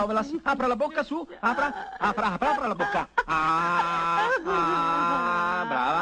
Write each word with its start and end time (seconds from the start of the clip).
Lovelas, 0.00 0.34
apra 0.42 0.66
la 0.66 0.76
bocca 0.76 1.02
su, 1.02 1.26
apra, 1.40 1.96
apra, 1.98 2.32
apra, 2.32 2.52
apra 2.52 2.66
la 2.68 2.74
bocca. 2.74 3.08
Ah, 3.26 4.28
ah, 4.46 5.64
brava. 5.68 6.00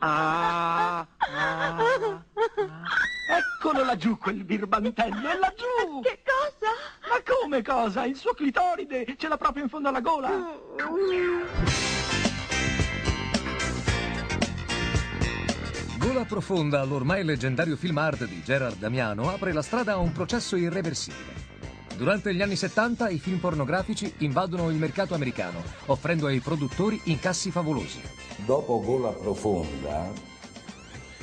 ah, 0.00 1.06
ah, 1.18 1.76
ah. 1.78 2.24
Eccolo 3.26 3.82
laggiù 3.84 4.18
quel 4.18 4.44
birbantello, 4.44 5.26
è 5.26 5.38
laggiù! 5.38 6.00
Che 6.02 6.22
cosa? 6.22 6.70
Ma 7.08 7.22
come 7.24 7.62
cosa? 7.62 8.04
Il 8.04 8.14
suo 8.14 8.34
clitoride 8.34 9.14
ce 9.16 9.26
l'ha 9.26 9.38
proprio 9.38 9.62
in 9.62 9.70
fondo 9.70 9.88
alla 9.88 10.00
gola. 10.00 10.28
Gola 15.96 16.24
profonda, 16.26 16.84
l'ormai 16.84 17.24
leggendario 17.24 17.76
film 17.76 17.96
art 17.96 18.26
di 18.26 18.42
Gerard 18.42 18.76
Damiano, 18.76 19.30
apre 19.30 19.54
la 19.54 19.62
strada 19.62 19.94
a 19.94 19.96
un 19.96 20.12
processo 20.12 20.56
irreversibile. 20.56 21.53
Durante 21.96 22.34
gli 22.34 22.42
anni 22.42 22.56
70 22.56 23.08
i 23.08 23.18
film 23.18 23.38
pornografici 23.38 24.12
invadono 24.18 24.68
il 24.68 24.76
mercato 24.76 25.14
americano, 25.14 25.62
offrendo 25.86 26.26
ai 26.26 26.40
produttori 26.40 27.00
incassi 27.04 27.52
favolosi. 27.52 28.00
Dopo 28.44 28.80
Gola 28.80 29.10
Profonda, 29.10 30.10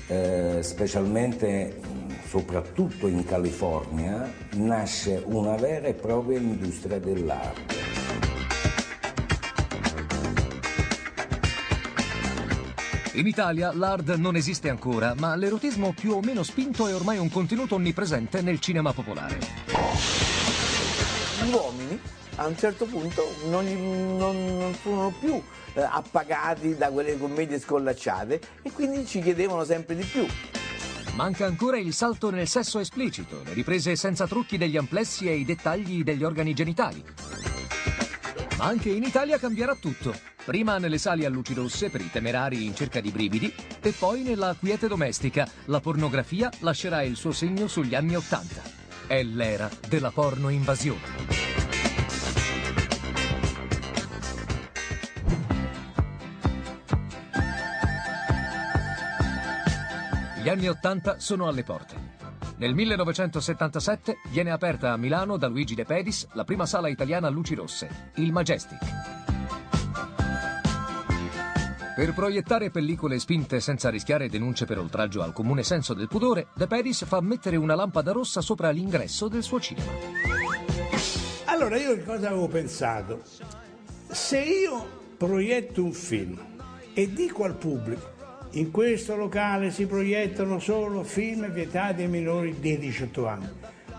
eh, 0.08 0.60
specialmente 0.62 1.80
soprattutto 2.26 3.08
in 3.08 3.26
California, 3.26 4.34
nasce 4.54 5.22
una 5.26 5.58
vera 5.58 5.88
e 5.88 5.94
propria 5.94 6.40
industria 6.40 7.00
dell'arte. 7.00 7.80
In 13.16 13.28
Italia 13.28 13.74
l'hard 13.74 14.08
non 14.12 14.38
esiste 14.38 14.70
ancora, 14.70 15.14
ma 15.20 15.36
l'erotismo 15.36 15.92
più 15.92 16.14
o 16.14 16.22
meno 16.22 16.44
spinto 16.44 16.88
è 16.88 16.96
ormai 16.96 17.18
un 17.18 17.30
contenuto 17.30 17.76
onnipresente 17.76 18.42
nel 18.42 18.62
cinema 18.62 18.94
popolare. 18.94 20.31
Gli 21.44 21.52
uomini 21.54 22.00
a 22.36 22.48
un 22.48 22.58
certo 22.58 22.86
punto 22.86 23.24
non, 23.50 23.64
gli- 23.66 23.74
non- 23.74 24.58
non 24.58 24.74
furono 24.74 25.14
più 25.20 25.42
eh, 25.74 25.82
appagati 25.82 26.76
da 26.78 26.90
quelle 26.90 27.18
commedie 27.18 27.60
scollacciate 27.60 28.42
e 28.62 28.72
quindi 28.72 29.06
ci 29.06 29.22
chiedevano 29.22 29.64
sempre 29.64 29.96
di 29.96 30.04
più. 30.04 30.26
Manca 31.16 31.46
ancora 31.46 31.78
il 31.78 31.94
salto 31.94 32.30
nel 32.30 32.48
sesso 32.48 32.80
esplicito, 32.80 33.42
le 33.44 33.54
riprese 33.54 33.96
senza 33.96 34.28
trucchi 34.28 34.58
degli 34.58 34.78
amplessi 34.78 35.28
e 35.28 35.36
i 35.36 35.44
dettagli 35.46 36.04
degli 36.04 36.24
organi 36.24 36.54
genitali. 36.54 37.04
Ma 38.58 38.66
anche 38.66 38.90
in 38.90 39.04
Italia 39.04 39.38
cambierà 39.38 39.76
tutto. 39.76 40.14
Prima 40.46 40.78
nelle 40.78 40.98
sali 40.98 41.26
a 41.26 41.30
luci 41.30 41.54
rosse 41.54 41.90
per 41.90 42.02
i 42.02 42.10
temerari 42.10 42.66
in 42.66 42.76
cerca 42.76 43.02
di 43.02 43.12
brividi 43.12 43.54
e 43.82 43.92
poi 43.92 44.22
nella 44.22 44.56
quiete 44.58 44.88
domestica. 44.88 45.48
La 45.66 45.80
pornografia 45.80 46.50
lascerà 46.60 47.02
il 47.04 47.16
suo 47.16 47.32
segno 47.32 47.68
sugli 47.68 47.94
anni 47.94 48.16
Ottanta. 48.16 48.62
È 49.06 49.22
l'era 49.24 49.70
della 49.90 50.12
porno 50.12 50.50
invasione. 50.50 51.21
Anni 60.52 60.68
Ottanta 60.68 61.20
sono 61.20 61.48
alle 61.48 61.64
porte. 61.64 61.96
Nel 62.58 62.74
1977 62.76 64.18
viene 64.30 64.52
aperta 64.52 64.92
a 64.92 64.98
Milano 64.98 65.38
da 65.38 65.48
Luigi 65.48 65.76
De 65.76 65.86
Pedis 65.86 66.28
la 66.34 66.44
prima 66.44 66.66
sala 66.66 66.90
italiana 66.90 67.28
a 67.28 67.30
luci 67.30 67.56
rosse, 67.56 68.12
il 68.16 68.32
Majestic. 68.32 68.80
Per 71.96 72.14
proiettare 72.14 72.70
pellicole 72.70 73.18
spinte 73.20 73.60
senza 73.60 73.90
rischiare 73.90 74.30
denunce 74.30 74.66
per 74.66 74.78
oltraggio 74.78 75.22
al 75.22 75.34
comune 75.34 75.64
senso 75.64 75.94
del 75.94 76.08
pudore, 76.08 76.48
De 76.54 76.68
Pedis 76.68 77.06
fa 77.06 77.22
mettere 77.22 77.56
una 77.56 77.76
lampada 77.76 78.12
rossa 78.12 78.42
sopra 78.42 78.70
l'ingresso 78.72 79.28
del 79.28 79.44
suo 79.44 79.60
cinema. 79.60 79.92
Allora 81.46 81.78
io 81.78 81.96
che 81.96 82.04
cosa 82.04 82.28
avevo 82.28 82.48
pensato? 82.48 83.22
Se 84.08 84.40
io 84.40 85.00
proietto 85.18 85.84
un 85.84 85.94
film 85.94 86.40
e 86.94 87.14
dico 87.14 87.46
al 87.46 87.56
pubblico 87.56 88.20
in 88.52 88.72
questo 88.72 89.16
locale 89.16 89.72
si 89.72 89.86
proiettano 89.86 90.60
solo 90.60 91.04
film 91.04 91.50
vietati 91.52 92.02
ai 92.02 92.08
minori 92.08 92.60
di 92.60 92.78
18 92.78 93.28
anni, 93.28 93.50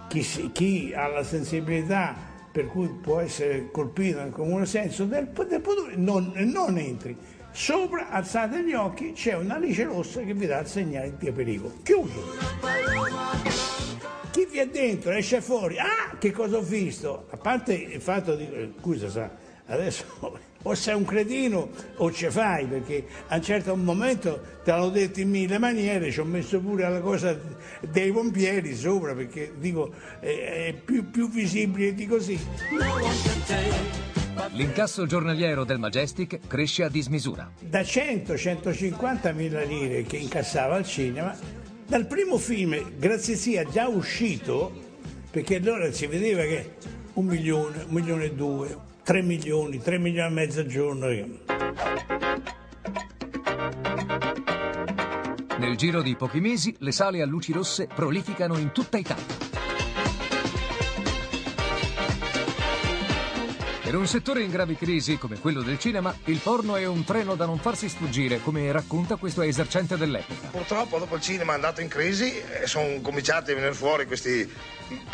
chi, 0.08 0.50
chi 0.52 0.92
ha 0.94 1.06
la 1.06 1.24
sensibilità 1.24 2.14
per 2.52 2.66
cui 2.66 2.88
può 2.88 3.20
essere 3.20 3.70
colpito 3.70 4.18
nel 4.18 4.30
comune 4.30 4.66
senso 4.66 5.06
del, 5.06 5.28
del 5.28 5.60
pudore 5.60 5.96
non, 5.96 6.32
non 6.34 6.76
entri. 6.76 7.16
Sopra, 7.50 8.08
alzate 8.10 8.62
gli 8.62 8.72
occhi, 8.72 9.12
c'è 9.12 9.34
una 9.34 9.58
luce 9.58 9.84
rossa 9.84 10.20
che 10.22 10.34
vi 10.34 10.46
dà 10.46 10.60
il 10.60 10.66
segnale 10.66 11.14
di 11.19 11.30
pericolo. 11.32 11.74
Chiuso. 11.82 12.22
Chi 14.30 14.46
vi 14.50 14.58
è 14.58 14.69
dentro 14.69 15.12
esce 15.12 15.40
fuori, 15.40 15.78
ah, 15.78 16.16
che 16.19 16.30
cosa 16.30 16.56
ho 16.56 16.62
visto? 16.62 17.26
A 17.30 17.36
parte 17.36 17.74
il 17.74 18.00
fatto 18.00 18.34
di, 18.34 18.50
eh, 18.50 18.72
scusa, 18.80 19.10
sa, 19.10 19.30
adesso 19.66 20.04
o 20.62 20.74
sei 20.74 20.94
un 20.94 21.04
cretino 21.04 21.70
o 21.96 22.12
ce 22.12 22.30
fai, 22.30 22.66
perché 22.66 23.04
a 23.28 23.36
un 23.36 23.42
certo 23.42 23.76
momento 23.76 24.40
te 24.62 24.72
l'ho 24.72 24.90
detto 24.90 25.20
in 25.20 25.30
mille 25.30 25.58
maniere, 25.58 26.10
ci 26.10 26.20
ho 26.20 26.24
messo 26.24 26.60
pure 26.60 26.88
la 26.88 27.00
cosa 27.00 27.38
dei 27.80 28.12
pompieri 28.12 28.74
sopra, 28.74 29.14
perché 29.14 29.52
dico, 29.58 29.92
è 30.20 30.74
più, 30.84 31.10
più 31.10 31.28
visibile 31.30 31.94
di 31.94 32.06
così. 32.06 32.38
L'incasso 34.52 35.06
giornaliero 35.06 35.64
del 35.64 35.78
Majestic 35.78 36.40
cresce 36.46 36.84
a 36.84 36.88
dismisura. 36.88 37.50
da 37.60 37.80
100-150 37.80 39.34
mila 39.34 39.62
lire 39.62 40.02
che 40.02 40.16
incassava 40.16 40.76
al 40.76 40.84
cinema, 40.84 41.36
dal 41.86 42.06
primo 42.06 42.38
film, 42.38 42.98
grazie 42.98 43.36
sia 43.36 43.64
già 43.64 43.88
uscito, 43.88 44.72
perché 45.30 45.56
allora 45.56 45.90
si 45.92 46.06
vedeva 46.06 46.42
che 46.42 46.74
un 47.14 47.26
milione, 47.26 47.84
un 47.86 47.94
milione 47.94 48.24
e 48.24 48.32
due, 48.32 48.76
tre 49.02 49.22
milioni, 49.22 49.80
tre 49.80 49.98
milioni 49.98 50.30
e 50.30 50.32
mezzo 50.32 50.60
al 50.60 50.66
giorno. 50.66 51.06
Nel 55.58 55.76
giro 55.76 56.02
di 56.02 56.16
pochi 56.16 56.40
mesi 56.40 56.74
le 56.78 56.92
sale 56.92 57.22
a 57.22 57.26
luci 57.26 57.52
rosse 57.52 57.88
prolificano 57.92 58.56
in 58.58 58.72
tutta 58.72 58.98
Italia. 58.98 59.40
Per 63.82 64.00
un 64.00 64.06
settore 64.06 64.42
in 64.42 64.50
grave 64.50 64.74
crisi 64.76 65.19
come 65.19 65.38
quello 65.38 65.60
del 65.60 65.78
cinema, 65.78 66.16
il 66.24 66.38
porno 66.38 66.76
è 66.76 66.86
un 66.86 67.04
treno 67.04 67.34
da 67.34 67.44
non 67.44 67.58
farsi 67.58 67.90
sfuggire, 67.90 68.40
come 68.40 68.72
racconta 68.72 69.16
questo 69.16 69.42
esercente 69.42 69.98
dell'epoca. 69.98 70.48
Purtroppo 70.48 70.98
dopo 70.98 71.16
il 71.16 71.20
cinema 71.20 71.52
è 71.52 71.54
andato 71.56 71.82
in 71.82 71.88
crisi 71.88 72.32
e 72.38 72.66
sono 72.66 73.00
cominciati 73.02 73.50
a 73.50 73.54
venire 73.54 73.74
fuori 73.74 74.06
questi 74.06 74.50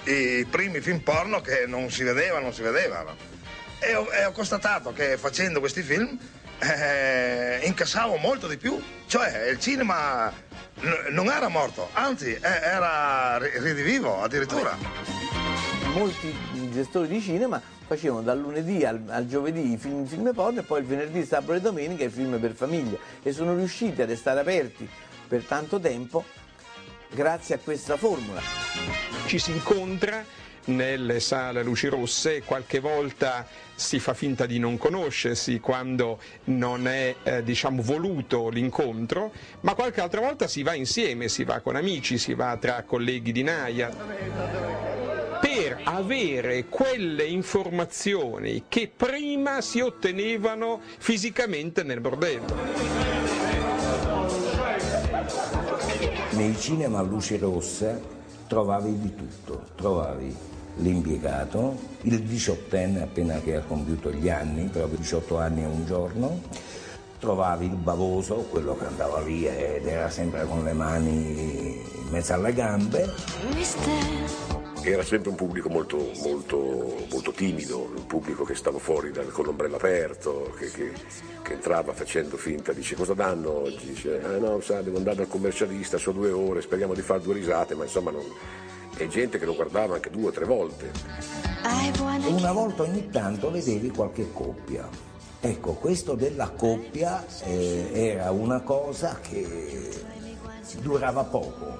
i 0.04 0.46
primi 0.48 0.80
film 0.80 1.00
porno 1.00 1.40
che 1.40 1.64
non 1.66 1.90
si 1.90 2.04
vedevano, 2.04 2.44
non 2.44 2.52
si 2.52 2.62
vedevano. 2.62 3.37
E 3.80 3.94
ho, 3.94 4.08
e 4.12 4.24
ho 4.24 4.32
constatato 4.32 4.92
che 4.92 5.16
facendo 5.16 5.60
questi 5.60 5.82
film 5.82 6.18
eh, 6.58 7.60
incassavo 7.64 8.16
molto 8.16 8.46
di 8.48 8.56
più. 8.56 8.80
Cioè 9.06 9.48
il 9.50 9.60
cinema 9.60 10.32
n- 10.80 11.06
non 11.10 11.28
era 11.28 11.48
morto, 11.48 11.88
anzi 11.92 12.32
eh, 12.34 12.40
era 12.42 13.38
ri- 13.38 13.58
ridivivo 13.58 14.22
addirittura. 14.22 14.76
Molti 15.92 16.34
gestori 16.72 17.08
di 17.08 17.20
cinema 17.20 17.60
facevano 17.86 18.22
dal 18.22 18.38
lunedì 18.38 18.84
al, 18.84 19.00
al 19.08 19.26
giovedì 19.26 19.72
i 19.72 19.76
film, 19.78 20.06
film 20.06 20.32
porno 20.34 20.60
e 20.60 20.62
poi 20.62 20.80
il 20.80 20.86
venerdì, 20.86 21.24
sabato 21.24 21.54
e 21.54 21.60
domenica 21.60 22.04
i 22.04 22.10
film 22.10 22.38
per 22.38 22.52
famiglia 22.54 22.98
e 23.22 23.32
sono 23.32 23.54
riusciti 23.54 24.02
a 24.02 24.06
restare 24.06 24.40
aperti 24.40 24.88
per 25.26 25.42
tanto 25.44 25.80
tempo 25.80 26.24
grazie 27.10 27.54
a 27.54 27.58
questa 27.58 27.96
formula. 27.96 28.40
Ci 29.26 29.38
si 29.38 29.52
incontra 29.52 30.22
nelle 30.66 31.20
sale 31.20 31.62
luci 31.62 31.86
rosse 31.86 32.42
qualche 32.42 32.78
volta 32.80 33.46
si 33.78 34.00
fa 34.00 34.12
finta 34.12 34.44
di 34.44 34.58
non 34.58 34.76
conoscersi 34.76 35.60
quando 35.60 36.18
non 36.44 36.88
è 36.88 37.14
eh, 37.22 37.44
diciamo 37.44 37.80
voluto 37.80 38.48
l'incontro, 38.48 39.30
ma 39.60 39.74
qualche 39.74 40.00
altra 40.00 40.20
volta 40.20 40.48
si 40.48 40.64
va 40.64 40.74
insieme, 40.74 41.28
si 41.28 41.44
va 41.44 41.60
con 41.60 41.76
amici, 41.76 42.18
si 42.18 42.34
va 42.34 42.56
tra 42.56 42.82
colleghi 42.82 43.30
di 43.30 43.44
naia 43.44 43.88
per 45.40 45.80
avere 45.84 46.64
quelle 46.64 47.22
informazioni 47.22 48.64
che 48.68 48.90
prima 48.94 49.60
si 49.60 49.78
ottenevano 49.78 50.80
fisicamente 50.98 51.84
nel 51.84 52.00
bordello. 52.00 52.56
Nei 56.30 56.56
cinema 56.58 56.98
a 56.98 57.02
luci 57.02 57.36
rosse 57.36 58.02
trovavi 58.48 58.98
di 58.98 59.14
tutto, 59.14 59.66
trovavi 59.76 60.57
l'impiegato, 60.78 61.76
il 62.02 62.20
diciottenne 62.22 63.02
appena 63.02 63.40
che 63.40 63.56
ha 63.56 63.60
compiuto 63.60 64.10
gli 64.10 64.28
anni, 64.28 64.64
proprio 64.68 64.98
18 64.98 65.38
anni 65.38 65.62
e 65.62 65.66
un 65.66 65.84
giorno, 65.86 66.40
trovavi 67.18 67.66
il 67.66 67.74
bavoso, 67.76 68.46
quello 68.50 68.76
che 68.76 68.86
andava 68.86 69.20
lì 69.20 69.44
ed 69.46 69.86
era 69.86 70.08
sempre 70.08 70.46
con 70.46 70.62
le 70.64 70.72
mani 70.72 71.80
in 71.80 72.08
mezzo 72.10 72.32
alle 72.32 72.52
gambe, 72.52 73.12
Era 74.84 75.02
sempre 75.02 75.30
un 75.30 75.34
pubblico 75.34 75.68
molto, 75.68 75.98
molto, 76.22 76.94
molto 77.10 77.32
timido, 77.32 77.90
un 77.94 78.06
pubblico 78.06 78.44
che 78.44 78.54
stava 78.54 78.78
fuori 78.78 79.10
dal- 79.10 79.30
con 79.32 79.44
l'ombrello 79.44 79.74
aperto, 79.76 80.54
che, 80.56 80.70
che- 80.70 80.92
che 81.42 81.52
entrava 81.54 81.92
facendo 81.92 82.36
finta, 82.36 82.72
dice 82.72 82.94
cosa 82.94 83.12
danno 83.12 83.62
oggi? 83.64 83.88
Dice, 83.88 84.20
eh 84.22 84.38
no, 84.38 84.60
sa, 84.60 84.80
devo 84.80 84.96
andare 84.98 85.16
dal 85.16 85.28
commercialista, 85.28 85.98
sono 85.98 86.20
due 86.20 86.30
ore, 86.30 86.62
speriamo 86.62 86.94
di 86.94 87.02
fare 87.02 87.20
due 87.20 87.34
risate, 87.34 87.74
ma 87.74 87.82
insomma 87.84 88.12
non... 88.12 88.22
è 89.04 89.08
gente 89.08 89.38
che 89.38 89.44
lo 89.44 89.54
guardava 89.54 89.94
anche 89.94 90.10
due 90.10 90.28
o 90.28 90.32
tre 90.32 90.44
volte. 90.44 90.90
e 92.26 92.32
una 92.32 92.52
volta 92.52 92.82
ogni 92.82 93.08
tanto 93.10 93.50
vedevi 93.50 93.90
qualche 93.90 94.32
coppia. 94.32 94.88
Ecco, 95.40 95.74
questo 95.74 96.14
della 96.14 96.50
coppia 96.50 97.24
eh, 97.44 97.90
era 97.92 98.30
una 98.32 98.60
cosa 98.62 99.18
che 99.20 99.88
durava 100.80 101.22
poco, 101.22 101.78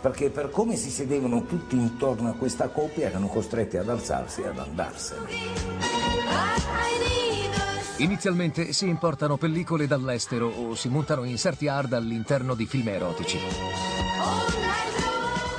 perché 0.00 0.30
per 0.30 0.50
come 0.50 0.76
si 0.76 0.90
sedevano 0.90 1.44
tutti 1.44 1.74
intorno 1.74 2.30
a 2.30 2.34
questa 2.34 2.68
coppia 2.68 3.06
erano 3.06 3.26
costretti 3.26 3.76
ad 3.76 3.88
alzarsi 3.88 4.42
e 4.42 4.46
ad 4.46 4.58
andarsene. 4.58 5.28
Inizialmente 7.96 8.72
si 8.72 8.88
importano 8.88 9.36
pellicole 9.36 9.86
dall'estero 9.86 10.48
o 10.48 10.74
si 10.74 10.88
montano 10.88 11.24
inserti 11.24 11.68
hard 11.68 11.92
all'interno 11.92 12.54
di 12.54 12.64
film 12.66 12.88
erotici. 12.88 13.38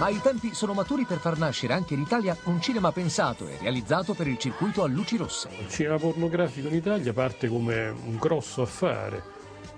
Ma 0.02 0.10
i 0.10 0.20
tempi 0.20 0.56
sono 0.56 0.74
maturi 0.74 1.06
per 1.06 1.20
far 1.20 1.38
nascere 1.38 1.74
anche 1.74 1.94
in 1.94 2.00
Italia 2.00 2.36
un 2.46 2.60
cinema 2.60 2.92
pensato 2.92 3.48
e 3.48 3.60
realizzato 3.62 4.16
per 4.16 4.26
il 4.26 4.40
circuito 4.40 4.82
a 4.82 4.88
luci 4.88 5.16
rosse. 5.16 5.48
Il 5.60 5.70
cinema 5.70 6.00
pornografico 6.00 6.70
in 6.70 6.74
Italia 6.74 7.14
parte 7.14 7.48
come 7.48 7.90
un 7.90 8.18
grosso 8.18 8.64
affare, 8.64 9.22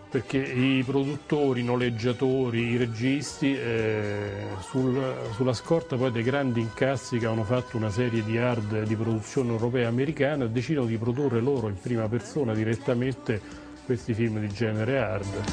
perché 0.10 0.38
i 0.38 0.82
produttori, 0.84 1.60
i 1.60 1.66
noleggiatori, 1.66 2.70
i 2.70 2.78
registi, 2.78 3.54
eh, 3.54 4.46
sul, 4.62 5.14
sulla 5.36 5.52
scorta 5.52 5.98
poi 5.98 6.10
dei 6.14 6.24
grandi 6.24 6.62
incassi 6.62 7.18
che 7.18 7.26
hanno 7.26 7.44
fatto 7.44 7.76
una 7.76 7.90
serie 7.90 8.24
di 8.24 8.38
hard 8.38 8.84
di 8.84 8.96
produzione 8.96 9.50
europea 9.50 9.84
e 9.84 9.88
americana, 9.88 10.46
decidono 10.46 10.88
di 10.88 10.98
produrre 10.98 11.42
loro 11.42 11.68
in 11.68 11.78
prima 11.78 12.08
persona 12.08 12.54
direttamente 12.54 13.42
questi 13.86 14.14
film 14.14 14.40
di 14.40 14.48
genere 14.48 15.00
hard. 15.00 15.44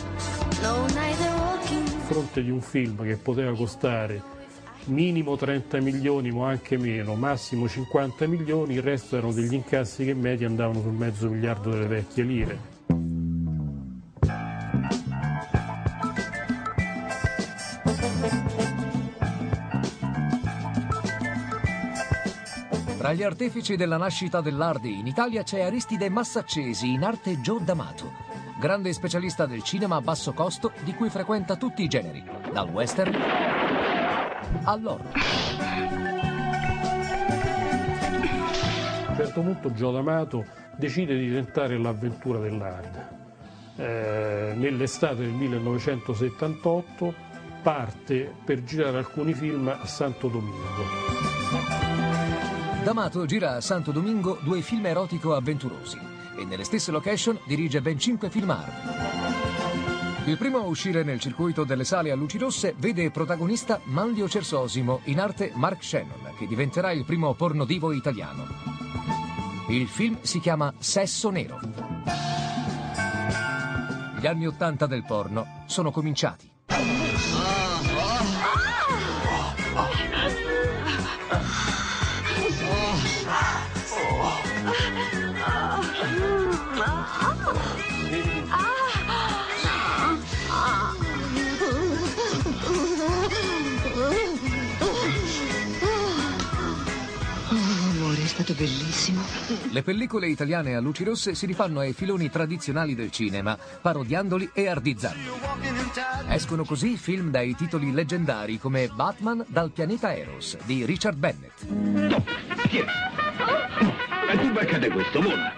A 0.63 0.87
fronte 2.07 2.41
di 2.41 2.51
un 2.51 2.61
film 2.61 3.03
che 3.03 3.17
poteva 3.17 3.53
costare 3.57 4.39
minimo 4.91 5.37
30 5.37 5.81
milioni, 5.81 6.31
ma 6.31 6.49
anche 6.49 6.77
meno, 6.77 7.15
massimo 7.15 7.69
50 7.69 8.27
milioni, 8.27 8.75
il 8.75 8.83
resto 8.83 9.17
erano 9.17 9.33
degli 9.33 9.55
incassi 9.55 10.05
che 10.05 10.11
in 10.11 10.21
media 10.21 10.47
andavano 10.47 10.83
sul 10.83 10.93
mezzo 10.93 11.29
miliardo 11.29 11.71
delle 11.71 11.87
vecchie 11.87 12.25
lire. 12.25 12.59
Tra 22.99 23.15
gli 23.15 23.23
artefici 23.23 23.77
della 23.77 23.97
nascita 23.97 24.43
dell'Ardi 24.43 24.99
in 24.99 25.07
Italia 25.07 25.43
c'è 25.43 25.63
Aristide 25.63 26.11
Massaccesi, 26.11 26.93
in 26.93 27.03
arte 27.03 27.41
Gio 27.41 27.59
D'Amato, 27.59 28.13
grande 28.61 28.93
specialista 28.93 29.47
del 29.47 29.63
cinema 29.63 29.97
a 29.97 30.01
basso 30.03 30.35
costo 30.35 30.73
di 30.85 30.93
cui 30.93 31.09
frequenta 31.09 31.57
tutti 31.57 31.83
i 31.83 31.89
generi, 31.89 32.23
dal 32.53 32.69
western 32.69 33.50
all'oro. 34.65 35.05
A 39.07 39.11
un 39.11 39.17
certo 39.17 39.41
punto 39.41 39.73
Gio 39.73 39.91
D'Amato 39.91 40.45
decide 40.77 41.17
di 41.19 41.31
tentare 41.31 41.79
l'avventura 41.79 42.39
dell'hard. 42.39 43.19
Eh, 43.77 44.53
nell'estate 44.57 45.17
del 45.17 45.31
1978 45.31 47.15
parte 47.63 48.33
per 48.45 48.63
girare 48.65 48.99
alcuni 48.99 49.35
film 49.35 49.69
a 49.69 49.87
Santo 49.87 50.29
Domingo. 50.29 51.19
D'Amato 52.83 53.27
gira 53.27 53.57
a 53.57 53.61
Santo 53.61 53.93
Domingo 53.93 54.39
due 54.43 54.63
film 54.63 54.87
erotico-avventurosi 54.87 55.99
e 56.37 56.45
nelle 56.45 56.65
stesse 56.65 56.91
location 56.91 57.39
dirige 57.47 57.83
ben 57.83 57.99
cinque 57.99 58.31
film 58.31 58.51
hard. 58.51 59.20
Il 60.31 60.39
primo 60.39 60.59
a 60.59 60.67
uscire 60.67 61.03
nel 61.03 61.19
circuito 61.19 61.65
delle 61.65 61.83
sale 61.83 62.13
a 62.13 62.15
luci 62.15 62.39
rosse 62.39 62.73
vede 62.79 63.11
protagonista 63.11 63.81
Manlio 63.83 64.29
Cersosimo, 64.29 65.01
in 65.07 65.19
arte 65.19 65.51
Mark 65.57 65.83
Shannon, 65.83 66.35
che 66.39 66.47
diventerà 66.47 66.93
il 66.93 67.05
primo 67.05 67.35
pornodivo 67.35 67.91
italiano. 67.91 68.47
Il 69.71 69.89
film 69.89 70.19
si 70.21 70.39
chiama 70.39 70.73
Sesso 70.79 71.31
Nero. 71.31 71.59
Gli 74.21 74.27
anni 74.29 74.47
Ottanta 74.47 74.87
del 74.87 75.05
porno 75.05 75.65
sono 75.67 75.91
cominciati. 75.91 76.49
Stato 98.51 98.55
bellissimo. 98.55 99.23
Le 99.71 99.83
pellicole 99.83 100.29
italiane 100.29 100.75
a 100.75 100.81
luci 100.81 101.05
rosse 101.05 101.35
si 101.35 101.47
rifanno 101.47 101.81
ai 101.81 101.93
filoni 101.93 102.31
tradizionali 102.31 102.95
del 102.95 103.11
cinema, 103.11 103.57
parodiandoli 103.81 104.51
e 104.53 104.69
ardizzandoli. 104.69 105.29
Escono 106.29 106.65
così 106.65 106.97
film 106.97 107.31
dai 107.31 107.55
titoli 107.55 107.93
leggendari 107.93 108.59
come 108.59 108.89
Batman 108.89 109.45
dal 109.49 109.71
pianeta 109.71 110.15
Eros 110.15 110.57
di 110.65 110.85
Richard 110.85 111.17
Bennett. 111.17 111.63
E 114.31 114.39
tu 114.39 114.53
beccate 114.53 114.89
questo, 114.91 115.21
vola. 115.21 115.53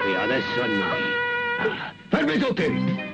E 0.00 0.16
adesso 0.16 0.62
a 0.62 0.66
noi. 0.66 1.00
Ah, 1.60 1.94
Fermi 2.08 2.38
tutti! 2.38 3.08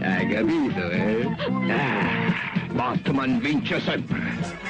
Hai 0.00 0.28
capito, 0.28 0.90
eh? 0.90 1.28
Ah, 1.70 2.66
Batman 2.72 3.38
vince 3.38 3.80
sempre. 3.80 4.61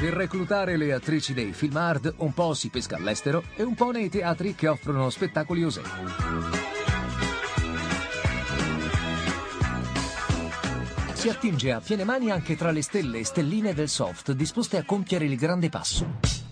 Per 0.00 0.14
reclutare 0.14 0.78
le 0.78 0.94
attrici 0.94 1.34
dei 1.34 1.52
film 1.52 1.76
hard 1.76 2.14
un 2.20 2.32
po' 2.32 2.54
si 2.54 2.70
pesca 2.70 2.96
all'estero 2.96 3.42
e 3.54 3.62
un 3.62 3.74
po' 3.74 3.90
nei 3.90 4.08
teatri 4.08 4.54
che 4.54 4.66
offrono 4.66 5.10
spettacoli 5.10 5.62
osè. 5.62 5.82
Si 11.12 11.28
attinge 11.28 11.72
a 11.72 11.80
piene 11.80 12.04
mani 12.04 12.30
anche 12.30 12.56
tra 12.56 12.70
le 12.70 12.80
stelle 12.80 13.18
e 13.18 13.24
stelline 13.26 13.74
del 13.74 13.90
soft 13.90 14.32
disposte 14.32 14.78
a 14.78 14.84
compiere 14.84 15.26
il 15.26 15.36
grande 15.36 15.68
passo. 15.68 16.06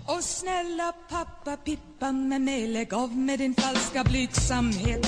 Och 0.05 0.23
snälla 0.23 0.95
pappa 1.09 1.57
Pippa 1.57 2.13
med 2.13 2.41
mig 2.41 2.67
lägg 2.69 2.93
av 2.93 3.17
med 3.17 3.39
din 3.39 3.55
falska 3.55 4.05
blygsamhet 4.05 5.07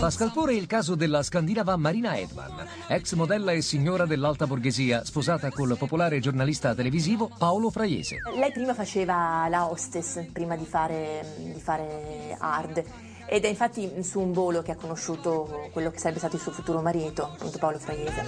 Fa 0.00 0.08
våldsamt 0.08 0.10
scalpore 0.10 0.54
il 0.54 0.66
caso 0.66 0.94
della 0.94 1.22
scandinava 1.22 1.76
Marina 1.76 2.16
Edman, 2.16 2.66
ex 2.88 3.12
modella 3.12 3.52
e 3.52 3.60
signora 3.60 4.06
dell'alta 4.06 4.46
borghesia, 4.46 5.04
sposata 5.04 5.50
col 5.50 5.76
popolare 5.76 6.18
giornalista 6.18 6.74
televisivo 6.74 7.30
Paolo 7.36 7.70
Fraiese. 7.70 8.16
Lei 8.34 8.50
prima 8.52 8.72
faceva 8.72 9.46
la 9.48 9.70
hostess, 9.70 10.24
prima 10.32 10.56
di 10.56 10.64
fare, 10.64 11.24
di 11.36 11.60
fare 11.60 12.34
hard. 12.38 12.84
Ed 13.32 13.44
è 13.44 13.48
infatti 13.48 13.88
su 14.02 14.18
un 14.18 14.32
volo 14.32 14.60
che 14.60 14.72
ha 14.72 14.74
conosciuto 14.74 15.68
quello 15.72 15.92
che 15.92 15.98
sarebbe 15.98 16.18
stato 16.18 16.34
il 16.34 16.42
suo 16.42 16.50
futuro 16.50 16.82
marito, 16.82 17.22
appunto 17.22 17.58
Paolo 17.58 17.78
Fraiese. 17.78 18.24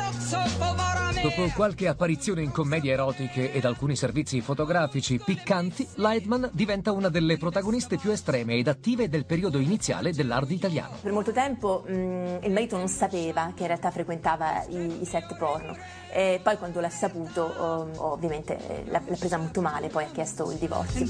Dopo 1.20 1.50
qualche 1.56 1.88
apparizione 1.88 2.40
in 2.42 2.52
commedie 2.52 2.92
erotiche 2.92 3.52
ed 3.52 3.64
alcuni 3.64 3.96
servizi 3.96 4.40
fotografici 4.40 5.18
piccanti, 5.18 5.88
Leitman 5.96 6.50
diventa 6.52 6.92
una 6.92 7.08
delle 7.08 7.36
protagoniste 7.36 7.96
più 7.96 8.12
estreme 8.12 8.54
ed 8.54 8.68
attive 8.68 9.08
del 9.08 9.26
periodo 9.26 9.58
iniziale 9.58 10.12
dell'hard 10.12 10.52
italiano. 10.52 10.94
Per 11.02 11.10
molto 11.10 11.32
tempo 11.32 11.82
mh, 11.84 12.38
il 12.42 12.52
marito 12.52 12.76
non 12.76 12.86
sapeva 12.86 13.52
che 13.56 13.62
in 13.62 13.68
realtà 13.68 13.90
frequentava 13.90 14.64
i, 14.68 15.02
i 15.02 15.04
set 15.04 15.36
porno. 15.36 15.76
E 16.14 16.40
poi 16.42 16.58
quando 16.58 16.80
l'ha 16.80 16.90
saputo, 16.90 17.40
oh, 17.42 17.88
ovviamente 17.96 18.58
eh, 18.68 18.84
l'ha, 18.88 19.00
l'ha 19.06 19.16
presa 19.16 19.38
molto 19.38 19.62
male, 19.62 19.88
poi 19.88 20.04
ha 20.04 20.10
chiesto 20.12 20.50
il 20.52 20.58
divorzio. 20.58 21.06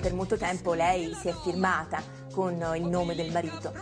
Per 0.00 0.14
molto 0.14 0.38
tempo 0.38 0.72
lei 0.72 1.12
si 1.12 1.28
è 1.28 1.34
firmata 1.42 2.02
con 2.36 2.62
il 2.76 2.84
nome 2.84 3.14
del 3.14 3.32
marito. 3.32 3.72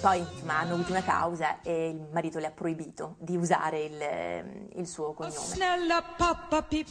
Poi 0.00 0.18
insomma, 0.18 0.60
hanno 0.60 0.74
avuto 0.74 0.92
una 0.92 1.02
causa 1.02 1.60
e 1.60 1.88
il 1.88 2.06
marito 2.12 2.38
le 2.38 2.46
ha 2.46 2.50
proibito 2.52 3.16
di 3.18 3.36
usare 3.36 3.80
il, 3.82 4.78
il 4.78 4.86
suo 4.86 5.12
cognome. 5.12 5.34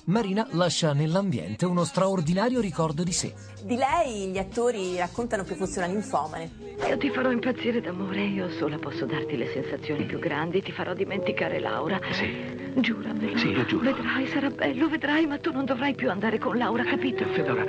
Marina 0.05 0.45
lascia 0.51 0.91
nell'ambiente 0.91 1.65
uno 1.65 1.85
straordinario 1.85 2.59
ricordo 2.59 3.03
di 3.03 3.13
sé. 3.13 3.33
Di 3.63 3.77
lei 3.77 4.27
gli 4.27 4.37
attori 4.37 4.97
raccontano 4.97 5.43
che 5.43 5.55
fosse 5.55 5.79
una 5.79 5.87
ninfomane. 5.87 6.51
Io 6.85 6.97
ti 6.97 7.09
farò 7.09 7.31
impazzire 7.31 7.79
d'amore, 7.79 8.25
io 8.25 8.49
sola 8.49 8.77
posso 8.77 9.05
darti 9.05 9.37
le 9.37 9.49
sensazioni 9.53 10.03
più 10.03 10.19
grandi, 10.19 10.61
ti 10.61 10.73
farò 10.73 10.93
dimenticare 10.93 11.61
Laura. 11.61 11.97
Sì. 12.11 12.73
Giuramelo. 12.75 13.37
Sì, 13.37 13.53
lo 13.53 13.63
giuro. 13.63 13.85
Vedrai, 13.85 14.27
sarà 14.27 14.49
bello, 14.49 14.89
vedrai, 14.89 15.25
ma 15.25 15.37
tu 15.37 15.53
non 15.53 15.63
dovrai 15.63 15.95
più 15.95 16.09
andare 16.09 16.37
con 16.39 16.57
Laura, 16.57 16.83
capito? 16.83 17.23
Fedora, 17.27 17.63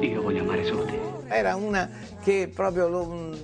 io 0.00 0.20
voglio 0.20 0.42
amare 0.42 0.64
solo 0.66 0.84
te. 0.84 1.09
Era 1.30 1.54
una 1.54 1.88
che 2.22 2.50
proprio 2.52 2.88
lo- 2.88 3.34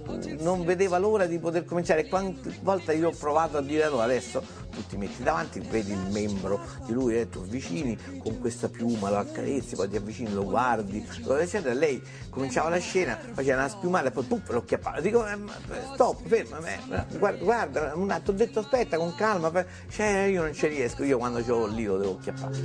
non 0.40 0.64
vedeva 0.64 0.98
l'ora 0.98 1.26
di 1.26 1.38
poter 1.38 1.64
cominciare. 1.64 2.08
Quante 2.08 2.58
volte 2.62 2.94
io 2.94 3.08
ho 3.08 3.14
provato 3.16 3.56
a 3.56 3.62
dire 3.62 3.88
no, 3.88 4.00
adesso 4.00 4.42
tu 4.70 4.84
ti 4.86 4.96
metti 4.96 5.22
davanti, 5.22 5.60
vedi 5.60 5.92
il 5.92 6.08
membro 6.10 6.60
di 6.84 6.92
lui 6.92 7.16
e 7.18 7.28
tu 7.30 7.38
avvicini 7.38 7.96
con 8.18 8.38
questa 8.40 8.68
piuma, 8.68 9.08
lo 9.08 9.18
accarezzi, 9.18 9.76
poi 9.76 9.88
ti 9.88 9.96
avvicini, 9.96 10.32
lo 10.32 10.44
guardi, 10.44 11.06
eccetera. 11.38 11.72
Lei 11.72 12.02
cominciava 12.28 12.68
la 12.68 12.78
scena, 12.78 13.18
faceva 13.32 13.58
una 13.60 13.68
spiumata 13.68 14.08
e 14.08 14.10
poi 14.10 14.24
puff, 14.24 14.50
lo 14.50 14.64
chiappava. 14.64 15.00
Dico, 15.00 15.26
eh, 15.26 15.36
ma, 15.36 15.52
stop, 15.94 16.26
ferma, 16.26 16.58
eh, 16.66 17.18
guarda, 17.18 17.44
guarda, 17.44 17.92
un 17.94 18.10
attimo, 18.10 18.36
ho 18.36 18.38
detto 18.38 18.58
aspetta, 18.58 18.98
con 18.98 19.14
calma, 19.14 19.50
cioè, 19.88 20.24
io 20.24 20.42
non 20.42 20.52
ci 20.52 20.66
riesco, 20.66 21.04
io 21.04 21.16
quando 21.18 21.40
c'ho 21.42 21.66
lì 21.66 21.84
lo 21.84 21.96
devo 21.96 22.18
chiappare. 22.18 22.56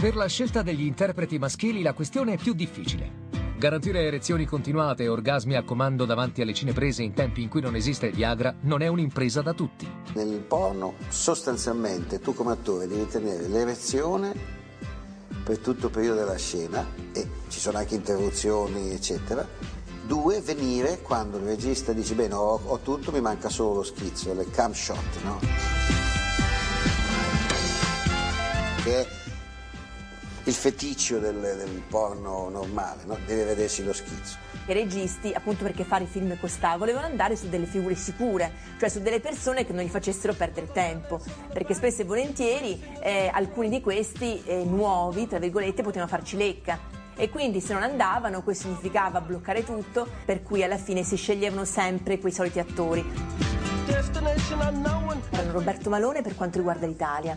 Per 0.00 0.14
la 0.14 0.28
scelta 0.28 0.62
degli 0.62 0.84
interpreti 0.84 1.40
maschili 1.40 1.82
la 1.82 1.92
questione 1.92 2.34
è 2.34 2.36
più 2.36 2.52
difficile. 2.52 3.26
Garantire 3.58 4.02
erezioni 4.02 4.44
continuate 4.44 5.02
e 5.02 5.08
orgasmi 5.08 5.56
a 5.56 5.64
comando 5.64 6.04
davanti 6.04 6.40
alle 6.40 6.54
cineprese 6.54 7.02
in 7.02 7.14
tempi 7.14 7.42
in 7.42 7.48
cui 7.48 7.60
non 7.60 7.74
esiste 7.74 8.12
Viagra 8.12 8.54
non 8.60 8.80
è 8.80 8.86
un'impresa 8.86 9.42
da 9.42 9.54
tutti. 9.54 9.90
Nel 10.12 10.38
porno 10.46 10.94
sostanzialmente 11.08 12.20
tu 12.20 12.32
come 12.32 12.52
attore 12.52 12.86
devi 12.86 13.08
tenere 13.08 13.48
l'erezione 13.48 14.32
per 15.42 15.58
tutto 15.58 15.86
il 15.86 15.92
periodo 15.92 16.20
della 16.20 16.36
scena 16.36 16.86
e 17.12 17.28
ci 17.48 17.58
sono 17.58 17.78
anche 17.78 17.96
interruzioni 17.96 18.92
eccetera. 18.92 19.44
Due, 20.06 20.40
venire 20.42 21.00
quando 21.02 21.38
il 21.38 21.42
regista 21.42 21.92
dice 21.92 22.14
bene 22.14 22.34
ho, 22.34 22.60
ho 22.64 22.78
tutto, 22.78 23.10
mi 23.10 23.20
manca 23.20 23.48
solo 23.48 23.74
lo 23.74 23.82
schizzo, 23.82 24.32
le 24.32 24.48
cam 24.48 24.72
shot, 24.72 25.22
no? 25.24 25.40
Che 28.84 29.26
il 30.48 30.54
feticcio 30.54 31.18
del, 31.18 31.38
del 31.38 31.82
porno 31.88 32.48
normale, 32.48 33.02
no? 33.04 33.18
Deve 33.26 33.44
vedersi 33.44 33.84
lo 33.84 33.92
schizzo. 33.92 34.38
I 34.66 34.72
registi, 34.72 35.30
appunto 35.34 35.62
perché 35.62 35.84
fare 35.84 36.06
film 36.06 36.38
costava, 36.40 36.78
volevano 36.78 37.06
andare 37.06 37.36
su 37.36 37.50
delle 37.50 37.66
figure 37.66 37.94
sicure, 37.94 38.50
cioè 38.78 38.88
su 38.88 39.00
delle 39.00 39.20
persone 39.20 39.66
che 39.66 39.74
non 39.74 39.84
gli 39.84 39.88
facessero 39.88 40.32
perdere 40.32 40.72
tempo, 40.72 41.20
perché 41.52 41.74
spesso 41.74 42.00
e 42.00 42.04
volentieri 42.06 42.82
eh, 43.00 43.30
alcuni 43.32 43.68
di 43.68 43.82
questi 43.82 44.42
eh, 44.44 44.64
nuovi, 44.64 45.26
tra 45.26 45.38
virgolette, 45.38 45.82
potevano 45.82 46.08
farci 46.08 46.38
lecca. 46.38 46.96
E 47.14 47.28
quindi 47.28 47.60
se 47.60 47.74
non 47.74 47.82
andavano 47.82 48.42
questo 48.42 48.68
significava 48.68 49.20
bloccare 49.20 49.64
tutto, 49.64 50.06
per 50.24 50.42
cui 50.42 50.62
alla 50.62 50.78
fine 50.78 51.02
si 51.02 51.16
sceglievano 51.16 51.66
sempre 51.66 52.18
quei 52.18 52.32
soliti 52.32 52.58
attori. 52.58 53.04
Roberto 55.50 55.90
Malone 55.90 56.22
per 56.22 56.34
quanto 56.36 56.58
riguarda 56.58 56.86
l'Italia, 56.86 57.36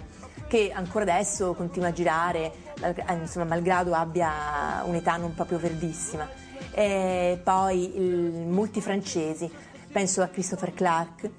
che 0.51 0.69
ancora 0.73 1.03
adesso 1.05 1.53
continua 1.53 1.87
a 1.87 1.91
girare, 1.93 2.51
eh, 2.81 2.93
insomma, 3.13 3.45
malgrado 3.45 3.93
abbia 3.93 4.83
un'età 4.83 5.15
non 5.15 5.33
proprio 5.33 5.57
verdissima. 5.57 6.27
E 6.71 7.39
poi 7.41 7.95
il- 7.97 8.47
molti 8.49 8.81
francesi, 8.81 9.49
penso 9.89 10.21
a 10.21 10.27
Christopher 10.27 10.73
Clark, 10.73 11.29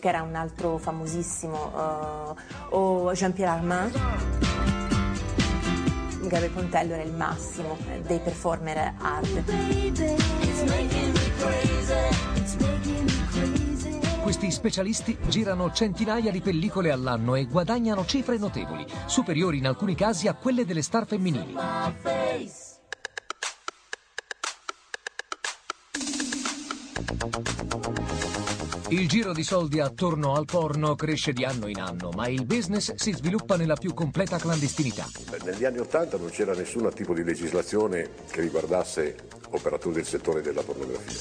che 0.00 0.08
era 0.08 0.22
un 0.22 0.34
altro 0.34 0.78
famosissimo, 0.78 1.70
eh, 1.76 2.34
o 2.70 3.12
Jean-Pierre 3.12 3.52
Armand. 3.52 4.00
Gabriel 6.22 6.50
Pontello 6.52 6.94
era 6.94 7.02
il 7.02 7.12
massimo 7.12 7.76
dei 8.06 8.20
performer 8.20 8.94
hard. 9.02 9.44
Questi 14.32 14.50
specialisti 14.50 15.18
girano 15.28 15.70
centinaia 15.72 16.30
di 16.30 16.40
pellicole 16.40 16.90
all'anno 16.90 17.34
e 17.34 17.44
guadagnano 17.44 18.06
cifre 18.06 18.38
notevoli, 18.38 18.86
superiori 19.04 19.58
in 19.58 19.66
alcuni 19.66 19.94
casi 19.94 20.26
a 20.26 20.32
quelle 20.32 20.64
delle 20.64 20.80
star 20.80 21.06
femminili. 21.06 21.54
Il 28.88 29.06
giro 29.06 29.34
di 29.34 29.42
soldi 29.42 29.80
attorno 29.80 30.34
al 30.34 30.46
porno 30.46 30.94
cresce 30.94 31.34
di 31.34 31.44
anno 31.44 31.66
in 31.66 31.78
anno, 31.78 32.08
ma 32.14 32.26
il 32.26 32.46
business 32.46 32.94
si 32.94 33.12
sviluppa 33.12 33.58
nella 33.58 33.76
più 33.76 33.92
completa 33.92 34.38
clandestinità. 34.38 35.04
Negli 35.44 35.66
anni 35.66 35.78
Ottanta 35.78 36.16
non 36.16 36.30
c'era 36.30 36.54
nessun 36.54 36.90
tipo 36.94 37.12
di 37.12 37.22
legislazione 37.22 38.08
che 38.30 38.40
riguardasse 38.40 39.41
operatori 39.52 39.94
del 39.94 40.06
settore 40.06 40.40
della 40.42 40.62
pornografia. 40.62 41.20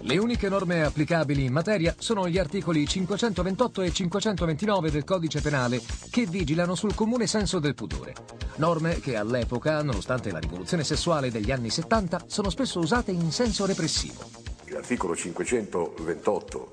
Le 0.00 0.18
uniche 0.18 0.48
norme 0.48 0.84
applicabili 0.84 1.44
in 1.44 1.52
materia 1.52 1.94
sono 1.98 2.28
gli 2.28 2.38
articoli 2.38 2.86
528 2.86 3.82
e 3.82 3.92
529 3.92 4.90
del 4.90 5.04
codice 5.04 5.40
penale 5.40 5.80
che 6.10 6.26
vigilano 6.26 6.74
sul 6.74 6.94
comune 6.94 7.26
senso 7.26 7.58
del 7.58 7.74
pudore. 7.74 8.14
Norme 8.56 9.00
che 9.00 9.16
all'epoca, 9.16 9.82
nonostante 9.82 10.30
la 10.30 10.38
rivoluzione 10.38 10.84
sessuale 10.84 11.30
degli 11.30 11.50
anni 11.50 11.70
70, 11.70 12.24
sono 12.26 12.50
spesso 12.50 12.78
usate 12.78 13.10
in 13.10 13.30
senso 13.32 13.66
repressivo. 13.66 14.22
L'articolo 14.68 15.14
528 15.14 16.70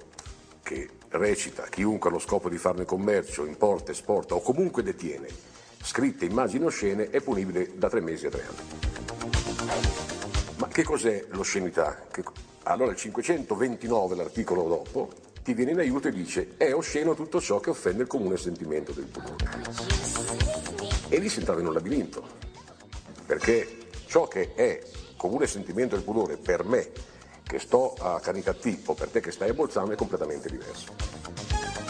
che 0.62 0.90
recita 1.10 1.64
chiunque 1.70 2.10
allo 2.10 2.20
scopo 2.20 2.50
di 2.50 2.58
farne 2.58 2.86
commercio, 2.86 3.46
importa, 3.46 3.92
esporta 3.92 4.36
o 4.36 4.42
comunque 4.42 4.82
detiene 4.84 5.28
scritte, 5.84 6.26
immagini 6.26 6.64
o 6.64 6.70
scene 6.70 7.10
è 7.10 7.22
punibile 7.22 7.72
da 7.76 7.90
tre 7.90 8.00
mesi 8.00 8.26
a 8.26 8.30
tre 8.30 8.46
anni. 8.48 8.93
Ma 10.58 10.68
che 10.68 10.84
cos'è 10.84 11.26
l'oscenità? 11.30 12.06
Che- 12.12 12.24
Allora 12.64 12.92
il 12.92 12.98
529, 12.98 14.16
l'articolo 14.16 14.64
dopo, 14.64 15.10
ti 15.44 15.54
viene 15.54 15.72
in 15.72 15.80
aiuto 15.80 16.08
e 16.08 16.12
dice 16.12 16.54
è 16.56 16.74
osceno 16.74 17.14
tutto 17.14 17.42
ciò 17.42 17.60
che 17.60 17.70
offende 17.72 18.04
il 18.04 18.08
comune 18.08 18.38
sentimento 18.38 18.94
del 18.94 19.06
pudore. 19.06 19.46
E 21.10 21.18
lì 21.20 21.28
si 21.28 21.40
entrava 21.40 21.60
in 21.60 21.68
un 21.68 21.74
labirinto, 21.74 22.26
perché 23.26 23.80
ciò 24.06 24.28
che 24.28 24.54
è 24.56 24.82
comune 25.18 25.46
sentimento 25.48 25.96
del 25.96 26.06
pudore 26.06 26.38
per 26.38 26.64
me 26.64 26.90
che 27.46 27.60
sto 27.60 27.94
a 28.00 28.20
Canicattì 28.22 28.82
o 28.86 28.94
per 28.94 29.10
te 29.10 29.20
che 29.20 29.32
stai 29.32 29.50
a 29.50 29.54
Bolzano 29.54 29.92
è 29.92 29.96
completamente 29.96 30.50
diverso. 30.50 30.94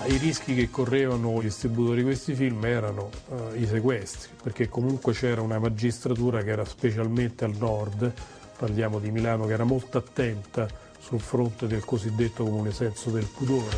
I 0.06 0.18
rischi 0.18 0.54
che 0.54 0.70
correvano 0.70 1.40
i 1.40 1.44
distributori 1.44 1.98
di 1.98 2.04
questi 2.04 2.34
film 2.34 2.66
erano 2.66 3.10
eh, 3.30 3.60
i 3.60 3.66
sequestri, 3.66 4.32
perché 4.44 4.68
comunque 4.68 5.14
c'era 5.14 5.42
una 5.42 5.60
magistratura 5.60 6.44
che 6.44 6.50
era 6.50 6.66
specialmente 6.66 7.46
al 7.46 7.56
nord, 7.58 8.12
parliamo 8.58 9.00
di 9.00 9.12
Milano, 9.12 9.46
che 9.46 9.54
era 9.54 9.64
molto 9.64 9.98
attenta 9.98 10.68
sul 11.00 11.22
fronte 11.22 11.68
del 11.68 11.86
cosiddetto 11.86 12.44
comune 12.44 12.72
senso 12.72 13.12
del 13.12 13.26
pudore. 13.26 13.78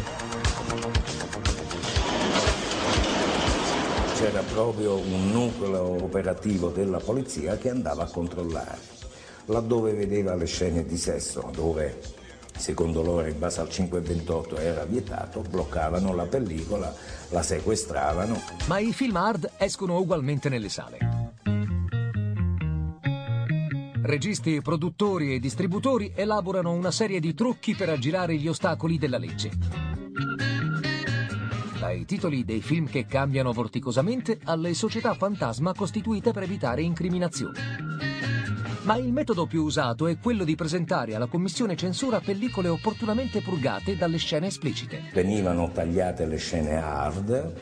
C'era 4.18 4.42
proprio 4.42 4.96
un 4.96 5.30
nucleo 5.30 6.04
operativo 6.04 6.70
della 6.70 7.00
polizia 7.00 7.56
che 7.58 7.70
andava 7.70 8.04
a 8.04 8.08
controllare. 8.08 8.80
Laddove 9.46 9.94
vedeva 9.94 10.34
le 10.34 10.46
scene 10.46 10.86
di 10.86 10.98
sesso, 10.98 11.52
dove 11.54 12.24
secondo 12.58 13.02
loro 13.02 13.28
in 13.28 13.38
base 13.38 13.62
al 13.62 13.70
528 13.70 14.58
era 14.58 14.86
vietato, 14.86 15.42
bloccavano 15.42 16.14
la 16.14 16.26
pellicola, 16.26 16.94
la 17.30 17.42
sequestravano. 17.42 18.42
Ma 18.68 18.80
i 18.80 18.94
film 18.94 19.16
hard 19.16 19.52
escono 19.58 19.98
ugualmente 20.00 20.50
nelle 20.50 20.70
sale. 20.70 20.98
Registi, 24.02 24.62
produttori 24.62 25.34
e 25.34 25.40
distributori 25.40 26.12
elaborano 26.16 26.72
una 26.74 26.92
serie 26.92 27.20
di 27.20 27.34
trucchi 27.34 27.74
per 27.74 27.90
aggirare 27.90 28.36
gli 28.36 28.48
ostacoli 28.48 29.00
della 29.00 29.18
legge. 29.18 29.50
Dai 31.80 32.06
titoli 32.06 32.46
dei 32.46 32.62
film 32.62 32.88
che 32.88 33.06
cambiano 33.08 33.52
vorticosamente 33.52 34.40
alle 34.44 34.76
società 34.76 35.16
fantasma 35.16 35.74
costituite 35.74 36.32
per 36.32 36.44
evitare 36.44 36.84
incriminazioni. 36.84 37.60
Ma 38.86 38.98
il 38.98 39.12
metodo 39.12 39.48
più 39.48 39.64
usato 39.64 40.06
è 40.06 40.20
quello 40.20 40.44
di 40.44 40.54
presentare 40.56 41.16
alla 41.16 41.26
commissione 41.26 41.76
censura 41.76 42.20
pellicole 42.20 42.68
opportunamente 42.68 43.42
purgate 43.42 43.98
dalle 43.98 44.18
scene 44.18 44.48
esplicite. 44.48 45.10
Venivano 45.12 45.72
tagliate 45.72 46.26
le 46.28 46.38
scene 46.38 46.76
hard 46.76 47.54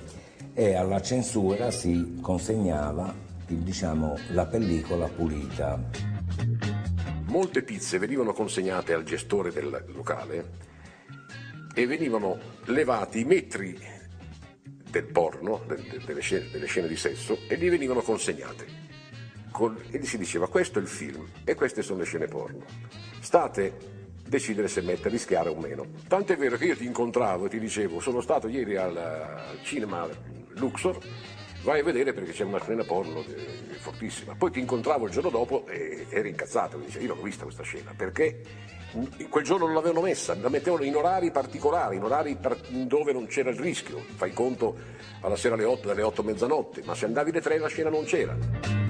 e 0.54 0.76
alla 0.76 1.02
censura 1.02 1.72
si 1.72 2.18
consegnava 2.22 3.14
il- 3.48 3.60
diciamo, 3.60 4.18
la 4.32 4.46
pellicola 4.46 5.08
pulita. 5.08 5.82
Molte 7.28 7.64
pizze 7.64 7.98
venivano 8.00 8.34
consegnate 8.34 8.94
al 8.94 9.04
gestore 9.04 9.52
del 9.52 9.86
locale 9.94 10.52
e 11.74 11.88
venivano 11.88 12.38
levati 12.66 13.22
i 13.22 13.24
metri 13.24 13.78
del 14.92 15.06
porno, 15.06 15.62
de- 15.68 15.76
de- 15.90 16.02
delle, 16.06 16.20
scene, 16.22 16.50
delle 16.52 16.66
scene 16.68 16.88
di 16.90 16.98
sesso, 16.98 17.38
e 17.48 17.58
gli 17.58 17.70
venivano 17.70 18.02
consegnate. 18.02 18.82
Con- 19.54 19.80
e 19.92 20.04
si 20.04 20.18
diceva 20.18 20.50
questo 20.50 20.80
è 20.80 20.82
il 20.82 20.88
film 20.88 21.26
e 21.46 21.54
queste 21.54 21.84
sono 21.84 22.00
le 22.00 22.06
scene 22.06 22.26
porno. 22.26 22.66
State 23.22 23.78
decidere 24.28 24.68
se 24.68 24.82
mettere, 24.82 25.12
rischiare 25.12 25.50
o 25.50 25.56
meno. 25.56 25.86
Tanto 26.08 26.34
è 26.34 26.38
vero 26.38 26.58
che 26.58 26.66
io 26.66 26.76
ti 26.76 26.86
incontravo 26.86 27.46
e 27.46 27.50
ti 27.50 27.60
dicevo 27.60 28.00
sono 28.00 28.20
stato 28.20 28.48
ieri 28.48 28.76
al, 28.76 28.98
al 28.98 29.60
cinema 29.62 30.10
Luxor 30.56 30.98
vai 31.64 31.80
a 31.80 31.84
vedere 31.84 32.14
perché 32.14 32.32
c'è 32.32 32.44
una 32.44 32.60
scena 32.60 32.84
porno 32.84 33.22
è 33.22 33.76
fortissima. 33.78 34.36
Poi 34.36 34.52
ti 34.52 34.60
incontravo 34.60 35.06
il 35.06 35.12
giorno 35.12 35.30
dopo 35.30 35.66
e 35.68 36.08
eri 36.10 36.30
incazzato, 36.30 36.78
mi 36.78 36.86
dice 36.86 37.00
io 37.00 37.16
l'ho 37.16 37.22
vista 37.22 37.44
questa 37.44 37.64
scena, 37.64 37.94
perché 37.96 38.42
quel 39.30 39.44
giorno 39.44 39.66
non 39.66 39.74
l'avevano 39.74 40.02
messa, 40.02 40.36
la 40.36 40.50
mettevano 40.50 40.84
in 40.84 40.96
orari 40.96 41.32
particolari, 41.32 41.96
in 41.96 42.04
orari 42.04 42.38
dove 42.86 43.12
non 43.12 43.26
c'era 43.28 43.50
il 43.50 43.58
rischio. 43.58 44.04
Fai 44.16 44.32
conto 44.34 44.76
alla 45.22 45.36
sera 45.36 45.56
alle 45.56 45.64
8, 45.64 45.88
dalle 45.88 46.04
8 46.04 46.22
a 46.22 46.24
mezzanotte, 46.24 46.82
ma 46.86 46.94
se 46.94 47.06
andavi 47.06 47.32
alle 47.32 47.42
3 47.42 47.58
la 47.58 47.68
scena 47.68 47.90
non 47.90 48.04
c'era. 48.04 48.83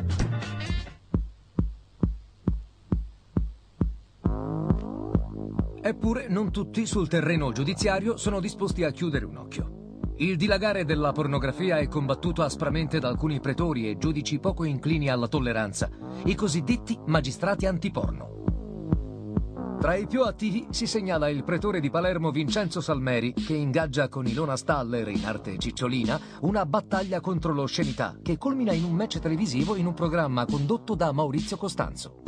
Eppure 5.86 6.30
non 6.30 6.50
tutti 6.50 6.86
sul 6.86 7.10
terreno 7.10 7.52
giudiziario 7.52 8.16
sono 8.16 8.40
disposti 8.40 8.86
a 8.86 8.92
chiudere 8.92 9.25
un 9.25 9.36
occhio. 9.36 9.98
Il 10.16 10.38
dilagare 10.38 10.86
della 10.86 11.12
pornografia 11.12 11.78
è 11.78 11.90
combattuto 11.90 12.42
aspramente 12.42 13.00
da 13.00 13.10
alcuni 13.10 13.42
pretori 13.42 13.90
e 13.90 13.98
giudici 13.98 14.40
poco 14.40 14.63
inclini 14.63 15.10
alla 15.10 15.28
tolleranza, 15.28 15.90
i 16.24 16.36
cosiddetti 16.36 16.98
magistrati 17.08 17.66
antiporno. 17.66 19.75
Tra 19.78 19.96
i 19.96 20.08
più 20.08 20.22
attivi 20.22 20.68
si 20.70 20.88
segnala 20.88 21.28
il 21.28 21.44
pretore 21.44 21.82
di 21.82 21.90
Palermo 21.90 22.32
Vincenzo 22.32 22.80
Salmeri, 22.80 23.34
che 23.34 23.54
ingaggia 23.54 24.08
con 24.08 24.25
Ilona 24.25 24.56
Staller, 24.56 25.10
in 25.10 25.25
arte 25.25 25.58
Cicciolina, 25.58 26.18
una 26.44 26.66
battaglia 26.66 27.20
contro 27.20 27.52
l'oscenità, 27.52 28.16
che 28.24 28.38
culmina 28.38 28.72
in 28.72 28.86
un 28.86 28.94
match 28.94 29.20
televisivo 29.20 29.75
in 29.75 29.88
un 29.88 29.94
programma 29.94 30.46
condotto 30.46 30.96
da 30.96 31.12
Maurizio 31.12 31.58
Costanzo 31.58 32.22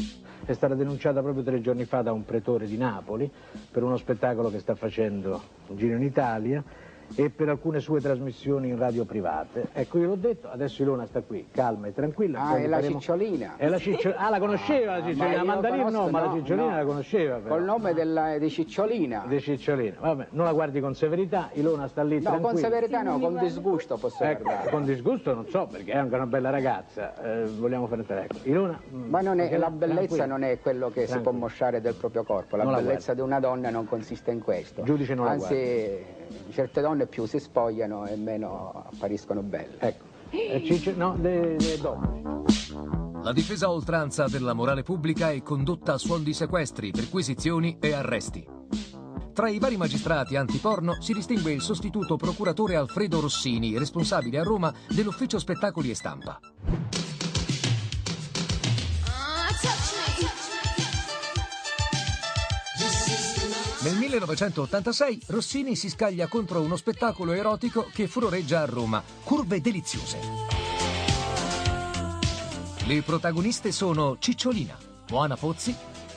è 0.52 0.54
stata 0.54 0.76
denunciata 0.76 1.22
proprio 1.22 1.44
tre 1.44 1.62
giorni 1.62 1.86
fa 1.86 2.02
da 2.02 2.12
un 2.12 2.24
pretore 2.24 2.68
di 2.68 2.78
Napoli 2.78 3.30
per 3.72 3.84
uno 3.84 3.98
spettacolo 3.98 4.50
che 4.50 4.60
sta 4.60 4.76
facendo 4.76 5.42
un 5.68 5.78
giro 5.78 5.96
in 5.96 6.04
Italia 6.04 6.64
e 7.14 7.30
per 7.30 7.50
alcune 7.50 7.80
sue 7.80 8.02
trasmissioni 8.02 8.70
in 8.70 8.78
radio 8.78 9.06
private. 9.06 9.68
Ecco, 9.74 10.00
io 10.00 10.08
l'ho 10.08 10.16
detto, 10.16 10.50
adesso 10.50 10.82
Ilona 10.82 11.06
sta 11.06 11.22
qui, 11.22 11.48
calma 11.52 11.88
e 11.88 11.94
tranquilla. 11.94 12.42
Ah, 12.42 12.58
è 12.58 12.68
la 12.68 12.78
faremo... 12.78 13.00
Cicciolina. 13.00 13.54
È 13.58 13.68
la 13.68 13.78
Ciccio... 13.78 14.14
Ah, 14.16 14.30
la 14.30 14.40
conosceva 14.40 14.98
la 14.98 15.06
Cicciolina, 15.06 15.36
la 15.36 15.44
Mandarino 15.44 15.90
no, 15.90 16.02
no, 16.02 16.10
ma 16.10 16.26
la 16.26 16.32
Cicciolina 16.34 16.70
no. 16.70 16.78
la 16.78 16.86
conosceva. 16.86 17.38
Però. 17.38 17.56
Col 17.56 17.64
nome 17.64 17.94
della, 17.94 18.38
di 18.38 18.50
Cicciolina. 18.50 19.26
Di 19.28 19.40
Cicciolina, 19.40 19.98
vabbè, 20.00 20.28
non 20.32 20.46
la 20.46 20.54
guardi 20.54 20.80
con 20.80 20.96
severità, 20.96 21.50
Ilona 21.54 21.88
sta 21.88 22.04
lì 22.04 22.16
no, 22.16 22.22
tranquilla. 22.22 22.48
No, 22.48 22.54
con 22.54 22.62
severità 22.62 23.02
no, 23.02 23.20
con 23.20 23.38
disgusto 23.38 23.98
posso 23.98 24.24
ecco, 24.24 24.44
guardare. 24.44 24.70
Con 24.70 24.86
disgusto 24.86 25.34
non 25.34 25.48
so, 25.48 25.68
perché 25.68 25.92
è 25.92 25.98
anche 25.98 26.16
una 26.16 26.26
bella 26.26 26.50
ragazza, 26.50 27.14
eh, 27.22 27.46
vogliamo 27.46 27.88
fare 27.88 28.04
ecco. 28.08 28.38
Ilona... 28.44 28.80
Ma 28.90 29.22
non 29.22 29.40
è, 29.40 29.56
la 29.58 29.70
bellezza 29.70 29.96
tranquilla. 29.96 30.26
non 30.26 30.44
è 30.44 30.60
quello 30.60 30.88
che 30.88 31.06
tranquilla. 31.06 31.18
si 31.18 31.22
può 31.22 31.32
mosciare 31.32 31.82
del 31.82 31.96
proprio 31.96 32.24
corpo, 32.24 32.56
la 32.56 32.64
non 32.64 32.76
bellezza 32.76 33.12
la 33.12 33.16
di 33.16 33.22
una 33.22 33.40
donna 33.40 33.70
non 33.70 33.86
consiste 33.86 34.32
in 34.32 34.42
questo. 34.42 34.84
Giudice 34.84 35.14
non 35.14 35.28
Anzi, 35.28 35.42
la 35.42 35.60
guardi. 35.60 36.24
Certe 36.52 36.82
donne 36.82 37.06
più 37.08 37.26
si 37.26 37.40
spogliano 37.40 38.06
e 38.06 38.16
meno 38.16 38.86
appariscono 38.92 39.42
belle. 39.42 39.76
Ecco. 39.80 40.06
Eh, 40.30 40.94
no, 40.96 41.16
le, 41.20 41.58
le 41.58 41.78
donne. 41.78 42.44
La 43.24 43.34
difesa 43.34 43.68
a 43.68 43.72
oltranza 43.72 44.28
della 44.28 44.54
morale 44.54 44.84
pubblica 44.84 45.32
è 45.32 45.42
condotta 45.42 45.94
a 45.94 45.98
suon 45.98 46.24
di 46.24 46.34
sequestri, 46.34 46.92
perquisizioni 46.92 47.78
e 47.80 47.94
arresti. 47.94 48.48
Tra 49.34 49.50
i 49.50 49.60
vari 49.60 49.78
magistrati 49.78 50.36
antiporno 50.36 51.02
si 51.02 51.12
distingue 51.12 51.52
il 51.52 51.62
sostituto 51.62 52.16
procuratore 52.16 52.76
Alfredo 52.76 53.20
Rossini, 53.20 53.78
responsabile 53.78 54.40
a 54.40 54.44
Roma 54.44 54.74
dell'ufficio 54.88 55.40
spettacoli 55.40 55.90
e 55.90 55.96
stampa. 55.96 56.40
Nel 63.86 63.98
1986 63.98 65.22
Rossini 65.28 65.76
si 65.76 65.92
scaglia 65.92 66.26
contro 66.26 66.60
uno 66.60 66.76
spettacolo 66.76 67.34
erotico 67.34 67.88
che 67.94 68.08
furoreggia 68.08 68.62
a 68.62 68.66
Roma, 68.66 69.04
Curve 69.24 69.62
Deliziose. 69.62 70.18
Le 72.88 73.02
protagoniste 73.04 73.72
sono 73.72 74.18
Cicciolina, 74.18 74.76
Moana 75.12 75.38
Pozzi, 75.38 75.76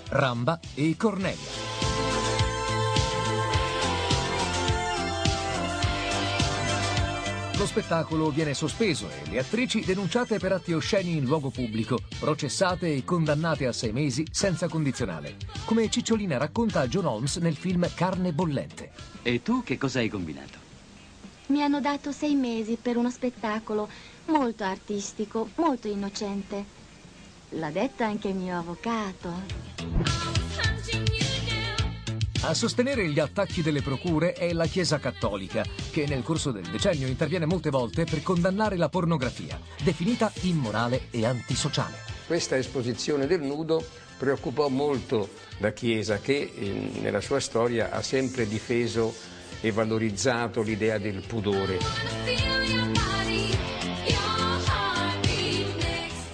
Ramba 0.09 0.59
e 0.73 0.95
Cornelia. 0.97 1.78
Lo 7.59 7.67
spettacolo 7.67 8.31
viene 8.31 8.55
sospeso 8.55 9.09
e 9.09 9.29
le 9.29 9.41
attrici 9.41 9.85
denunciate 9.85 10.39
per 10.39 10.53
atti 10.53 10.73
osceni 10.73 11.17
in 11.17 11.25
luogo 11.25 11.51
pubblico, 11.51 11.99
processate 12.21 12.95
e 12.95 13.03
condannate 13.03 13.67
a 13.67 13.73
sei 13.73 13.91
mesi 13.91 14.25
senza 14.31 14.69
condizionale, 14.69 15.35
come 15.65 15.91
Cicciolina 15.91 16.37
racconta 16.37 16.79
a 16.79 16.87
John 16.87 17.07
Holmes 17.07 17.35
nel 17.39 17.57
film 17.57 17.93
Carne 17.93 18.33
bollente. 18.33 18.93
E 19.23 19.43
tu 19.43 19.65
che 19.65 19.77
cosa 19.77 19.99
hai 19.99 20.09
combinato? 20.09 20.57
Mi 21.47 21.61
hanno 21.61 21.81
dato 21.81 22.13
sei 22.13 22.37
mesi 22.37 22.79
per 22.81 22.97
uno 22.97 23.11
spettacolo 23.11 23.89
molto 24.27 24.63
artistico, 24.63 25.49
molto 25.57 25.89
innocente. 25.89 26.65
L'ha 27.51 27.71
detto 27.71 28.05
anche 28.05 28.29
il 28.29 28.37
mio 28.37 28.57
avvocato. 28.57 29.33
A 32.43 32.55
sostenere 32.55 33.09
gli 33.09 33.19
attacchi 33.19 33.63
delle 33.63 33.83
procure 33.83 34.33
è 34.33 34.53
la 34.53 34.67
Chiesa 34.67 35.01
Cattolica, 35.01 35.65
che 35.91 36.07
nel 36.07 36.23
corso 36.23 36.53
del 36.53 36.67
decennio 36.71 37.09
interviene 37.09 37.47
molte 37.47 37.69
volte 37.69 38.05
per 38.05 38.23
condannare 38.23 38.77
la 38.77 38.89
pornografia, 38.89 39.61
definita 39.83 40.33
immorale 40.43 41.09
e 41.11 41.27
antisociale. 41.27 41.97
Questa 42.27 42.57
esposizione 42.57 43.27
del 43.27 43.43
nudo 43.43 43.85
preoccupò 44.17 44.69
molto 44.69 45.29
la 45.59 45.73
Chiesa, 45.73 46.19
che 46.19 46.53
eh, 46.55 46.91
nella 47.01 47.21
sua 47.21 47.41
storia 47.41 47.91
ha 47.91 48.03
sempre 48.03 48.47
difeso 48.47 49.13
e 49.61 49.73
valorizzato 49.73 50.63
l'idea 50.63 50.97
del 50.99 51.25
pudore. 51.27 51.79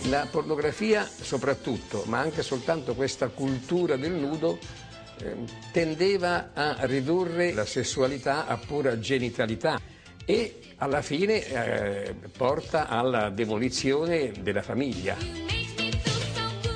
La 0.08 0.28
pornografia 0.30 1.04
soprattutto, 1.04 2.04
ma 2.06 2.20
anche 2.20 2.42
soltanto 2.42 2.94
questa 2.94 3.28
cultura 3.28 3.96
del 3.96 4.12
nudo, 4.12 4.58
Ehm, 4.58 4.83
tendeva 5.72 6.50
a 6.52 6.76
ridurre 6.86 7.52
la 7.52 7.64
sessualità 7.64 8.46
a 8.46 8.56
pura 8.56 8.98
genitalità 8.98 9.80
e 10.24 10.60
alla 10.76 11.02
fine 11.02 11.46
eh, 11.46 12.14
porta 12.36 12.88
alla 12.88 13.30
demolizione 13.30 14.32
della 14.40 14.62
famiglia. 14.62 15.16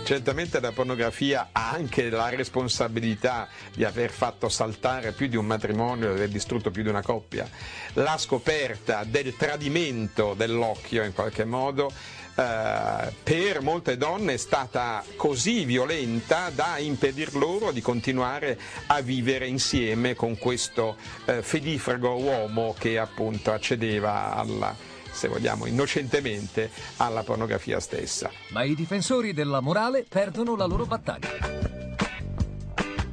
Certamente 0.09 0.59
la 0.61 0.72
pornografia 0.72 1.51
ha 1.53 1.70
anche 1.70 2.09
la 2.09 2.31
responsabilità 2.31 3.46
di 3.74 3.85
aver 3.85 4.11
fatto 4.11 4.48
saltare 4.48 5.12
più 5.12 5.27
di 5.27 5.37
un 5.37 5.44
matrimonio, 5.44 6.09
di 6.09 6.14
aver 6.14 6.31
distrutto 6.31 6.70
più 6.70 6.83
di 6.83 6.88
una 6.88 7.03
coppia. 7.03 7.46
La 7.92 8.16
scoperta 8.16 9.05
del 9.05 9.37
tradimento 9.37 10.33
dell'occhio 10.33 11.05
in 11.05 11.12
qualche 11.12 11.44
modo 11.44 11.92
eh, 12.38 13.12
per 13.24 13.62
molte 13.62 13.96
donne 13.96 14.35
è 14.35 14.37
stata 14.37 15.03
così 15.16 15.64
violenta 15.64 16.51
da 16.51 16.79
impedir 16.79 17.35
loro 17.35 17.72
di 17.72 17.81
continuare 17.81 18.57
a 18.87 19.01
vivere 19.01 19.48
insieme 19.48 20.14
con 20.14 20.38
questo 20.38 20.96
eh, 21.24 21.42
fedifrago 21.42 22.14
uomo 22.14 22.77
che 22.79 22.96
appunto 22.96 23.51
accedeva 23.51 24.35
alla 24.37 24.72
se 25.11 25.27
vogliamo, 25.27 25.66
innocentemente 25.66 26.70
alla 26.98 27.24
pornografia 27.24 27.81
stessa. 27.81 28.31
Ma 28.51 28.62
i 28.62 28.77
difensori 28.77 29.33
della 29.33 29.59
morale 29.59 30.07
perdono 30.09 30.55
la 30.55 30.66
loro 30.66 30.85
battaglia. 30.85 31.31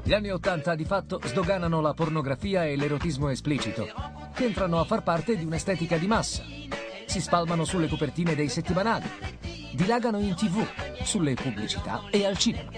Gli 0.04 0.14
anni 0.14 0.30
Ottanta 0.30 0.76
di 0.76 0.86
fatto 0.86 1.20
sdoganano 1.24 1.82
la 1.82 1.96
pornografia 1.96 2.64
e 2.64 2.76
l'erotismo 2.76 3.30
esplicito, 3.30 3.88
che 4.36 4.46
entrano 4.46 4.80
a 4.80 4.84
far 4.84 5.02
parte 5.02 5.36
di 5.36 5.46
un'estetica 5.46 5.98
di 5.98 6.06
massa 6.06 6.44
si 7.06 7.22
spalmano 7.22 7.66
sulle 7.66 7.88
copertine 7.88 8.36
dei 8.36 8.50
settimanali, 8.50 9.10
dilagano 9.74 10.20
in 10.20 10.36
tv, 10.36 10.66
sulle 11.04 11.34
pubblicità 11.34 12.04
e 12.10 12.26
al 12.26 12.38
cinema. 12.38 12.72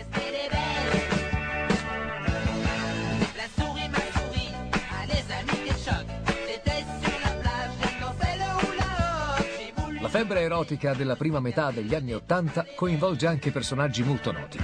La 10.00 10.10
febbre 10.10 10.42
erotica 10.42 10.94
della 10.94 11.16
prima 11.16 11.40
metà 11.40 11.70
degli 11.72 11.94
anni 11.94 12.14
Ottanta 12.14 12.66
coinvolge 12.76 13.28
anche 13.28 13.52
personaggi 13.52 14.04
molto 14.04 14.32
noti. 14.32 14.58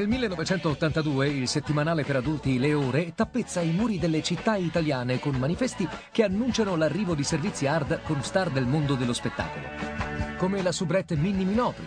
Nel 0.00 0.08
1982 0.08 1.28
il 1.28 1.46
settimanale 1.46 2.04
per 2.04 2.16
adulti 2.16 2.58
Le 2.58 2.72
Ore 2.72 3.12
tappezza 3.14 3.60
i 3.60 3.70
muri 3.70 3.98
delle 3.98 4.22
città 4.22 4.56
italiane 4.56 5.20
con 5.20 5.34
manifesti 5.34 5.86
che 6.10 6.22
annunciano 6.22 6.74
l'arrivo 6.74 7.14
di 7.14 7.22
servizi 7.22 7.66
hard 7.66 8.00
con 8.04 8.22
star 8.22 8.48
del 8.48 8.64
mondo 8.64 8.94
dello 8.94 9.12
spettacolo, 9.12 9.66
come 10.38 10.62
la 10.62 10.72
soubrette 10.72 11.16
Minnie 11.16 11.44
Minopri, 11.44 11.86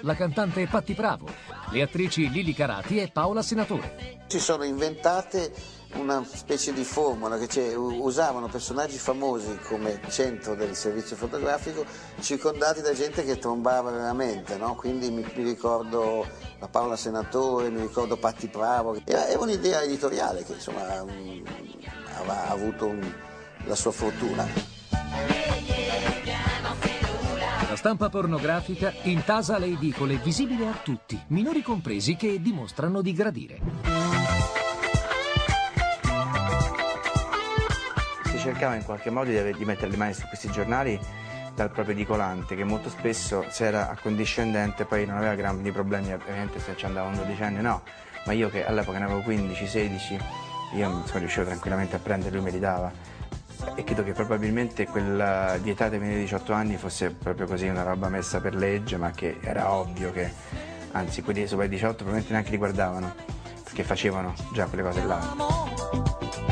la 0.00 0.16
cantante 0.16 0.66
Patti 0.66 0.92
Bravo, 0.94 1.28
le 1.70 1.82
attrici 1.82 2.28
Lili 2.30 2.52
Carati 2.52 2.98
e 2.98 3.10
Paola 3.12 3.42
Senatore. 3.42 4.24
Si 4.26 4.40
sono 4.40 4.64
inventate 4.64 5.52
una 5.94 6.24
specie 6.24 6.72
di 6.72 6.84
formula 6.84 7.38
che 7.38 7.74
usavano 7.74 8.48
personaggi 8.48 8.96
famosi 8.96 9.58
come 9.66 10.00
centro 10.08 10.54
del 10.54 10.74
servizio 10.74 11.16
fotografico 11.16 11.84
circondati 12.20 12.80
da 12.80 12.92
gente 12.94 13.24
che 13.24 13.38
trombava 13.38 13.90
veramente, 13.90 14.56
no? 14.56 14.74
quindi 14.74 15.10
mi, 15.10 15.24
mi, 15.34 15.42
ricordo 15.42 16.26
la 16.58 16.68
Paola 16.68 16.96
Senatore, 16.96 17.70
mi 17.70 17.80
ricordo 17.80 18.16
Patti 18.16 18.46
Bravo, 18.48 18.96
era, 19.04 19.28
era 19.28 19.40
un'idea 19.40 19.82
editoriale 19.82 20.44
che 20.44 20.54
insomma 20.54 21.02
um, 21.02 21.42
aveva 22.16 22.48
avuto 22.48 22.86
un, 22.86 23.12
la 23.64 23.74
sua 23.74 23.92
fortuna. 23.92 24.80
La 27.68 27.78
stampa 27.78 28.10
pornografica 28.10 28.92
intasa 29.04 29.56
le 29.56 29.66
edicole 29.66 30.16
visibile 30.16 30.68
a 30.68 30.78
tutti, 30.82 31.18
minori 31.28 31.62
compresi, 31.62 32.16
che 32.16 32.40
dimostrano 32.40 33.00
di 33.00 33.12
gradire. 33.14 34.11
Cercava 38.42 38.74
in 38.74 38.82
qualche 38.82 39.08
modo 39.08 39.30
di, 39.30 39.52
di 39.56 39.64
mettere 39.64 39.88
le 39.88 39.96
mani 39.96 40.14
su 40.14 40.26
questi 40.26 40.50
giornali 40.50 40.98
dal 41.54 41.70
proprio 41.70 41.94
edicolante 41.94 42.56
che 42.56 42.64
molto 42.64 42.88
spesso 42.88 43.44
se 43.48 43.66
era 43.66 43.88
accondiscendente 43.88 44.84
poi 44.84 45.06
non 45.06 45.16
aveva 45.16 45.36
grandi 45.36 45.70
problemi, 45.70 46.12
ovviamente 46.12 46.58
se 46.58 46.74
ci 46.76 46.84
andava 46.84 47.06
un 47.06 47.14
dodicenne 47.14 47.60
no, 47.60 47.82
ma 48.26 48.32
io 48.32 48.50
che 48.50 48.66
all'epoca 48.66 48.98
ne 48.98 49.04
avevo 49.04 49.20
15-16 49.20 50.20
io 50.74 51.02
sono 51.04 51.18
riuscito 51.20 51.44
tranquillamente 51.44 51.94
a 51.94 51.98
prendere, 52.00 52.34
lui 52.34 52.44
me 52.44 52.50
li 52.50 52.58
dava 52.58 52.90
e 53.76 53.84
credo 53.84 54.02
che 54.02 54.12
probabilmente 54.12 54.86
quella 54.86 55.56
vietata 55.62 55.96
di 55.96 56.08
18 56.08 56.52
anni 56.52 56.76
fosse 56.76 57.12
proprio 57.12 57.46
così 57.46 57.68
una 57.68 57.84
roba 57.84 58.08
messa 58.08 58.40
per 58.40 58.56
legge 58.56 58.96
ma 58.96 59.12
che 59.12 59.38
era 59.40 59.70
ovvio 59.70 60.10
che 60.10 60.32
anzi 60.92 61.22
quelli 61.22 61.46
sopra 61.46 61.66
i 61.66 61.68
18 61.68 61.94
probabilmente 61.94 62.32
neanche 62.32 62.50
li 62.50 62.56
guardavano 62.56 63.14
perché 63.62 63.84
facevano 63.84 64.34
già 64.52 64.66
quelle 64.66 64.82
cose 64.82 65.04
là. 65.04 66.51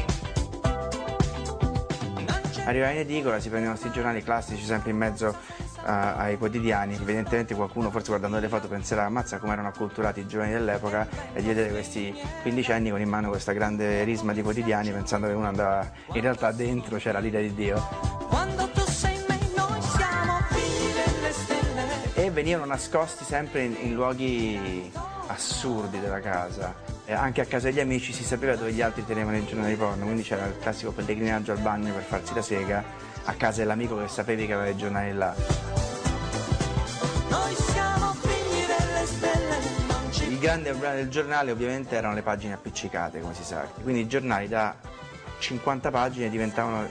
Arriva 2.71 2.89
in 2.91 2.99
edicola, 2.99 3.41
si 3.41 3.49
prendono 3.49 3.75
questi 3.75 3.91
giornali 3.91 4.23
classici 4.23 4.65
sempre 4.65 4.93
in 4.93 4.97
mezzo 4.97 5.27
uh, 5.27 5.81
ai 5.83 6.39
quotidiani, 6.39 6.95
evidentemente 6.95 7.57
qualcuno 7.57 7.91
forse 7.91 8.11
guardando 8.11 8.39
le 8.39 8.47
foto 8.47 8.69
penserà 8.69 9.07
ammazza 9.07 9.39
come 9.39 9.55
erano 9.55 9.67
acculturati 9.67 10.21
i 10.21 10.27
giovani 10.29 10.53
dell'epoca 10.53 11.09
e 11.33 11.41
di 11.41 11.49
vedere 11.49 11.71
questi 11.71 12.15
quindicenni 12.43 12.91
con 12.91 13.01
in 13.01 13.09
mano 13.09 13.29
questa 13.29 13.51
grande 13.51 14.05
risma 14.05 14.33
di 14.33 14.43
quotidiani 14.43 14.93
pensando 14.93 15.27
che 15.27 15.33
uno 15.33 15.49
andava, 15.49 15.91
in 16.13 16.21
realtà 16.21 16.53
dentro 16.53 16.97
c'era 16.99 17.19
l'idea 17.19 17.41
di 17.41 17.55
Dio. 17.55 17.89
E 22.15 22.31
venivano 22.31 22.67
nascosti 22.67 23.25
sempre 23.25 23.65
in, 23.65 23.77
in 23.81 23.95
luoghi 23.95 24.93
assurdi 25.27 25.99
della 25.99 26.21
casa 26.21 26.90
eh, 27.11 27.13
anche 27.13 27.41
a 27.41 27.45
casa 27.45 27.69
degli 27.69 27.81
amici 27.81 28.13
si 28.13 28.23
sapeva 28.23 28.55
dove 28.55 28.73
gli 28.73 28.81
altri 28.81 29.05
tenevano 29.05 29.37
i 29.37 29.45
giornali 29.45 29.75
porno, 29.75 30.05
quindi 30.05 30.23
c'era 30.23 30.47
il 30.47 30.57
classico 30.61 30.93
pellegrinaggio 30.93 31.51
al 31.51 31.59
bagno 31.59 31.93
per 31.93 32.05
farsi 32.05 32.33
la 32.35 32.43
sega 32.43 32.85
a 33.25 33.33
casa 33.35 33.59
dell'amico 33.59 33.99
che 33.99 34.07
sapevi 34.07 34.47
che 34.47 34.53
aveva 34.53 34.69
i 34.69 34.77
giornali 34.77 35.13
là. 35.13 35.35
Il 40.29 40.39
grande 40.39 40.71
problema 40.71 40.95
del 40.95 41.09
giornale 41.09 41.51
ovviamente 41.51 41.97
erano 41.97 42.15
le 42.15 42.23
pagine 42.23 42.55
appiccicate, 42.55 43.21
come 43.21 43.35
si 43.35 43.43
sa, 43.43 43.69
quindi 43.83 44.03
i 44.03 44.07
giornali 44.07 44.47
da 44.47 44.75
50 45.39 45.91
pagine 45.91 46.31
diventavano 46.31 46.89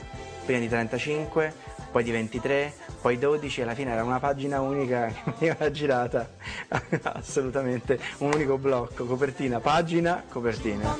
prima 0.50 0.58
di 0.58 0.68
35, 0.68 1.54
poi 1.92 2.02
di 2.02 2.10
23, 2.10 2.74
poi 3.00 3.18
12 3.18 3.62
alla 3.62 3.74
fine 3.74 3.92
era 3.92 4.02
una 4.02 4.18
pagina 4.18 4.60
unica 4.60 5.06
che 5.22 5.32
veniva 5.38 5.70
girata. 5.70 6.28
Assolutamente 7.02 8.00
un 8.18 8.32
unico 8.34 8.58
blocco. 8.58 9.04
Copertina 9.04 9.60
pagina 9.60 10.24
copertina 10.28 10.96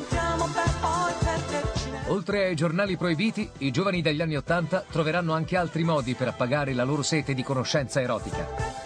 Oltre 2.06 2.44
ai 2.44 2.54
giornali 2.54 2.96
proibiti, 2.96 3.48
i 3.58 3.72
giovani 3.72 4.02
degli 4.02 4.20
anni 4.20 4.36
Ottanta 4.36 4.84
troveranno 4.88 5.32
anche 5.32 5.56
altri 5.56 5.82
modi 5.82 6.14
per 6.14 6.28
appagare 6.28 6.72
la 6.72 6.84
loro 6.84 7.02
sete 7.02 7.34
di 7.34 7.42
conoscenza 7.42 8.00
erotica. 8.00 8.79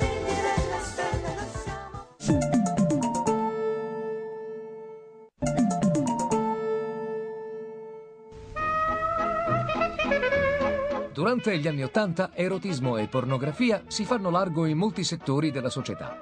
Durante 11.35 11.59
gli 11.61 11.67
anni 11.67 11.83
Ottanta, 11.83 12.31
erotismo 12.33 12.97
e 12.97 13.09
pornografia 13.09 13.83
si 13.89 14.05
fanno 14.05 14.31
largo 14.31 14.67
in 14.67 14.79
molti 14.79 15.03
settori 15.03 15.51
della 15.51 15.69
società. 15.69 16.17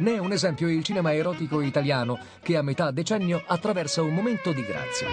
Ne 0.00 0.16
è 0.16 0.18
un 0.18 0.32
esempio 0.32 0.68
il 0.68 0.84
cinema 0.84 1.14
erotico 1.14 1.62
italiano, 1.62 2.18
che 2.42 2.58
a 2.58 2.62
metà 2.62 2.90
decennio 2.90 3.42
attraversa 3.46 4.02
un 4.02 4.12
momento 4.12 4.52
di 4.52 4.62
grazia. 4.62 5.08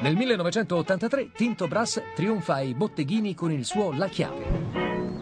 Nel 0.00 0.16
1983 0.16 1.32
Tinto 1.32 1.68
Brass 1.68 2.00
trionfa 2.14 2.54
ai 2.54 2.72
botteghini 2.72 3.34
con 3.34 3.52
il 3.52 3.66
suo 3.66 3.92
La 3.92 4.08
Chiave. 4.08 4.72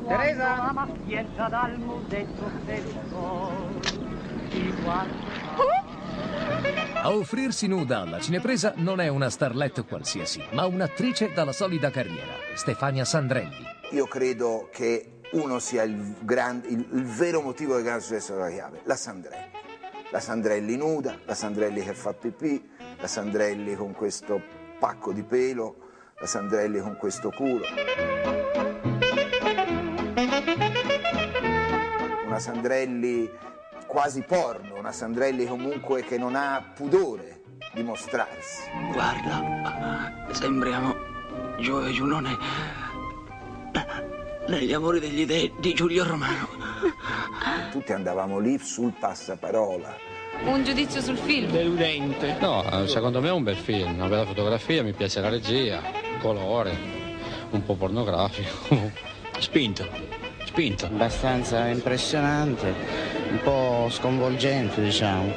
Teresa! 0.07 0.57
La 0.59 0.73
maschietta 0.73 1.49
dal 1.49 1.77
musetto 1.81 2.49
del 2.67 2.85
a 7.03 7.11
offrirsi 7.11 7.67
nuda 7.67 8.01
alla 8.01 8.21
cinepresa 8.21 8.75
non 8.77 9.01
è 9.01 9.09
una 9.09 9.29
starlet 9.29 9.85
qualsiasi, 9.87 10.41
ma 10.53 10.67
un'attrice 10.67 11.33
dalla 11.33 11.53
solida 11.53 11.91
carriera, 11.91 12.33
Stefania 12.55 13.05
Sandrelli. 13.05 13.67
Io 13.91 14.07
credo 14.07 14.69
che 14.71 15.21
uno 15.33 15.59
sia 15.59 15.83
il, 15.83 16.15
grand, 16.21 16.65
il, 16.67 16.87
il 16.93 17.05
vero 17.05 17.41
motivo 17.41 17.75
del 17.75 17.83
grande 17.83 18.05
successo 18.05 18.35
della 18.35 18.51
chiave, 18.51 18.83
la 18.85 18.95
Sandrelli. 18.95 19.51
La 20.11 20.21
Sandrelli 20.21 20.77
nuda, 20.77 21.19
la 21.25 21.35
Sandrelli 21.35 21.83
che 21.83 21.95
fa 21.95 22.13
pipì, 22.13 22.71
la 22.99 23.07
Sandrelli 23.07 23.75
con 23.75 23.93
questo 23.93 24.41
pacco 24.79 25.13
di 25.13 25.23
pelo, 25.23 25.77
la 26.21 26.27
Sandrelli 26.27 26.79
con 26.81 26.97
questo 26.97 27.31
culo. 27.31 27.65
Una 32.27 32.39
Sandrelli 32.39 33.29
quasi 33.93 34.23
porno, 34.23 34.79
una 34.79 34.91
Sandrelli 34.91 35.45
comunque 35.45 36.03
che 36.03 36.17
non 36.17 36.35
ha 36.35 36.73
pudore 36.75 37.43
di 37.75 37.83
mostrarsi. 37.83 38.63
Guarda, 38.91 40.29
sembriamo 40.31 40.97
Gio 41.59 41.85
e 41.85 41.93
Giunone 41.93 42.39
negli 44.49 44.73
amori 44.73 44.99
degli 44.99 45.27
dei 45.27 45.53
di 45.59 45.75
Giulio 45.75 46.05
Romano. 46.05 46.49
Tutti 47.71 47.93
andavamo 47.93 48.39
lì 48.39 48.59
sul 48.59 48.95
passaparola. 48.99 49.95
Un 50.47 50.65
giudizio 50.65 51.03
sul 51.03 51.19
film? 51.19 51.51
Deludente. 51.51 52.39
No, 52.41 52.87
secondo 52.87 53.21
me 53.21 53.29
è 53.29 53.33
un 53.33 53.43
bel 53.43 53.57
film, 53.57 53.93
una 53.93 54.09
bella 54.09 54.25
fotografia, 54.25 54.83
mi 54.83 54.95
piace 54.95 55.21
la 55.21 55.29
regia, 55.29 55.83
colore, 56.19 56.75
un 57.51 57.63
po' 57.63 57.75
pornografico. 57.75 58.91
Spinto, 59.39 59.87
spinto. 60.47 60.87
Abbastanza 60.87 61.67
impressionante 61.67 63.12
un 63.33 63.41
po' 63.43 63.89
sconvolgente, 63.89 64.83
diciamo. 64.83 65.33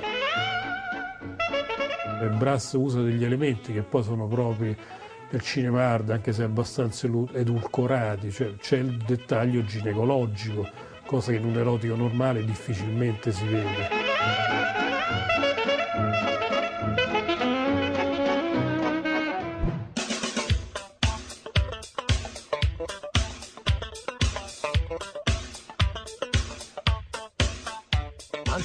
Il 2.22 2.36
Brass 2.38 2.74
usa 2.74 3.02
degli 3.02 3.24
elementi 3.24 3.72
che 3.72 3.84
poi 3.84 4.04
sono 4.04 4.28
propri 4.28 4.76
del 5.30 5.42
cinema 5.42 5.88
hard, 5.88 6.10
anche 6.10 6.34
se 6.34 6.44
abbastanza 6.44 7.08
edulcorati, 7.34 8.32
cioè 8.32 8.56
c'è 8.58 8.78
il 8.78 8.98
dettaglio 8.98 9.64
ginecologico, 9.64 10.68
cosa 11.06 11.32
che 11.32 11.38
in 11.38 11.46
un 11.46 11.58
erotico 11.58 11.96
normale 11.96 12.44
difficilmente 12.44 13.32
si 13.32 13.46
vede. 13.46 14.85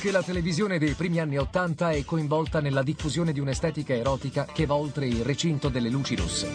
Anche 0.03 0.13
la 0.13 0.23
televisione 0.23 0.79
dei 0.79 0.95
primi 0.95 1.21
anni 1.21 1.37
Ottanta 1.37 1.91
è 1.91 2.03
coinvolta 2.07 2.63
nella 2.63 2.83
diffusione 2.83 3.33
di 3.33 3.39
un'estetica 3.39 3.93
erotica 3.93 4.47
che 4.47 4.65
va 4.65 4.75
oltre 4.75 5.07
il 5.07 5.23
recinto 5.23 5.69
delle 5.69 5.91
luci 5.91 6.17
rosse. 6.17 6.49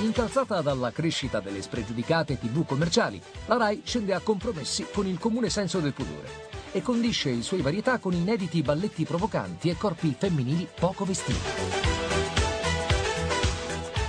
Incalzata 0.00 0.62
dalla 0.62 0.90
crescita 0.90 1.38
delle 1.38 1.62
spregiudicate 1.62 2.40
tv 2.40 2.66
commerciali, 2.66 3.22
la 3.46 3.56
RAI 3.56 3.82
scende 3.84 4.14
a 4.14 4.18
compromessi 4.18 4.88
con 4.92 5.06
il 5.06 5.20
comune 5.20 5.48
senso 5.48 5.78
del 5.78 5.92
pudore 5.92 6.48
e 6.72 6.82
condisce 6.82 7.30
i 7.30 7.42
suoi 7.42 7.60
varietà 7.60 7.98
con 7.98 8.12
inediti 8.12 8.62
balletti 8.62 9.04
provocanti 9.04 9.70
e 9.70 9.76
corpi 9.76 10.12
femminili 10.18 10.66
poco 10.74 11.04
vestiti. 11.04 12.05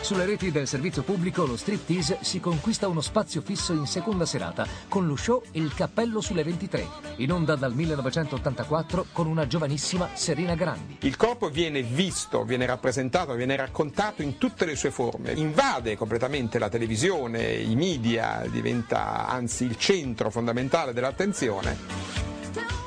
Sulle 0.08 0.26
reti 0.26 0.52
del 0.52 0.67
servizio 0.67 1.04
pubblico 1.04 1.46
lo 1.46 1.58
striptease 1.58 2.20
si 2.22 2.39
conquista 2.39 2.88
uno 2.88 3.02
spazio 3.02 3.41
fisso 3.41 3.74
in 3.74 3.86
seconda 3.86 4.26
serata 4.26 4.65
con 4.88 5.06
lo 5.06 5.17
show 5.17 5.43
Il 5.52 5.74
cappello 5.74 6.22
sulle 6.22 6.46
23, 6.46 6.88
in 7.17 7.34
onda 7.34 7.58
dal 7.58 7.74
1984 7.74 9.08
con 9.12 9.28
una 9.28 9.48
giovanissima 9.48 10.08
Serena 10.13 10.56
Grandi. 10.56 11.00
Il 11.02 11.17
corpo 11.17 11.50
viene 11.50 11.82
visto, 11.82 12.46
viene 12.46 12.65
rappresentato, 12.65 13.34
viene 13.34 13.58
raccontato 13.58 14.22
in 14.22 14.38
tutte 14.38 14.63
le 14.63 14.78
sue 14.78 14.91
forme, 14.91 15.34
invade 15.34 15.98
completamente 15.98 16.58
la 16.58 16.70
televisione, 16.70 17.56
i 17.56 17.76
media, 17.76 18.46
diventa 18.50 19.28
anzi 19.28 19.65
il 19.65 19.76
centro 19.76 20.30
fondamentale 20.30 20.93
dell'attenzione. 20.93 21.78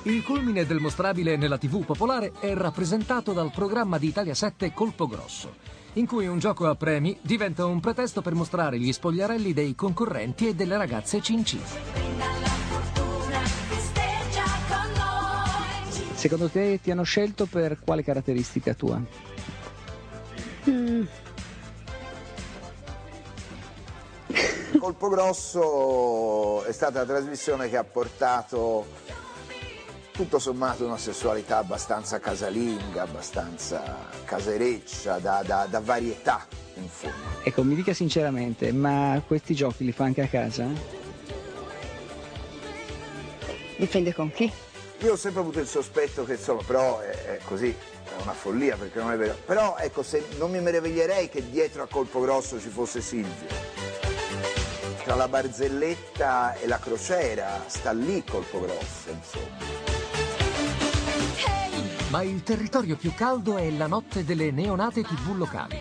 Il 0.04 0.22
culmine 0.22 0.64
del 0.64 0.80
mostrabile 0.80 1.36
nella 1.36 1.58
TV 1.58 1.84
popolare 1.84 2.32
è 2.40 2.54
rappresentato 2.54 3.34
dal 3.34 3.50
programma 3.50 3.98
di 3.98 4.06
Italia 4.06 4.32
7 4.34 4.72
Colpo 4.72 5.06
Grosso 5.06 5.79
in 5.94 6.06
cui 6.06 6.26
un 6.26 6.38
gioco 6.38 6.68
a 6.68 6.74
premi 6.74 7.18
diventa 7.20 7.64
un 7.64 7.80
pretesto 7.80 8.22
per 8.22 8.34
mostrare 8.34 8.78
gli 8.78 8.92
spogliarelli 8.92 9.52
dei 9.52 9.74
concorrenti 9.74 10.48
e 10.48 10.54
delle 10.54 10.76
ragazze 10.76 11.20
cincine. 11.20 11.64
Secondo 16.14 16.48
te 16.50 16.80
ti 16.82 16.90
hanno 16.90 17.02
scelto 17.02 17.46
per 17.46 17.78
quale 17.80 18.04
caratteristica 18.04 18.74
tua? 18.74 19.00
Mm. 20.68 21.04
Colpo 24.78 25.08
Grosso 25.08 26.64
è 26.64 26.72
stata 26.72 27.00
la 27.00 27.06
trasmissione 27.06 27.68
che 27.68 27.76
ha 27.76 27.84
portato 27.84 28.86
tutto 30.12 30.38
sommato 30.38 30.84
una 30.84 30.98
sessualità 30.98 31.58
abbastanza 31.58 32.18
casalinga, 32.18 33.02
abbastanza 33.02 34.08
casereccia, 34.24 35.18
da, 35.18 35.42
da, 35.44 35.66
da 35.68 35.80
varietà 35.80 36.46
in 36.74 36.88
fondo. 36.88 37.16
Ecco, 37.42 37.62
mi 37.62 37.74
dica 37.74 37.94
sinceramente, 37.94 38.72
ma 38.72 39.22
questi 39.26 39.54
giochi 39.54 39.84
li 39.84 39.92
fa 39.92 40.04
anche 40.04 40.22
a 40.22 40.28
casa? 40.28 40.66
Dipende 43.76 44.12
con 44.14 44.30
chi. 44.30 44.52
Io 45.00 45.12
ho 45.12 45.16
sempre 45.16 45.40
avuto 45.40 45.60
il 45.60 45.66
sospetto 45.66 46.24
che 46.24 46.32
insomma, 46.34 46.62
però 46.62 47.00
è, 47.00 47.36
è 47.36 47.38
così, 47.44 47.70
è 47.70 48.22
una 48.22 48.34
follia 48.34 48.76
perché 48.76 48.98
non 48.98 49.10
è 49.12 49.16
vero. 49.16 49.36
Però 49.46 49.76
ecco, 49.78 50.02
se 50.02 50.26
non 50.38 50.50
mi 50.50 50.60
meraviglierei 50.60 51.28
che 51.30 51.48
dietro 51.48 51.82
a 51.82 51.86
Colpo 51.86 52.20
Grosso 52.20 52.60
ci 52.60 52.68
fosse 52.68 53.00
Silvio 53.00 53.70
tra 55.10 55.14
la 55.14 55.28
barzelletta 55.28 56.54
e 56.54 56.68
la 56.68 56.78
crociera, 56.78 57.64
sta 57.66 57.90
lì 57.90 58.22
colpo 58.22 58.60
grosso, 58.60 59.10
insomma. 59.10 59.89
Ma 62.10 62.22
il 62.22 62.42
territorio 62.42 62.96
più 62.96 63.14
caldo 63.14 63.56
è 63.56 63.70
la 63.70 63.86
notte 63.86 64.24
delle 64.24 64.50
neonate 64.50 65.02
tv 65.02 65.36
locali. 65.36 65.78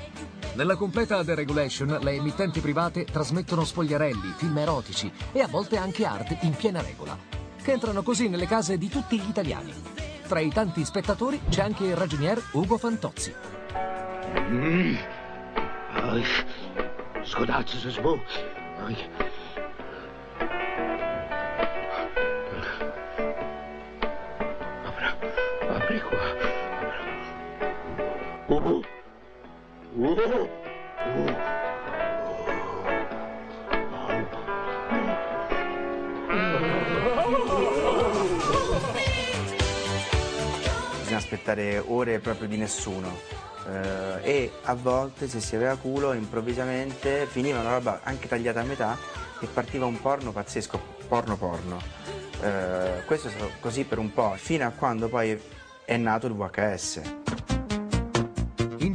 Nella 0.53 0.75
completa 0.75 1.23
deregulation, 1.23 1.97
le 2.01 2.11
emittenti 2.11 2.59
private 2.59 3.03
trasmettono 3.05 3.65
spogliarelli, 3.65 4.35
film 4.37 4.55
erotici 4.59 5.11
e 5.31 5.41
a 5.41 5.47
volte 5.47 5.77
anche 5.77 6.05
art 6.05 6.37
in 6.41 6.55
piena 6.55 6.81
regola, 6.81 7.17
che 7.63 7.71
entrano 7.71 8.03
così 8.03 8.29
nelle 8.29 8.45
case 8.45 8.77
di 8.77 8.89
tutti 8.89 9.19
gli 9.19 9.27
italiani. 9.27 9.73
Tra 10.27 10.39
i 10.39 10.49
tanti 10.49 10.85
spettatori 10.85 11.41
c'è 11.49 11.63
anche 11.63 11.85
il 11.85 11.95
ragionier 11.95 12.39
Ugo 12.51 12.77
Fantozzi. 12.77 13.33
Mm. 14.37 14.95
Skodaccio 17.23 17.77
se 17.77 17.89
sbu. 17.89 18.19
Bisogna 40.99 41.17
aspettare 41.17 41.83
ore 41.85 42.19
proprio 42.19 42.47
di 42.47 42.55
nessuno. 42.55 43.13
Eh, 43.67 44.19
e 44.21 44.51
a 44.63 44.73
volte 44.73 45.27
se 45.27 45.41
si 45.41 45.57
aveva 45.57 45.75
culo 45.75 46.13
improvvisamente 46.13 47.25
finiva 47.25 47.59
una 47.59 47.71
roba 47.73 47.99
anche 48.03 48.29
tagliata 48.29 48.61
a 48.61 48.63
metà 48.63 48.97
e 49.41 49.47
partiva 49.47 49.85
un 49.85 49.99
porno 49.99 50.31
pazzesco, 50.31 50.79
porno 51.09 51.35
porno. 51.35 51.77
Eh, 52.41 53.03
questo 53.05 53.27
è 53.27 53.31
stato 53.31 53.51
così 53.59 53.83
per 53.83 53.97
un 53.97 54.13
po', 54.13 54.33
fino 54.37 54.65
a 54.65 54.69
quando 54.69 55.09
poi 55.09 55.37
è 55.83 55.97
nato 55.97 56.27
il 56.27 56.35
VHS. 56.35 57.18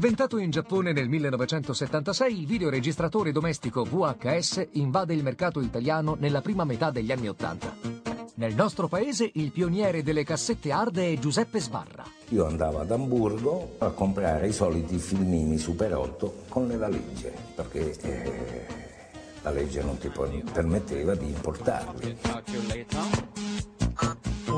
Inventato 0.05 0.37
in 0.37 0.51
Giappone 0.51 0.93
nel 0.93 1.09
1976, 1.09 2.39
il 2.41 2.45
videoregistratore 2.45 3.33
domestico 3.33 3.85
VHS 3.85 4.69
invade 4.73 5.15
il 5.15 5.23
mercato 5.23 5.63
italiano 5.63 6.15
nella 6.21 6.43
prima 6.43 6.65
metà 6.65 6.91
degli 6.91 7.11
anni 7.11 7.27
Ottanta. 7.27 7.75
Nel 8.35 8.55
nostro 8.55 8.87
paese 8.87 9.31
il 9.33 9.51
pioniere 9.51 10.03
delle 10.03 10.23
cassette 10.23 10.71
hard 10.73 10.99
è 10.99 11.19
Giuseppe 11.19 11.59
Sbarra. 11.59 12.05
Io 12.29 12.45
andavo 12.45 12.81
ad 12.81 12.91
Amburgo 12.91 13.77
a 13.79 13.93
comprare 13.93 14.49
i 14.49 14.53
soliti 14.53 14.99
filmini 14.99 15.57
Super 15.57 15.95
8 15.95 16.43
con 16.51 16.69
le 16.69 16.77
valigie, 16.77 17.33
perché 17.55 17.99
eh, 18.03 18.67
la 19.41 19.53
legge 19.53 19.83
non 19.83 19.97
ti 19.97 20.11
permetteva 20.11 21.15
di 21.15 21.29
importarli. 21.29 22.19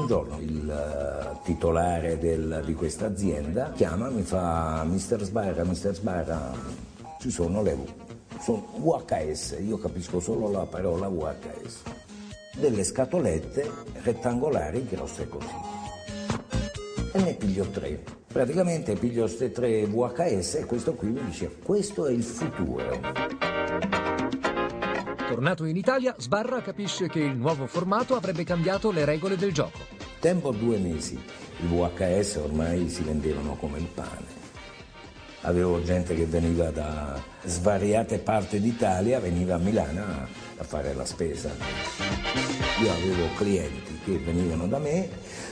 Giorno 0.06 0.38
il 0.40 1.34
uh, 1.34 1.44
titolare 1.44 2.18
del, 2.18 2.62
di 2.64 2.74
questa 2.74 3.06
azienda 3.06 3.72
chiama, 3.72 4.08
mi 4.08 4.22
fa 4.22 4.84
Mister 4.84 5.22
Sbarra, 5.22 5.64
Mister 5.64 5.94
Sbarra, 5.94 6.52
ci 7.18 7.30
sono 7.30 7.62
le 7.62 8.04
sono 8.40 8.64
VHS, 8.76 9.56
io 9.60 9.78
capisco 9.78 10.20
solo 10.20 10.50
la 10.50 10.66
parola 10.66 11.08
VHS. 11.08 11.82
Delle 12.58 12.84
scatolette 12.84 13.70
rettangolari 14.02 14.86
grosse 14.86 15.28
così. 15.28 15.46
E 17.12 17.22
ne 17.22 17.34
piglio 17.34 17.64
tre. 17.70 18.02
Praticamente 18.26 18.94
piglio 18.94 19.24
queste 19.24 19.50
tre 19.50 19.86
VHS 19.86 20.54
e 20.54 20.64
questo 20.66 20.94
qui 20.94 21.08
mi 21.08 21.24
dice 21.24 21.56
questo 21.62 22.06
è 22.06 22.12
il 22.12 22.22
futuro. 22.22 23.45
Tornato 25.28 25.64
in 25.64 25.76
Italia, 25.76 26.14
Sbarra 26.18 26.62
capisce 26.62 27.08
che 27.08 27.18
il 27.18 27.36
nuovo 27.36 27.66
formato 27.66 28.14
avrebbe 28.14 28.44
cambiato 28.44 28.92
le 28.92 29.04
regole 29.04 29.36
del 29.36 29.52
gioco. 29.52 29.80
Tempo 30.20 30.52
due 30.52 30.78
mesi, 30.78 31.14
i 31.14 31.66
VHS 31.66 32.36
ormai 32.36 32.88
si 32.88 33.02
vendevano 33.02 33.56
come 33.56 33.78
il 33.78 33.86
pane. 33.86 34.44
Avevo 35.40 35.82
gente 35.82 36.14
che 36.14 36.26
veniva 36.26 36.70
da 36.70 37.20
svariate 37.44 38.18
parti 38.18 38.60
d'Italia, 38.60 39.18
veniva 39.18 39.56
a 39.56 39.58
Milano 39.58 40.28
a, 40.58 40.64
fare 40.64 40.94
la 40.94 41.04
spesa. 41.04 41.50
Io 42.80 42.92
avevo 42.92 43.26
clienti 43.36 43.98
che 44.04 44.18
venivano 44.18 44.68
da 44.68 44.78
me, 44.78 45.08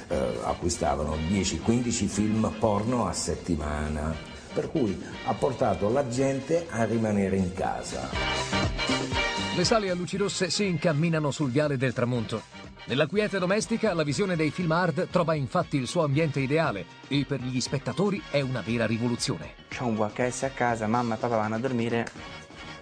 eh, 0.06 0.38
acquistavano 0.44 1.16
10-15 1.16 2.06
film 2.06 2.54
porno 2.60 3.08
a 3.08 3.12
settimana, 3.12 4.14
per 4.52 4.70
cui 4.70 5.00
ha 5.24 5.34
portato 5.34 5.88
la 5.88 6.06
gente 6.06 6.66
a 6.70 6.84
rimanere 6.84 7.36
in 7.36 7.52
casa. 7.52 9.33
Le 9.56 9.62
sale 9.62 9.88
a 9.88 9.94
luci 9.94 10.16
rosse 10.16 10.50
si 10.50 10.66
incamminano 10.66 11.30
sul 11.30 11.52
viale 11.52 11.76
del 11.76 11.92
tramonto. 11.92 12.42
Nella 12.86 13.06
quiete 13.06 13.38
domestica 13.38 13.94
la 13.94 14.02
visione 14.02 14.34
dei 14.34 14.50
film 14.50 14.72
hard 14.72 15.08
trova 15.10 15.34
infatti 15.34 15.76
il 15.76 15.86
suo 15.86 16.02
ambiente 16.02 16.40
ideale 16.40 16.84
e 17.06 17.24
per 17.24 17.40
gli 17.40 17.60
spettatori 17.60 18.20
è 18.32 18.40
una 18.40 18.62
vera 18.62 18.84
rivoluzione. 18.84 19.54
C'ho 19.68 19.86
un 19.86 19.94
VHS 19.94 20.42
a 20.42 20.50
casa, 20.50 20.88
mamma 20.88 21.14
e 21.14 21.18
papà 21.18 21.36
vanno 21.36 21.54
a 21.54 21.58
dormire. 21.58 22.04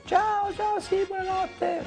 Ciao, 0.07 0.51
ciao, 0.55 0.81
sì, 0.81 1.05
buonanotte. 1.07 1.85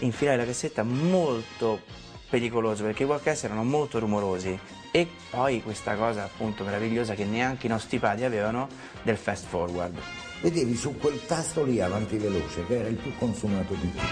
Infilare 0.00 0.36
la 0.36 0.44
cassetta 0.44 0.82
molto 0.82 1.80
pericoloso 2.28 2.84
perché 2.84 3.04
i 3.04 3.06
VHS 3.06 3.44
erano 3.44 3.64
molto 3.64 3.98
rumorosi 3.98 4.58
e 4.92 5.08
poi 5.30 5.62
questa 5.62 5.94
cosa 5.94 6.24
appunto 6.24 6.64
meravigliosa 6.64 7.14
che 7.14 7.24
neanche 7.24 7.64
i 7.64 7.70
nostri 7.70 7.98
padri 7.98 8.26
avevano 8.26 8.68
del 9.02 9.16
fast 9.16 9.46
forward. 9.46 9.98
Vedevi 10.40 10.74
su 10.74 10.96
quel 10.96 11.26
tasto 11.26 11.64
lì 11.64 11.82
avanti 11.82 12.16
veloce 12.16 12.64
che 12.66 12.78
era 12.78 12.88
il 12.88 12.96
più 12.96 13.14
consumato 13.18 13.74
di 13.74 13.92
tutti. 13.92 14.04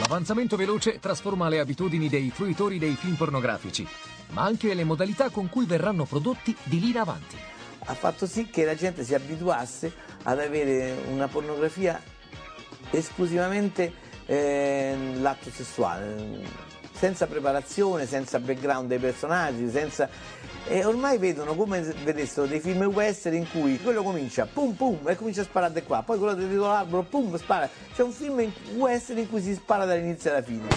L'avanzamento 0.00 0.56
veloce 0.56 0.98
trasforma 0.98 1.50
le 1.50 1.60
abitudini 1.60 2.08
dei 2.08 2.30
fruitori 2.30 2.78
dei 2.78 2.94
film 2.94 3.16
pornografici, 3.16 3.86
ma 4.30 4.44
anche 4.44 4.72
le 4.72 4.82
modalità 4.84 5.28
con 5.28 5.50
cui 5.50 5.66
verranno 5.66 6.06
prodotti 6.06 6.56
di 6.62 6.80
lì 6.80 6.88
in 6.88 6.96
avanti. 6.96 7.36
Ha 7.80 7.94
fatto 7.94 8.26
sì 8.26 8.48
che 8.48 8.64
la 8.64 8.74
gente 8.74 9.04
si 9.04 9.12
abituasse 9.12 9.92
ad 10.22 10.38
avere 10.38 10.96
una 11.10 11.28
pornografia 11.28 12.00
esclusivamente 12.90 13.92
eh, 14.24 14.96
l'atto 15.20 15.50
sessuale, 15.50 16.40
senza 16.92 17.26
preparazione, 17.26 18.06
senza 18.06 18.38
background 18.38 18.88
dei 18.88 18.98
personaggi, 18.98 19.68
senza... 19.68 20.08
E 20.72 20.84
ormai 20.84 21.18
vedono 21.18 21.56
come 21.56 21.80
vedessero 21.80 22.46
dei 22.46 22.60
film 22.60 22.82
western 22.84 23.34
in 23.34 23.50
cui 23.50 23.76
quello 23.80 24.04
comincia 24.04 24.46
pum 24.46 24.72
pum 24.74 25.00
e 25.08 25.16
comincia 25.16 25.40
a 25.40 25.44
sparare 25.44 25.72
da 25.72 25.82
qua, 25.82 26.04
poi 26.04 26.16
quello 26.16 26.32
dietro 26.34 26.62
l'albero 26.62 27.02
pum 27.02 27.36
spara. 27.36 27.68
C'è 27.92 28.04
un 28.04 28.12
film 28.12 28.52
western 28.76 29.18
in 29.18 29.28
cui 29.28 29.42
si 29.42 29.52
spara 29.52 29.84
dall'inizio 29.84 30.30
alla 30.30 30.42
fine. 30.42 30.68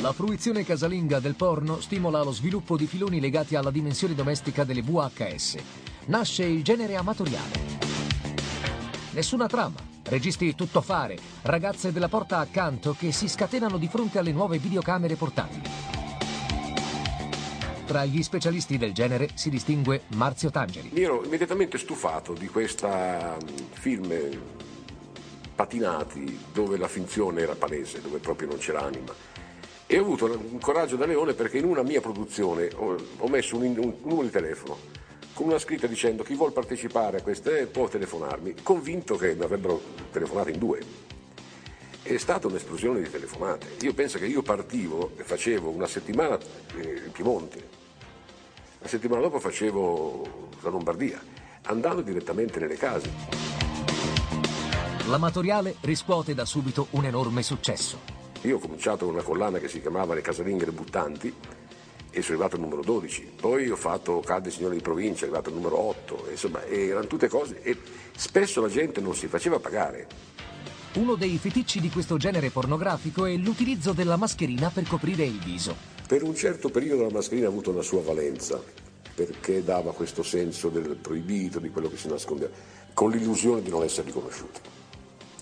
La 0.00 0.12
fruizione 0.12 0.62
casalinga 0.62 1.20
del 1.20 1.36
porno 1.36 1.80
stimola 1.80 2.22
lo 2.22 2.32
sviluppo 2.32 2.76
di 2.76 2.86
filoni 2.86 3.18
legati 3.18 3.56
alla 3.56 3.70
dimensione 3.70 4.14
domestica 4.14 4.64
delle 4.64 4.82
VHS. 4.82 5.56
Nasce 6.08 6.44
il 6.44 6.62
genere 6.62 6.96
amatoriale. 6.96 7.80
Nessuna 9.12 9.46
trama, 9.46 9.91
registi 10.04 10.54
tutto 10.54 10.80
fare, 10.80 11.16
ragazze 11.42 11.92
della 11.92 12.08
porta 12.08 12.38
accanto 12.38 12.94
che 12.98 13.12
si 13.12 13.28
scatenano 13.28 13.78
di 13.78 13.88
fronte 13.88 14.18
alle 14.18 14.32
nuove 14.32 14.58
videocamere 14.58 15.16
portatili. 15.16 15.62
Tra 17.84 18.04
gli 18.04 18.22
specialisti 18.22 18.78
del 18.78 18.92
genere 18.92 19.30
si 19.34 19.50
distingue 19.50 20.02
Marzio 20.14 20.50
Tangeli. 20.50 20.90
Mi 20.92 21.02
ero 21.02 21.24
immediatamente 21.24 21.78
stufato 21.78 22.32
di 22.32 22.48
questa 22.48 23.36
mm, 23.36 23.56
film 23.72 24.14
patinati 25.54 26.38
dove 26.52 26.76
la 26.78 26.88
finzione 26.88 27.42
era 27.42 27.54
palese, 27.54 28.00
dove 28.00 28.18
proprio 28.18 28.48
non 28.48 28.58
c'era 28.58 28.82
anima. 28.82 29.12
E 29.86 29.98
ho 29.98 30.00
avuto 30.00 30.24
un 30.24 30.58
coraggio 30.58 30.96
da 30.96 31.04
leone 31.04 31.34
perché 31.34 31.58
in 31.58 31.64
una 31.64 31.82
mia 31.82 32.00
produzione 32.00 32.70
ho, 32.74 33.28
messo 33.28 33.56
un 33.56 33.74
numero 33.74 34.22
di 34.22 34.30
telefono 34.30 34.78
con 35.34 35.46
una 35.46 35.58
scritta 35.58 35.86
dicendo 35.86 36.22
chi 36.22 36.34
vuol 36.34 36.52
partecipare 36.52 37.18
a 37.18 37.22
queste 37.22 37.66
può 37.66 37.88
telefonarmi, 37.88 38.56
convinto 38.62 39.16
che 39.16 39.34
mi 39.34 39.42
avrebbero 39.42 39.80
telefonato 40.10 40.50
in 40.50 40.58
due. 40.58 40.80
È 42.02 42.16
stata 42.16 42.46
un'esplosione 42.46 43.00
di 43.00 43.10
telefonate. 43.10 43.76
Io 43.82 43.94
penso 43.94 44.18
che 44.18 44.26
io 44.26 44.42
partivo 44.42 45.12
e 45.16 45.22
facevo 45.22 45.70
una 45.70 45.86
settimana 45.86 46.38
eh, 46.76 47.02
in 47.06 47.12
Piemonte, 47.12 47.80
la 48.80 48.88
settimana 48.88 49.22
dopo 49.22 49.38
facevo 49.38 50.50
la 50.60 50.68
Lombardia, 50.68 51.22
andando 51.62 52.02
direttamente 52.02 52.58
nelle 52.58 52.76
case. 52.76 53.10
L'amatoriale 55.06 55.76
riscuote 55.82 56.34
da 56.34 56.44
subito 56.44 56.88
un 56.90 57.04
enorme 57.04 57.42
successo. 57.42 57.98
Io 58.42 58.56
ho 58.56 58.58
cominciato 58.58 59.04
con 59.04 59.14
una 59.14 59.22
collana 59.22 59.58
che 59.58 59.68
si 59.68 59.80
chiamava 59.80 60.14
Le 60.14 60.20
casalinghe 60.20 60.64
le 60.64 60.72
buttanti 60.72 61.32
e 62.12 62.20
sono 62.20 62.34
arrivato 62.34 62.56
al 62.56 62.62
numero 62.62 62.82
12. 62.82 63.32
Poi 63.40 63.68
ho 63.70 63.76
fatto 63.76 64.20
Calde 64.20 64.50
Signore 64.50 64.76
di 64.76 64.82
Provincia, 64.82 65.22
è 65.22 65.24
arrivato 65.24 65.48
al 65.48 65.54
numero 65.54 65.78
8. 65.78 66.26
Insomma, 66.30 66.64
erano 66.66 67.06
tutte 67.06 67.28
cose 67.28 67.60
e 67.62 67.76
spesso 68.14 68.60
la 68.60 68.68
gente 68.68 69.00
non 69.00 69.14
si 69.14 69.26
faceva 69.26 69.58
pagare. 69.58 70.06
Uno 70.94 71.14
dei 71.14 71.38
feticci 71.38 71.80
di 71.80 71.88
questo 71.88 72.18
genere 72.18 72.50
pornografico 72.50 73.24
è 73.24 73.34
l'utilizzo 73.36 73.92
della 73.92 74.16
mascherina 74.16 74.68
per 74.68 74.86
coprire 74.86 75.24
il 75.24 75.38
viso. 75.38 75.74
Per 76.06 76.22
un 76.22 76.34
certo 76.34 76.68
periodo 76.68 77.04
la 77.04 77.10
mascherina 77.10 77.46
ha 77.46 77.50
avuto 77.50 77.70
una 77.70 77.80
sua 77.80 78.02
valenza, 78.02 78.62
perché 79.14 79.64
dava 79.64 79.94
questo 79.94 80.22
senso 80.22 80.68
del 80.68 80.96
proibito, 80.96 81.60
di 81.60 81.70
quello 81.70 81.88
che 81.88 81.96
si 81.96 82.08
nascondeva, 82.08 82.50
con 82.92 83.10
l'illusione 83.10 83.62
di 83.62 83.70
non 83.70 83.82
essere 83.82 84.08
riconosciuti. 84.08 84.60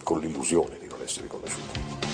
Con 0.04 0.20
l'illusione 0.20 0.78
di 0.78 0.86
non 0.86 1.00
essere 1.02 1.22
riconosciuti. 1.22 2.09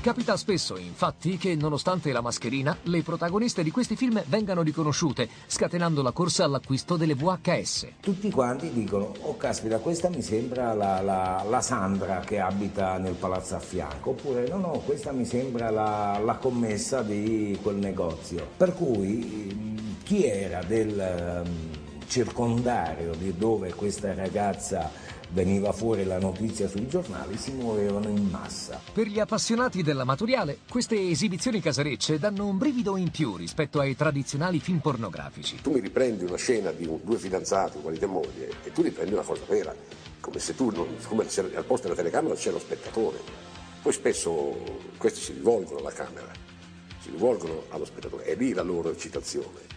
Capita 0.00 0.36
spesso, 0.36 0.76
infatti, 0.76 1.36
che 1.38 1.56
nonostante 1.56 2.12
la 2.12 2.20
mascherina, 2.20 2.76
le 2.84 3.02
protagoniste 3.02 3.64
di 3.64 3.72
questi 3.72 3.96
film 3.96 4.22
vengano 4.26 4.62
riconosciute, 4.62 5.28
scatenando 5.48 6.02
la 6.02 6.12
corsa 6.12 6.44
all'acquisto 6.44 6.96
delle 6.96 7.16
VHS. 7.16 7.88
Tutti 8.00 8.30
quanti 8.30 8.70
dicono, 8.70 9.12
oh 9.22 9.36
caspita, 9.36 9.78
questa 9.78 10.08
mi 10.08 10.22
sembra 10.22 10.72
la, 10.72 11.00
la, 11.02 11.44
la 11.46 11.60
Sandra 11.60 12.20
che 12.20 12.38
abita 12.38 12.96
nel 12.98 13.14
palazzo 13.14 13.56
a 13.56 13.58
fianco, 13.58 14.10
oppure 14.10 14.46
no, 14.46 14.58
no, 14.58 14.70
questa 14.86 15.10
mi 15.10 15.24
sembra 15.24 15.70
la, 15.70 16.20
la 16.24 16.36
commessa 16.36 17.02
di 17.02 17.58
quel 17.60 17.76
negozio. 17.76 18.46
Per 18.56 18.74
cui 18.74 19.76
chi 20.04 20.24
era 20.24 20.62
del 20.62 21.42
um, 21.44 22.06
circondario 22.06 23.14
di 23.14 23.36
dove 23.36 23.74
questa 23.74 24.14
ragazza 24.14 24.90
veniva 25.30 25.72
fuori 25.72 26.04
la 26.04 26.18
notizia 26.18 26.68
sui 26.68 26.86
giornali, 26.88 27.36
si 27.36 27.52
muovevano 27.52 28.08
in 28.08 28.28
massa. 28.30 28.80
Per 28.92 29.06
gli 29.06 29.18
appassionati 29.18 29.82
dell'amatoriale, 29.82 30.58
queste 30.68 31.08
esibizioni 31.08 31.60
casarecce 31.60 32.18
danno 32.18 32.46
un 32.46 32.58
brivido 32.58 32.96
in 32.96 33.10
più 33.10 33.36
rispetto 33.36 33.80
ai 33.80 33.96
tradizionali 33.96 34.60
film 34.60 34.78
pornografici. 34.78 35.60
Tu 35.60 35.72
mi 35.72 35.80
riprendi 35.80 36.24
una 36.24 36.36
scena 36.36 36.70
di 36.70 36.88
due 37.02 37.18
fidanzati, 37.18 37.78
marito 37.82 38.04
e 38.04 38.08
moglie, 38.08 38.50
e 38.64 38.72
tu 38.72 38.82
riprendi 38.82 39.12
una 39.12 39.22
cosa 39.22 39.42
vera, 39.48 39.74
come 40.20 40.38
se 40.38 40.54
tu, 40.54 40.70
non, 40.70 40.86
come 41.06 41.28
se 41.28 41.40
al 41.40 41.64
posto 41.64 41.88
della 41.88 41.98
telecamera 41.98 42.34
c'è 42.34 42.50
lo 42.50 42.58
spettatore. 42.58 43.18
Poi 43.82 43.92
spesso 43.92 44.56
questi 44.96 45.20
si 45.20 45.32
rivolgono 45.32 45.78
alla 45.78 45.92
camera, 45.92 46.30
si 47.00 47.10
rivolgono 47.10 47.64
allo 47.68 47.84
spettatore, 47.84 48.24
è 48.24 48.34
lì 48.34 48.52
la 48.52 48.62
loro 48.62 48.90
eccitazione 48.90 49.76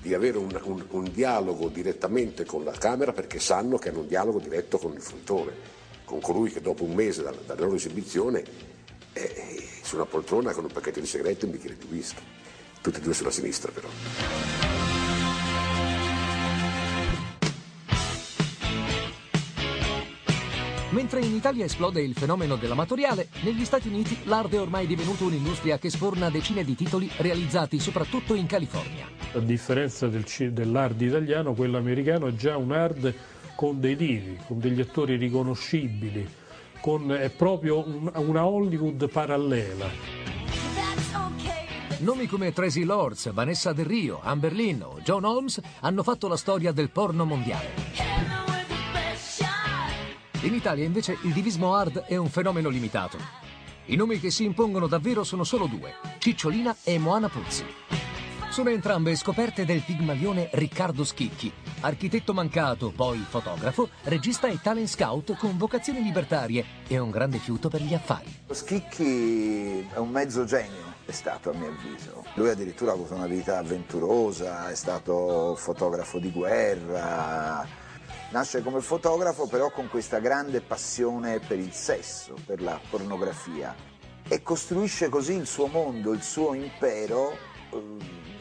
di 0.00 0.14
avere 0.14 0.38
un, 0.38 0.58
un, 0.62 0.84
un, 0.90 1.10
dialogo 1.12 1.68
direttamente 1.68 2.44
con 2.44 2.64
la 2.64 2.72
Camera 2.72 3.12
perché 3.12 3.40
sanno 3.40 3.78
che 3.78 3.88
hanno 3.88 4.00
un 4.00 4.06
dialogo 4.06 4.38
diretto 4.38 4.78
con 4.78 4.92
il 4.92 5.00
fruitore, 5.00 5.54
con 6.04 6.20
colui 6.20 6.50
che 6.50 6.60
dopo 6.60 6.84
un 6.84 6.94
mese 6.94 7.22
dalla, 7.22 7.40
dalla 7.44 7.62
loro 7.62 7.74
esibizione 7.74 8.44
è 9.12 9.56
su 9.82 9.94
una 9.94 10.04
poltrona 10.04 10.52
con 10.52 10.64
un 10.64 10.72
pacchetto 10.72 11.00
di 11.00 11.06
segreti 11.06 11.42
e 11.42 11.46
un 11.46 11.52
bicchiere 11.52 11.76
di 11.76 11.86
whisky. 11.90 12.22
Tutti 12.80 12.98
e 12.98 13.02
due 13.02 13.14
sulla 13.14 13.30
sinistra 13.30 13.72
però. 13.72 14.95
Mentre 20.96 21.20
in 21.20 21.34
Italia 21.34 21.66
esplode 21.66 22.00
il 22.00 22.14
fenomeno 22.14 22.56
dell'amatoriale, 22.56 23.28
negli 23.42 23.66
Stati 23.66 23.88
Uniti 23.88 24.16
l'art 24.24 24.54
è 24.54 24.58
ormai 24.58 24.86
divenuto 24.86 25.26
un'industria 25.26 25.76
che 25.76 25.90
sforna 25.90 26.30
decine 26.30 26.64
di 26.64 26.74
titoli 26.74 27.10
realizzati 27.18 27.78
soprattutto 27.78 28.34
in 28.34 28.46
California. 28.46 29.06
A 29.34 29.38
differenza 29.40 30.08
del, 30.08 30.24
dell'hard 30.54 30.98
italiano, 30.98 31.52
quello 31.52 31.76
americano 31.76 32.28
è 32.28 32.34
già 32.34 32.56
un 32.56 32.72
hard 32.72 33.14
con 33.54 33.78
dei 33.78 33.94
divi, 33.94 34.38
con 34.46 34.58
degli 34.58 34.80
attori 34.80 35.16
riconoscibili, 35.16 36.26
con, 36.80 37.12
è 37.12 37.28
proprio 37.28 37.86
un, 37.86 38.10
una 38.14 38.46
Hollywood 38.46 39.06
parallela. 39.10 39.86
Nomi 41.98 42.26
come 42.26 42.54
Tracy 42.54 42.84
Lords, 42.84 43.30
Vanessa 43.34 43.74
Del 43.74 43.84
Rio, 43.84 44.20
Amber 44.22 44.52
Lynn 44.54 44.80
o 44.80 44.98
John 45.02 45.24
Holmes 45.24 45.60
hanno 45.80 46.02
fatto 46.02 46.26
la 46.26 46.38
storia 46.38 46.72
del 46.72 46.88
porno 46.88 47.26
mondiale. 47.26 47.95
In 50.42 50.54
Italia 50.54 50.84
invece 50.84 51.18
il 51.22 51.32
divismo 51.32 51.74
hard 51.74 52.04
è 52.04 52.16
un 52.16 52.28
fenomeno 52.28 52.68
limitato. 52.68 53.18
I 53.86 53.96
nomi 53.96 54.20
che 54.20 54.30
si 54.30 54.44
impongono 54.44 54.86
davvero 54.86 55.24
sono 55.24 55.44
solo 55.44 55.66
due, 55.66 55.94
Cicciolina 56.18 56.76
e 56.84 56.98
Moana 56.98 57.28
Puzzi. 57.28 57.64
Sono 58.50 58.70
entrambe 58.70 59.16
scoperte 59.16 59.64
del 59.64 59.82
pigmalione 59.82 60.50
Riccardo 60.52 61.04
Schicchi, 61.04 61.52
architetto 61.80 62.32
mancato, 62.32 62.90
poi 62.90 63.18
fotografo, 63.28 63.88
regista 64.04 64.46
e 64.46 64.60
talent 64.62 64.88
scout 64.88 65.36
con 65.36 65.56
vocazioni 65.56 66.02
libertarie 66.02 66.64
e 66.86 66.98
un 66.98 67.10
grande 67.10 67.38
fiuto 67.38 67.68
per 67.68 67.82
gli 67.82 67.94
affari. 67.94 68.32
Schicchi 68.50 69.88
è 69.92 69.98
un 69.98 70.10
mezzo 70.10 70.44
genio, 70.44 70.94
è 71.06 71.12
stato 71.12 71.50
a 71.50 71.54
mio 71.54 71.68
avviso. 71.68 72.24
Lui 72.34 72.50
addirittura 72.50 72.92
ha 72.92 72.94
avuto 72.94 73.14
una 73.14 73.26
vita 73.26 73.58
avventurosa, 73.58 74.70
è 74.70 74.74
stato 74.74 75.54
fotografo 75.56 76.18
di 76.18 76.30
guerra, 76.30 77.84
Nasce 78.30 78.60
come 78.60 78.80
fotografo 78.80 79.46
però 79.46 79.70
con 79.70 79.88
questa 79.88 80.18
grande 80.18 80.60
passione 80.60 81.38
per 81.38 81.58
il 81.58 81.72
sesso, 81.72 82.34
per 82.44 82.60
la 82.60 82.78
pornografia. 82.90 83.74
E 84.28 84.42
costruisce 84.42 85.08
così 85.08 85.34
il 85.34 85.46
suo 85.46 85.66
mondo, 85.68 86.12
il 86.12 86.22
suo 86.22 86.52
impero, 86.52 87.30
eh, 87.70 87.80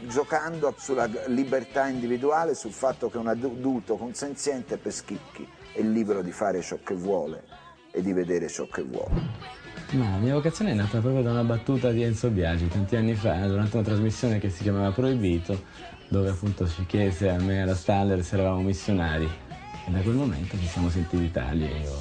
giocando 0.08 0.74
sulla 0.78 1.08
libertà 1.28 1.88
individuale, 1.88 2.56
sul 2.56 2.72
fatto 2.72 3.10
che 3.10 3.18
un 3.18 3.28
adulto 3.28 3.96
consenziente 3.96 4.78
per 4.78 4.92
schicchi. 4.92 5.48
È 5.72 5.82
libero 5.82 6.24
di 6.24 6.32
fare 6.32 6.62
ciò 6.62 6.80
che 6.84 6.96
vuole 6.96 7.44
e 7.92 8.02
di 8.02 8.12
vedere 8.12 8.50
ciò 8.50 8.68
che 8.68 8.82
vuole. 8.82 9.54
No, 9.92 10.10
la 10.10 10.18
mia 10.18 10.34
vocazione 10.34 10.72
è 10.72 10.74
nata 10.74 11.00
proprio 11.00 11.22
da 11.22 11.30
una 11.30 11.44
battuta 11.44 11.92
di 11.92 12.02
Enzo 12.02 12.30
Biagi 12.30 12.68
tanti 12.68 12.96
anni 12.96 13.14
fa, 13.14 13.46
durante 13.46 13.78
una 13.78 13.86
trasmissione 13.86 14.40
che 14.40 14.50
si 14.50 14.64
chiamava 14.64 14.92
Proibito, 14.92 15.62
dove 16.10 16.30
appunto 16.30 16.68
ci 16.68 16.86
chiese 16.88 17.30
a 17.30 17.40
me 17.40 17.58
e 17.58 17.62
alla 17.62 17.76
Staller 17.76 18.24
se 18.24 18.36
eravamo 18.36 18.62
missionari 18.62 19.44
e 19.88 19.92
da 19.92 20.00
quel 20.00 20.16
momento 20.16 20.58
ci 20.58 20.68
siamo 20.68 20.90
sentiti 20.90 21.32
tali 21.32 21.64
e 21.64 21.80
io 21.82 21.94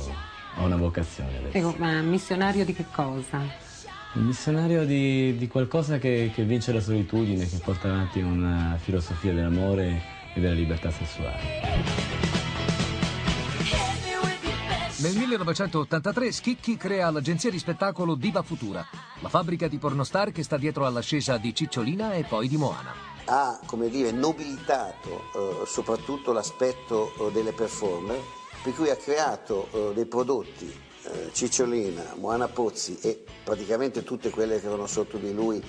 ho 0.56 0.64
una 0.64 0.76
vocazione. 0.76 1.38
Adesso. 1.38 1.56
Ecco, 1.56 1.74
ma 1.78 2.00
missionario 2.00 2.64
di 2.64 2.72
che 2.72 2.86
cosa? 2.90 3.38
Un 4.14 4.24
missionario 4.24 4.86
di, 4.86 5.36
di 5.36 5.48
qualcosa 5.48 5.98
che, 5.98 6.30
che, 6.32 6.44
vince 6.44 6.72
la 6.72 6.80
solitudine, 6.80 7.48
che 7.48 7.58
porta 7.62 7.88
avanti 7.88 8.20
una 8.20 8.78
filosofia 8.80 9.32
dell'amore 9.32 10.02
e 10.34 10.40
della 10.40 10.54
libertà 10.54 10.90
sessuale. 10.90 11.92
Nel 14.98 15.16
1983 15.16 16.32
Schicchi 16.32 16.76
crea 16.76 17.10
l'agenzia 17.10 17.50
di 17.50 17.58
spettacolo 17.58 18.14
Diva 18.14 18.42
Futura, 18.42 18.86
la 19.20 19.28
fabbrica 19.28 19.68
di 19.68 19.76
pornostar 19.76 20.30
che 20.30 20.44
sta 20.44 20.56
dietro 20.56 20.86
all'ascesa 20.86 21.36
di 21.36 21.52
Cicciolina 21.52 22.14
e 22.14 22.22
poi 22.22 22.48
di 22.48 22.56
Moana 22.56 23.13
ha 23.26 23.60
dire, 23.88 24.10
nobilitato 24.10 25.22
eh, 25.34 25.66
soprattutto 25.66 26.32
l'aspetto 26.32 27.12
eh, 27.18 27.32
delle 27.32 27.52
performer, 27.52 28.20
per 28.62 28.74
cui 28.74 28.90
ha 28.90 28.96
creato 28.96 29.68
eh, 29.72 29.94
dei 29.94 30.06
prodotti, 30.06 30.82
eh, 31.04 31.30
Cicciolina, 31.32 32.14
Moana 32.16 32.48
Pozzi 32.48 32.98
e 33.00 33.24
praticamente 33.42 34.02
tutte 34.02 34.30
quelle 34.30 34.60
che 34.60 34.66
erano 34.66 34.86
sotto 34.86 35.16
di 35.16 35.32
lui, 35.32 35.62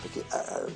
perché 0.00 0.20
eh, 0.20 0.72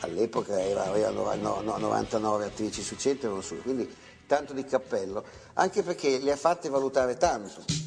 all'epoca 0.00 0.54
aveva, 0.54 1.10
no, 1.10 1.60
no, 1.62 1.76
99 1.78 2.44
attrici 2.46 2.82
su 2.82 2.96
100 2.96 3.26
erano 3.26 3.40
su, 3.40 3.60
quindi 3.62 3.88
tanto 4.26 4.52
di 4.52 4.64
cappello, 4.64 5.24
anche 5.54 5.82
perché 5.82 6.18
le 6.18 6.32
ha 6.32 6.36
fatte 6.36 6.68
valutare 6.68 7.16
tanto. 7.16 7.85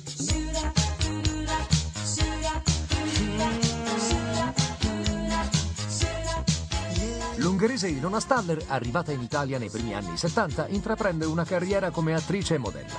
L'ungherese 7.60 7.90
Ilona 7.90 8.22
Staller, 8.22 8.64
arrivata 8.68 9.12
in 9.12 9.20
Italia 9.20 9.58
nei 9.58 9.70
primi 9.70 9.94
anni 9.94 10.16
70, 10.16 10.68
intraprende 10.70 11.26
una 11.26 11.44
carriera 11.44 11.90
come 11.90 12.14
attrice 12.16 12.56
e 12.56 12.58
modella. 12.58 12.96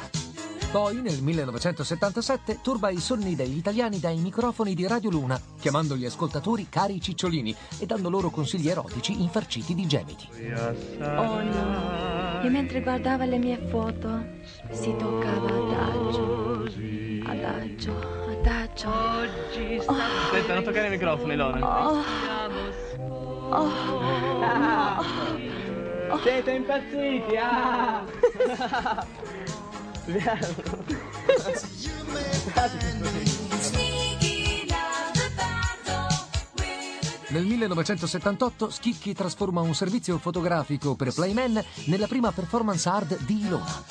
Poi, 0.70 1.00
nel 1.00 1.22
1977, 1.22 2.58
turba 2.60 2.90
i 2.90 2.98
sonni 2.98 3.34
degli 3.34 3.56
italiani 3.56 3.98
dai 3.98 4.18
microfoni 4.18 4.74
di 4.74 4.86
Radio 4.86 5.08
Luna, 5.08 5.40
chiamando 5.58 5.96
gli 5.96 6.04
ascoltatori 6.04 6.68
cari 6.68 7.00
cicciolini 7.00 7.56
e 7.78 7.86
dando 7.86 8.10
loro 8.10 8.28
consigli 8.28 8.68
erotici 8.68 9.22
infarciti 9.22 9.74
di 9.74 9.86
gemiti. 9.86 10.28
Oh 11.00 11.42
no, 11.42 12.42
e 12.42 12.48
mentre 12.50 12.82
guardava 12.82 13.24
le 13.24 13.38
mie 13.38 13.66
foto, 13.70 14.26
si 14.72 14.94
toccava 14.98 15.48
adagio, 15.48 16.66
adagio, 17.24 17.98
adagio. 18.28 18.90
Oggi 18.90 19.78
sta... 19.80 19.90
Oh. 19.90 20.24
Aspetta, 20.24 20.52
non 20.52 20.64
toccare 20.64 20.88
i 20.88 20.90
microfoni, 20.90 21.32
Ilona. 21.32 21.88
Oh. 21.88 23.19
Oh. 23.52 23.68
Siete 26.22 26.50
impazziti, 26.52 27.36
ah! 27.36 28.04
Nel 37.30 37.44
1978 37.44 38.70
Schicchi 38.70 39.14
trasforma 39.14 39.60
un 39.60 39.74
servizio 39.74 40.18
fotografico 40.18 40.94
per 40.96 41.12
Playmen 41.12 41.64
nella 41.86 42.06
prima 42.06 42.32
performance 42.32 42.88
hard 42.88 43.18
di 43.24 43.40
Ilona. 43.46 43.84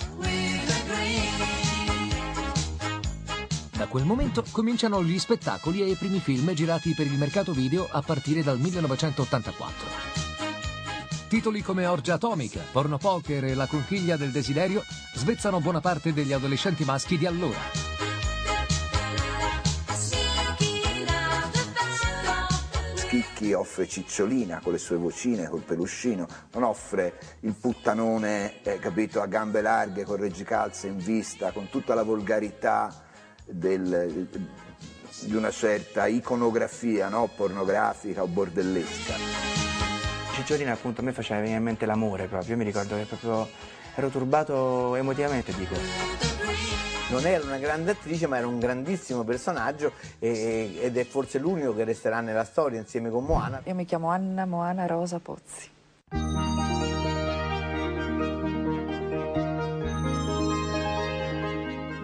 Da 3.80 3.88
quel 3.88 4.04
momento 4.04 4.44
cominciano 4.52 5.02
gli 5.02 5.18
spettacoli 5.18 5.82
e 5.82 5.86
i 5.86 5.96
primi 5.96 6.20
film 6.20 6.52
girati 6.52 6.94
per 6.94 7.06
il 7.06 7.18
mercato 7.18 7.54
video 7.54 7.88
a 7.90 8.02
partire 8.02 8.44
dal 8.44 8.60
1984. 8.60 9.88
Titoli 11.30 11.62
come 11.62 11.86
Orgia 11.86 12.16
Atomica, 12.16 12.60
Porno 12.74 12.98
Poker 12.98 13.46
e 13.46 13.54
La 13.54 13.68
conchiglia 13.68 14.18
del 14.18 14.32
desiderio 14.32 14.84
svezzano 15.14 15.62
buona 15.62 15.80
parte 15.80 16.12
degli 16.12 16.34
adolescenti 16.34 16.84
maschi 16.84 17.18
di 17.18 17.26
allora. 17.26 17.58
Schicchi 22.96 23.54
offre 23.54 23.88
Cicciolina 23.88 24.60
con 24.62 24.74
le 24.74 24.78
sue 24.78 24.98
vocine, 24.98 25.48
col 25.48 25.62
peluscino, 25.62 26.28
non 26.52 26.64
offre 26.64 27.18
il 27.40 27.56
puttanone, 27.58 28.62
eh, 28.62 28.78
capito, 28.78 29.22
a 29.22 29.26
gambe 29.26 29.62
larghe, 29.62 30.04
con 30.04 30.18
reggicalze 30.18 30.88
in 30.88 30.98
vista, 30.98 31.54
con 31.54 31.70
tutta 31.70 31.94
la 31.94 32.04
volgarità 32.04 33.08
del- 33.50 34.28
di 35.22 35.36
una 35.36 35.52
certa 35.52 36.08
iconografia 36.08 37.10
no? 37.10 37.30
pornografica 37.36 38.24
o 38.24 38.28
bordellesca. 38.28 39.16
Cicciolina 40.34 40.72
appunto 40.72 41.02
a 41.02 41.04
me 41.04 41.12
faceva 41.12 41.40
venire 41.42 41.58
in 41.58 41.64
mente 41.64 41.86
l'amore 41.86 42.28
proprio, 42.28 42.52
io 42.52 42.58
mi 42.58 42.64
ricordo 42.64 42.96
che 42.96 43.04
proprio 43.04 43.48
ero 43.96 44.08
turbato 44.10 44.96
emotivamente 44.96 45.54
di 45.54 45.66
questo. 45.66 46.08
Non 47.12 47.26
era 47.26 47.44
una 47.44 47.58
grande 47.58 47.92
attrice, 47.92 48.28
ma 48.28 48.38
era 48.38 48.46
un 48.48 48.60
grandissimo 48.60 49.24
personaggio 49.24 49.92
e- 50.20 50.78
ed 50.80 50.96
è 50.96 51.04
forse 51.04 51.40
l'unico 51.40 51.74
che 51.76 51.84
resterà 51.84 52.22
nella 52.22 52.44
storia 52.46 52.80
insieme 52.80 53.10
con 53.10 53.26
Moana. 53.26 53.62
Io 53.66 53.74
mi 53.74 53.84
chiamo 53.86 54.10
Anna 54.10 54.46
Moana 54.46 54.86
Rosa 54.86 55.20
Pozzi. 55.20 55.70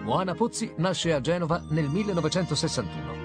Moana 0.06 0.34
Pozzi 0.34 0.72
nasce 0.76 1.12
a 1.12 1.20
Genova 1.20 1.60
nel 1.70 1.88
1961. 1.88 3.24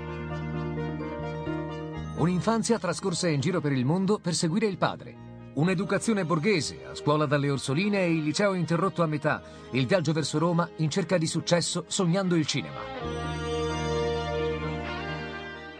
Un'infanzia 2.17 2.79
trascorsa 2.79 3.27
in 3.27 3.39
giro 3.39 3.61
per 3.61 3.71
il 3.71 3.86
mondo 3.86 4.17
per 4.17 4.34
seguire 4.34 4.65
il 4.65 4.79
padre. 4.79 5.15
Un'educazione 5.53 6.25
borghese, 6.25 6.86
a 6.89 6.95
scuola 6.95 7.27
dalle 7.27 7.51
Orsoline 7.51 8.01
e 8.01 8.11
il 8.11 8.23
liceo 8.23 8.55
interrotto 8.55 9.03
a 9.03 9.05
metà, 9.05 9.43
il 9.73 9.86
viaggio 9.86 10.11
verso 10.11 10.39
Roma 10.39 10.67
in 10.77 10.89
cerca 10.89 11.19
di 11.19 11.27
successo 11.27 11.84
sognando 11.88 12.34
il 12.34 12.47
cinema. 12.47 13.40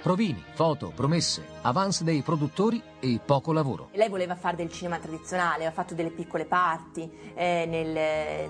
Provini, 0.02 0.44
foto, 0.54 0.92
promesse, 0.96 1.46
avance 1.62 2.04
dei 2.04 2.24
produttori 2.24 2.82
e 3.00 3.20
poco 3.24 3.52
lavoro. 3.54 3.90
Lei 3.94 4.10
voleva 4.10 4.36
fare 4.36 4.56
del 4.56 4.72
cinema 4.72 4.98
tradizionale, 4.98 5.58
aveva 5.58 5.72
fatto 5.72 5.94
delle 5.94 6.10
piccole 6.10 6.46
parti 6.46 7.08
eh, 7.36 7.66
nel- 7.68 7.88
nel- 7.88 8.50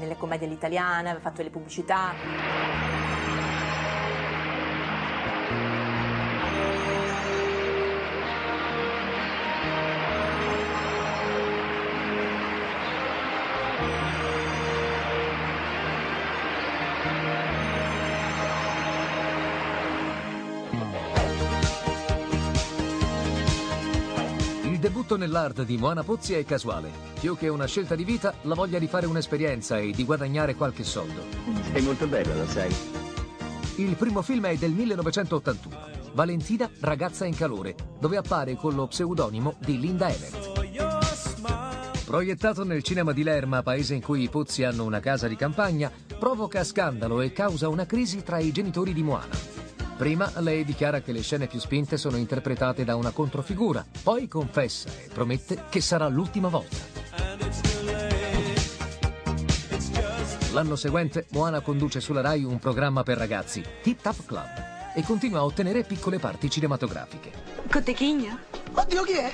nelle 0.00 0.16
commedie 0.16 0.48
all'italiana, 0.48 1.10
aveva 1.10 1.20
fatto 1.20 1.36
delle 1.36 1.50
pubblicità. 1.50 2.12
Debutto 24.90 25.16
nell'art 25.16 25.62
di 25.62 25.76
Moana 25.76 26.02
Pozzi 26.02 26.34
è 26.34 26.44
casuale. 26.44 26.90
Più 27.20 27.36
che 27.36 27.46
una 27.46 27.66
scelta 27.66 27.94
di 27.94 28.02
vita, 28.02 28.34
la 28.42 28.56
voglia 28.56 28.80
di 28.80 28.88
fare 28.88 29.06
un'esperienza 29.06 29.78
e 29.78 29.92
di 29.92 30.04
guadagnare 30.04 30.56
qualche 30.56 30.82
soldo. 30.82 31.22
Sei 31.70 31.80
molto 31.80 32.08
bella, 32.08 32.34
lo 32.34 32.44
sai. 32.46 32.74
Il 33.76 33.94
primo 33.94 34.20
film 34.20 34.46
è 34.46 34.56
del 34.56 34.72
1981. 34.72 35.78
Valentina, 36.12 36.68
ragazza 36.80 37.24
in 37.24 37.36
calore, 37.36 37.76
dove 38.00 38.16
appare 38.16 38.56
con 38.56 38.74
lo 38.74 38.88
pseudonimo 38.88 39.54
di 39.60 39.78
Linda 39.78 40.08
Emmett. 40.08 42.04
Proiettato 42.04 42.64
nel 42.64 42.82
cinema 42.82 43.12
di 43.12 43.22
Lerma, 43.22 43.62
paese 43.62 43.94
in 43.94 44.02
cui 44.02 44.24
i 44.24 44.28
Pozzi 44.28 44.64
hanno 44.64 44.82
una 44.82 44.98
casa 44.98 45.28
di 45.28 45.36
campagna, 45.36 45.88
provoca 46.18 46.64
scandalo 46.64 47.20
e 47.20 47.32
causa 47.32 47.68
una 47.68 47.86
crisi 47.86 48.24
tra 48.24 48.40
i 48.40 48.50
genitori 48.50 48.92
di 48.92 49.04
Moana. 49.04 49.59
Prima 50.00 50.32
lei 50.36 50.64
dichiara 50.64 51.02
che 51.02 51.12
le 51.12 51.20
scene 51.20 51.46
più 51.46 51.58
spinte 51.58 51.98
sono 51.98 52.16
interpretate 52.16 52.84
da 52.84 52.96
una 52.96 53.10
controfigura, 53.10 53.84
poi 54.02 54.28
confessa 54.28 54.88
e 54.88 55.10
promette 55.12 55.64
che 55.68 55.82
sarà 55.82 56.08
l'ultima 56.08 56.48
volta. 56.48 56.78
L'anno 60.52 60.76
seguente 60.76 61.26
Moana 61.32 61.60
conduce 61.60 62.00
sulla 62.00 62.22
Rai 62.22 62.44
un 62.44 62.58
programma 62.58 63.02
per 63.02 63.18
ragazzi, 63.18 63.62
Tip 63.82 64.00
Tap 64.00 64.24
Club, 64.24 64.48
e 64.94 65.02
continua 65.02 65.40
a 65.40 65.44
ottenere 65.44 65.84
piccole 65.84 66.18
parti 66.18 66.48
cinematografiche. 66.48 67.32
Cotechigno? 67.70 68.38
Oddio, 68.72 69.02
chi 69.02 69.12
è? 69.12 69.30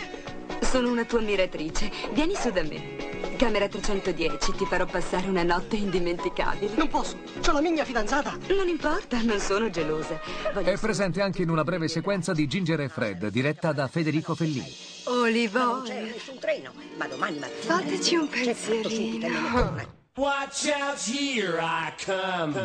Sono 0.62 0.90
una 0.90 1.04
tua 1.04 1.20
ammiratrice. 1.20 1.92
Vieni 2.12 2.34
su 2.34 2.50
da 2.50 2.64
me. 2.64 2.95
Camera 3.36 3.68
310, 3.68 4.52
ti 4.52 4.64
farò 4.64 4.86
passare 4.86 5.28
una 5.28 5.42
notte 5.42 5.76
indimenticabile. 5.76 6.72
Non 6.74 6.88
posso, 6.88 7.18
c'ho 7.40 7.52
la 7.52 7.60
mia 7.60 7.84
fidanzata. 7.84 8.36
Non 8.48 8.66
importa, 8.66 9.20
non 9.20 9.38
sono 9.38 9.68
gelosa. 9.68 10.18
Voglio 10.54 10.70
È 10.70 10.78
presente 10.78 11.20
anche 11.20 11.42
in 11.42 11.50
una 11.50 11.62
breve 11.62 11.86
sequenza 11.86 12.32
di 12.32 12.46
Ginger 12.46 12.80
e 12.80 12.88
Fred, 12.88 13.28
diretta 13.28 13.72
da 13.72 13.88
Federico 13.88 14.34
Fellini. 14.34 14.72
Olivone. 15.04 15.88
c'è 15.88 16.00
nessun 16.00 16.38
treno, 16.38 16.72
ma 16.96 17.06
domani 17.06 17.38
mattina... 17.38 17.76
Fateci 17.76 18.16
un 18.16 18.28
pensierino. 18.28 19.26
Watch 20.16 20.72
out, 20.74 20.98
here 21.06 21.58
I 21.60 21.92
come. 22.04 22.58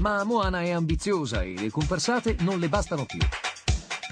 Ma 0.00 0.24
Moana 0.24 0.62
è 0.62 0.70
ambiziosa 0.70 1.42
e 1.42 1.54
le 1.56 1.70
comparsate 1.70 2.36
non 2.40 2.58
le 2.58 2.68
bastano 2.68 3.04
più. 3.04 3.18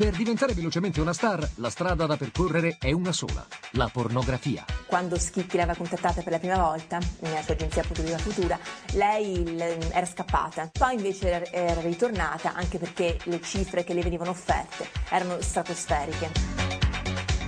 Per 0.01 0.17
diventare 0.17 0.55
velocemente 0.55 0.99
una 1.03 1.13
star, 1.13 1.47
la 1.57 1.69
strada 1.69 2.07
da 2.07 2.17
percorrere 2.17 2.79
è 2.81 2.91
una 2.91 3.13
sola, 3.13 3.47
la 3.73 3.91
pornografia. 3.93 4.65
Quando 4.87 5.19
Schicchi 5.19 5.59
l'aveva 5.59 5.77
contattata 5.77 6.23
per 6.23 6.33
la 6.33 6.39
prima 6.39 6.57
volta, 6.57 6.99
nella 7.19 7.43
sua 7.43 7.53
agenzia 7.53 7.83
Futura 7.83 8.17
Futura, 8.17 8.59
lei 8.95 9.43
il- 9.43 9.61
era 9.61 10.07
scappata. 10.07 10.71
Poi 10.73 10.95
invece 10.95 11.29
era- 11.31 11.45
era 11.51 11.81
ritornata 11.83 12.55
anche 12.55 12.79
perché 12.79 13.19
le 13.25 13.43
cifre 13.43 13.85
che 13.85 13.93
le 13.93 14.01
venivano 14.01 14.31
offerte 14.31 14.89
erano 15.11 15.39
stratosferiche. 15.43 16.31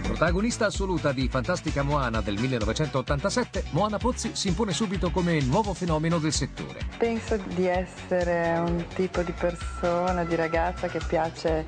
Protagonista 0.03 0.67
assoluta 0.67 1.13
di 1.13 1.29
Fantastica 1.29 1.83
Moana 1.83 2.21
del 2.21 2.39
1987, 2.39 3.65
Moana 3.71 3.97
Pozzi 3.97 4.33
si 4.35 4.49
impone 4.49 4.73
subito 4.75 5.11
come 5.11 5.41
nuovo 5.41 5.73
fenomeno 5.73 6.19
del 6.19 6.35
settore. 6.35 6.81
Penso 6.99 7.39
di 7.39 7.67
essere 7.67 8.59
un 8.59 8.85
tipo 8.95 9.23
di 9.23 9.33
persona, 9.33 10.25
di 10.25 10.35
ragazza 10.35 10.89
che 10.89 11.01
piace 11.07 11.67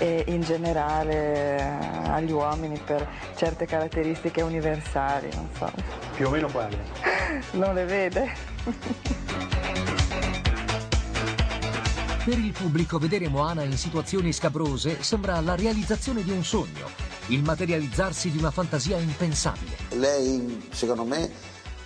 eh, 0.00 0.24
in 0.28 0.40
generale 0.40 1.58
eh, 1.58 2.08
agli 2.08 2.32
uomini 2.32 2.80
per 2.84 3.06
certe 3.36 3.66
caratteristiche 3.66 4.40
universali, 4.40 5.28
non 5.34 5.48
so. 5.56 5.70
Più 6.16 6.26
o 6.26 6.30
meno 6.30 6.48
quale? 6.50 6.78
Non 7.52 7.74
le 7.74 7.84
vede? 7.84 8.32
Per 12.24 12.38
il 12.38 12.52
pubblico 12.52 12.98
vedere 12.98 13.28
Moana 13.28 13.62
in 13.62 13.76
situazioni 13.76 14.32
scabrose 14.32 15.02
sembra 15.02 15.40
la 15.40 15.54
realizzazione 15.54 16.22
di 16.22 16.30
un 16.30 16.44
sogno, 16.44 16.88
il 17.28 17.42
materializzarsi 17.42 18.30
di 18.30 18.38
una 18.38 18.50
fantasia 18.50 18.98
impensabile. 18.98 19.76
Lei, 19.90 20.68
secondo 20.70 21.04
me, 21.04 21.30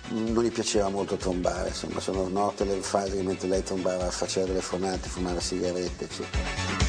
non 0.09 0.43
gli 0.43 0.51
piaceva 0.51 0.89
molto 0.89 1.15
trombare, 1.15 1.69
insomma, 1.69 1.99
sono 1.99 2.27
note 2.27 2.65
le 2.65 2.81
fasi 2.81 3.17
che 3.17 3.23
mentre 3.23 3.47
lei 3.47 3.63
trombava 3.63 4.09
faceva 4.09 4.47
telefonate, 4.47 5.07
fumava 5.07 5.39
sigarette, 5.39 6.03
eccetera. 6.03 6.84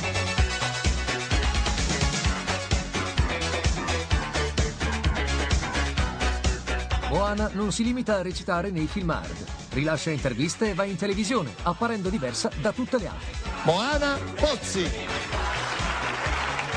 Moana 7.26 7.50
non 7.54 7.72
si 7.72 7.82
limita 7.82 8.18
a 8.18 8.22
recitare 8.22 8.70
nei 8.70 8.86
film 8.86 9.10
hard, 9.10 9.44
rilascia 9.70 10.10
interviste 10.10 10.70
e 10.70 10.74
va 10.74 10.84
in 10.84 10.94
televisione, 10.94 11.52
apparendo 11.64 12.08
diversa 12.08 12.48
da 12.60 12.70
tutte 12.70 12.98
le 12.98 13.08
altre. 13.08 13.32
Moana 13.64 14.16
Pozzi! 14.36 14.84
È 14.84 14.90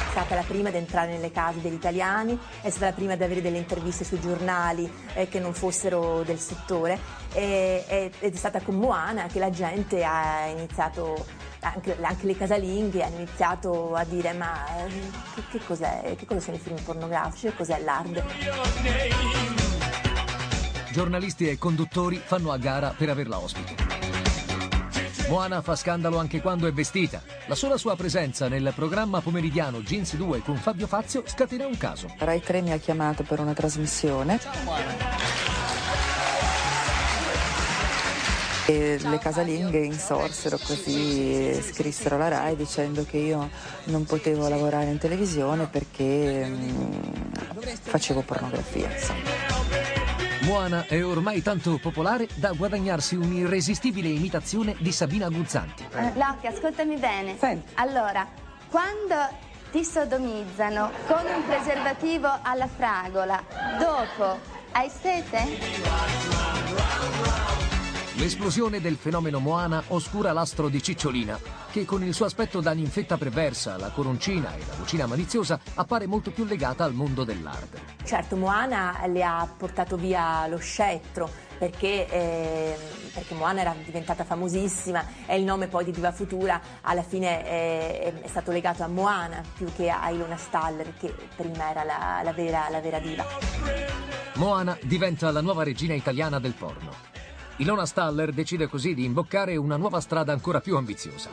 stata 0.09 0.33
la 0.33 0.41
prima 0.41 0.69
ad 0.69 0.73
entrare 0.75 1.11
nelle 1.11 1.31
case 1.31 1.61
degli 1.61 1.75
italiani, 1.75 2.35
è 2.61 2.69
stata 2.71 2.87
la 2.87 2.93
prima 2.93 3.13
ad 3.13 3.21
avere 3.21 3.43
delle 3.43 3.59
interviste 3.59 4.03
sui 4.03 4.19
giornali 4.19 4.91
eh, 5.13 5.29
che 5.29 5.39
non 5.39 5.53
fossero 5.53 6.23
del 6.23 6.39
settore 6.39 6.97
e- 7.31 7.85
e- 7.87 8.11
ed 8.17 8.33
è 8.33 8.37
stata 8.37 8.59
con 8.61 8.73
Moana 8.73 9.27
che 9.27 9.37
la 9.37 9.51
gente 9.51 10.03
ha 10.03 10.47
iniziato 10.47 11.27
anche, 11.59 11.95
anche 12.01 12.25
le 12.25 12.35
casalinghe 12.35 13.03
hanno 13.03 13.17
iniziato 13.17 13.93
a 13.93 14.03
dire 14.03 14.33
ma 14.33 14.65
eh, 14.83 14.89
che, 15.35 15.43
che 15.51 15.63
cos'è, 15.63 16.15
che 16.17 16.25
cosa 16.25 16.39
sono 16.39 16.55
i 16.57 16.59
film 16.59 16.81
pornografici, 16.81 17.53
cos'è 17.55 17.79
l'hard. 17.83 18.23
Giornalisti 20.91 21.47
e 21.47 21.57
conduttori 21.57 22.19
fanno 22.23 22.51
a 22.51 22.57
gara 22.57 22.93
per 22.97 23.09
averla 23.09 23.37
ospite. 23.37 23.75
Moana 25.27 25.61
fa 25.61 25.75
scandalo 25.75 26.17
anche 26.17 26.41
quando 26.41 26.65
è 26.65 26.71
vestita. 26.71 27.21
La 27.45 27.53
sola 27.53 27.77
sua 27.77 27.95
presenza 27.95 28.47
nel 28.47 28.73
programma 28.75 29.21
pomeridiano 29.21 29.81
Jeans 29.81 30.15
2 30.15 30.41
con 30.41 30.55
Fabio 30.55 30.87
Fazio 30.87 31.21
scatena 31.27 31.67
un 31.67 31.77
caso. 31.77 32.07
Rai 32.17 32.41
3 32.41 32.61
mi 32.61 32.71
ha 32.71 32.77
chiamato 32.77 33.21
per 33.21 33.39
una 33.39 33.53
trasmissione. 33.53 34.39
E 38.65 38.99
le 38.99 39.17
casalinghe 39.19 39.79
insorsero 39.79 40.57
così, 40.57 41.59
scrissero 41.61 42.15
alla 42.15 42.29
RAI 42.29 42.55
dicendo 42.55 43.05
che 43.05 43.17
io 43.17 43.49
non 43.85 44.05
potevo 44.05 44.47
lavorare 44.47 44.89
in 44.89 44.97
televisione 44.97 45.67
perché 45.67 46.45
mh, 46.45 47.31
facevo 47.81 48.21
pornografia. 48.21 48.91
Insomma. 48.91 49.88
Moana 50.49 50.87
è 50.87 51.05
ormai 51.05 51.43
tanto 51.43 51.77
popolare 51.77 52.27
da 52.33 52.53
guadagnarsi 52.53 53.15
un'irresistibile 53.15 54.07
imitazione 54.07 54.75
di 54.79 54.91
Sabina 54.91 55.29
Guzzanti. 55.29 55.85
Eh, 55.93 56.13
Locke, 56.15 56.47
ascoltami 56.47 56.95
bene. 56.95 57.37
Allora, 57.75 58.27
quando 58.67 59.15
ti 59.69 59.83
sodomizzano 59.85 60.89
con 61.05 61.23
un 61.23 61.45
preservativo 61.45 62.27
alla 62.41 62.65
fragola, 62.65 63.43
dopo 63.77 64.39
hai 64.71 64.89
sete? 64.89 66.07
L'esplosione 68.19 68.81
del 68.81 68.97
fenomeno 68.97 69.39
Moana 69.39 69.81
oscura 69.87 70.33
l'astro 70.33 70.67
di 70.67 70.83
Cicciolina, 70.83 71.39
che 71.71 71.85
con 71.85 72.03
il 72.03 72.13
suo 72.13 72.25
aspetto 72.25 72.59
da 72.59 72.73
ninfetta 72.73 73.17
perversa, 73.17 73.77
la 73.77 73.91
coroncina 73.91 74.53
e 74.57 74.59
la 74.67 74.75
vocina 74.77 75.05
maliziosa 75.05 75.57
appare 75.75 76.05
molto 76.05 76.29
più 76.29 76.43
legata 76.43 76.83
al 76.83 76.93
mondo 76.93 77.23
dell'arte. 77.23 77.79
Certo, 78.03 78.35
Moana 78.35 79.07
le 79.07 79.23
ha 79.23 79.47
portato 79.57 79.95
via 79.95 80.45
lo 80.47 80.57
scettro 80.57 81.29
perché, 81.57 82.09
eh, 82.09 82.77
perché 83.13 83.35
Moana 83.35 83.61
era 83.61 83.73
diventata 83.85 84.25
famosissima 84.25 85.01
e 85.25 85.37
il 85.37 85.45
nome 85.45 85.67
poi 85.67 85.85
di 85.85 85.91
Diva 85.91 86.11
Futura 86.11 86.59
alla 86.81 87.03
fine 87.03 87.45
è, 87.45 88.13
è 88.21 88.27
stato 88.27 88.51
legato 88.51 88.83
a 88.83 88.87
Moana 88.87 89.41
più 89.55 89.67
che 89.73 89.89
a 89.89 90.09
Ilona 90.09 90.35
Staller 90.35 90.93
che 90.99 91.15
prima 91.37 91.69
era 91.69 91.85
la, 91.85 92.19
la, 92.21 92.33
vera, 92.33 92.67
la 92.69 92.81
vera 92.81 92.99
diva. 92.99 93.25
Moana 94.35 94.77
diventa 94.83 95.31
la 95.31 95.39
nuova 95.39 95.63
regina 95.63 95.93
italiana 95.93 96.37
del 96.37 96.53
porno. 96.53 97.18
Ilona 97.59 97.85
Staller 97.85 98.31
decide 98.31 98.67
così 98.67 98.93
di 98.93 99.03
imboccare 99.03 99.57
una 99.57 99.75
nuova 99.75 99.99
strada 99.99 100.31
ancora 100.31 100.61
più 100.61 100.77
ambiziosa. 100.77 101.29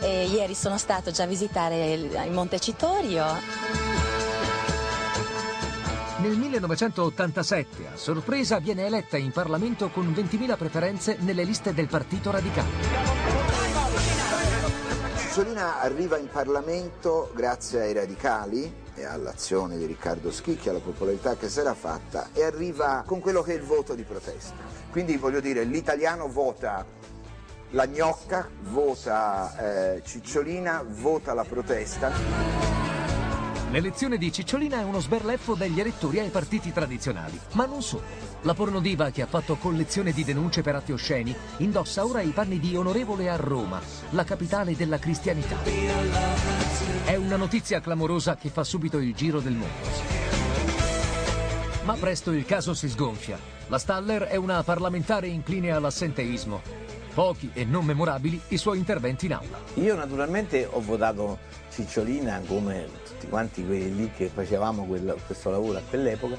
E 0.00 0.24
ieri 0.26 0.54
sono 0.54 0.76
stato 0.76 1.12
già 1.12 1.22
a 1.22 1.26
visitare 1.26 1.92
il, 1.92 2.22
il 2.26 2.32
Montecitorio. 2.32 3.24
Nel 6.18 6.36
1987, 6.36 7.86
a 7.92 7.96
sorpresa, 7.96 8.58
viene 8.58 8.86
eletta 8.86 9.16
in 9.16 9.30
Parlamento 9.30 9.88
con 9.90 10.08
20.000 10.08 10.56
preferenze 10.56 11.16
nelle 11.20 11.44
liste 11.44 11.72
del 11.72 11.86
Partito 11.86 12.32
Radicale. 12.32 12.68
Cicciolina 15.16 15.80
arriva 15.80 16.18
in 16.18 16.28
Parlamento 16.28 17.30
grazie 17.36 17.82
ai 17.82 17.92
radicali 17.92 18.86
e 18.98 19.04
all'azione 19.04 19.76
di 19.76 19.86
Riccardo 19.86 20.30
Schicchi, 20.30 20.68
alla 20.68 20.80
popolarità 20.80 21.36
che 21.36 21.48
si 21.48 21.60
era 21.60 21.74
fatta 21.74 22.30
e 22.32 22.42
arriva 22.42 23.04
con 23.06 23.20
quello 23.20 23.42
che 23.42 23.52
è 23.52 23.56
il 23.56 23.62
voto 23.62 23.94
di 23.94 24.02
protesta. 24.02 24.54
Quindi 24.90 25.16
voglio 25.16 25.40
dire, 25.40 25.64
l'italiano 25.64 26.28
vota 26.28 26.84
la 27.70 27.86
gnocca, 27.86 28.48
vota 28.70 29.94
eh, 29.94 30.02
Cicciolina, 30.04 30.84
vota 30.86 31.34
la 31.34 31.44
protesta. 31.44 32.97
L'elezione 33.70 34.16
di 34.16 34.32
Cicciolina 34.32 34.80
è 34.80 34.82
uno 34.82 34.98
sberleffo 34.98 35.54
degli 35.54 35.78
elettori 35.78 36.18
ai 36.20 36.30
partiti 36.30 36.72
tradizionali, 36.72 37.38
ma 37.52 37.66
non 37.66 37.82
solo. 37.82 38.02
La 38.42 38.54
pornodiva, 38.54 39.10
che 39.10 39.20
ha 39.20 39.26
fatto 39.26 39.56
collezione 39.56 40.12
di 40.12 40.24
denunce 40.24 40.62
per 40.62 40.76
atti 40.76 40.92
osceni, 40.92 41.36
indossa 41.58 42.06
ora 42.06 42.22
i 42.22 42.30
panni 42.30 42.58
di 42.60 42.74
onorevole 42.76 43.28
a 43.28 43.36
Roma, 43.36 43.78
la 44.10 44.24
capitale 44.24 44.74
della 44.74 44.98
cristianità. 44.98 45.56
È 47.04 47.14
una 47.16 47.36
notizia 47.36 47.80
clamorosa 47.80 48.36
che 48.36 48.48
fa 48.48 48.64
subito 48.64 48.96
il 48.98 49.14
giro 49.14 49.40
del 49.40 49.52
mondo. 49.52 49.86
Ma 51.84 51.94
presto 51.94 52.32
il 52.32 52.46
caso 52.46 52.72
si 52.72 52.88
sgonfia. 52.88 53.38
La 53.66 53.78
Staller 53.78 54.22
è 54.22 54.36
una 54.36 54.62
parlamentare 54.62 55.26
incline 55.26 55.72
all'assenteismo. 55.72 56.62
Pochi 57.12 57.50
e 57.52 57.66
non 57.66 57.84
memorabili 57.84 58.40
i 58.48 58.56
suoi 58.56 58.78
interventi 58.78 59.26
in 59.26 59.34
aula. 59.34 59.58
Io 59.74 59.94
naturalmente 59.94 60.66
ho 60.70 60.80
votato 60.80 61.38
Cicciolina 61.70 62.40
come 62.46 62.86
tutti 63.18 63.28
quanti 63.28 63.66
quelli 63.66 64.10
che 64.12 64.30
facevamo 64.32 64.84
quel, 64.84 65.16
questo 65.26 65.50
lavoro 65.50 65.78
a 65.78 65.82
quell'epoca 65.88 66.36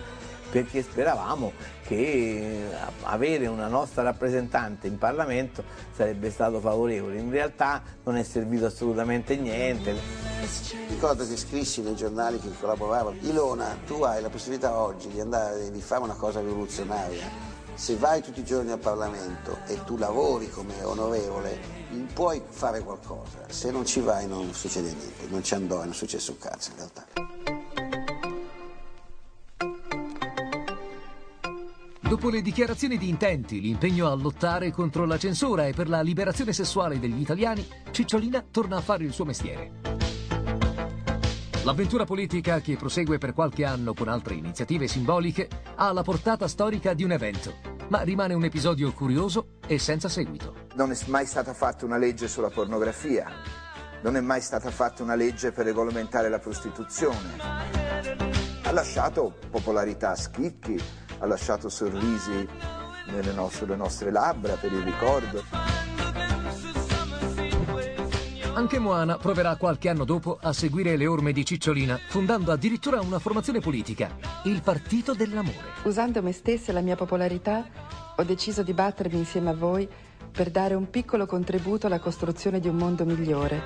perché 0.49 0.81
speravamo 0.81 1.51
che 1.83 2.69
avere 3.03 3.45
una 3.45 3.67
nostra 3.67 4.01
rappresentante 4.01 4.87
in 4.87 4.97
Parlamento 4.97 5.63
sarebbe 5.95 6.31
stato 6.31 6.59
favorevole. 6.59 7.19
In 7.19 7.29
realtà 7.29 7.83
non 8.03 8.15
è 8.15 8.23
servito 8.23 8.65
assolutamente 8.65 9.35
niente. 9.35 9.93
Ricordo 10.87 11.27
che 11.27 11.37
scrissi 11.37 11.83
nei 11.83 11.95
giornali 11.95 12.39
che 12.39 12.49
collaboravano, 12.59 13.15
Ilona, 13.21 13.77
tu 13.85 14.01
hai 14.01 14.23
la 14.23 14.29
possibilità 14.29 14.75
oggi 14.75 15.09
di 15.09 15.19
andare 15.19 15.69
di 15.69 15.81
fare 15.81 16.01
una 16.01 16.15
cosa 16.15 16.39
rivoluzionaria. 16.39 17.27
Se 17.75 17.95
vai 17.97 18.23
tutti 18.23 18.39
i 18.39 18.45
giorni 18.45 18.71
al 18.71 18.79
Parlamento 18.79 19.59
e 19.67 19.83
tu 19.83 19.97
lavori 19.97 20.49
come 20.49 20.81
onorevole, 20.81 21.78
puoi 22.13 22.41
fare 22.47 22.81
qualcosa. 22.81 23.45
Se 23.47 23.71
non 23.71 23.85
ci 23.85 23.99
vai 23.99 24.27
non 24.27 24.53
succede 24.53 24.93
niente, 24.93 25.27
non 25.29 25.43
ci 25.43 25.53
andò 25.53 25.77
non 25.77 25.89
è 25.89 25.93
successo 25.93 26.31
un 26.31 26.37
cazzo 26.37 26.71
in 26.71 26.75
realtà. 26.77 27.05
Dopo 32.09 32.29
le 32.29 32.41
dichiarazioni 32.41 32.97
di 32.97 33.07
intenti, 33.07 33.61
l'impegno 33.61 34.09
a 34.09 34.15
lottare 34.15 34.71
contro 34.71 35.05
la 35.05 35.19
censura 35.19 35.67
e 35.67 35.73
per 35.73 35.87
la 35.87 36.01
liberazione 36.01 36.53
sessuale 36.53 36.99
degli 36.99 37.21
italiani, 37.21 37.67
Cicciolina 37.91 38.43
torna 38.49 38.77
a 38.77 38.81
fare 38.81 39.03
il 39.03 39.13
suo 39.13 39.25
mestiere. 39.25 40.08
L'avventura 41.63 42.05
politica, 42.05 42.61
che 42.61 42.77
prosegue 42.77 43.17
per 43.17 43.33
qualche 43.33 43.65
anno 43.65 43.93
con 43.93 44.07
altre 44.07 44.33
iniziative 44.33 44.87
simboliche, 44.87 45.49
ha 45.75 45.91
la 45.91 46.03
portata 46.03 46.47
storica 46.47 46.93
di 46.93 47.03
un 47.03 47.11
evento, 47.11 47.55
ma 47.89 48.01
rimane 48.01 48.33
un 48.33 48.45
episodio 48.45 48.93
curioso 48.93 49.57
e 49.67 49.77
senza 49.77 50.07
seguito. 50.07 50.67
Non 50.75 50.91
è 50.91 50.97
mai 51.07 51.25
stata 51.25 51.53
fatta 51.53 51.83
una 51.83 51.97
legge 51.97 52.29
sulla 52.29 52.49
pornografia, 52.49 53.27
non 54.01 54.15
è 54.15 54.21
mai 54.21 54.39
stata 54.39 54.71
fatta 54.71 55.03
una 55.03 55.15
legge 55.15 55.51
per 55.51 55.65
regolamentare 55.65 56.29
la 56.29 56.39
prostituzione. 56.39 57.37
Ha 58.63 58.71
lasciato 58.71 59.35
popolarità 59.51 60.11
a 60.11 60.15
schicchi, 60.15 60.81
ha 61.19 61.25
lasciato 61.25 61.67
sorrisi 61.67 62.47
no- 63.33 63.49
sulle 63.49 63.75
nostre 63.75 64.11
labbra 64.11 64.53
per 64.53 64.71
il 64.71 64.81
ricordo. 64.81 65.43
Anche 68.59 68.77
Moana 68.77 69.17
proverà 69.17 69.55
qualche 69.55 69.87
anno 69.87 70.03
dopo 70.03 70.37
a 70.41 70.51
seguire 70.51 70.97
le 70.97 71.07
orme 71.07 71.31
di 71.31 71.45
Cicciolina, 71.45 71.97
fondando 72.09 72.51
addirittura 72.51 72.99
una 72.99 73.17
formazione 73.17 73.61
politica, 73.61 74.17
il 74.43 74.61
Partito 74.61 75.13
dell'Amore. 75.13 75.75
Usando 75.83 76.21
me 76.21 76.33
stessa 76.33 76.71
e 76.71 76.73
la 76.73 76.81
mia 76.81 76.97
popolarità, 76.97 77.65
ho 78.17 78.23
deciso 78.23 78.61
di 78.61 78.73
battermi 78.73 79.17
insieme 79.17 79.51
a 79.51 79.53
voi 79.53 79.87
per 80.29 80.49
dare 80.51 80.73
un 80.75 80.89
piccolo 80.89 81.25
contributo 81.25 81.87
alla 81.87 81.99
costruzione 81.99 82.59
di 82.59 82.67
un 82.67 82.75
mondo 82.75 83.05
migliore. 83.05 83.63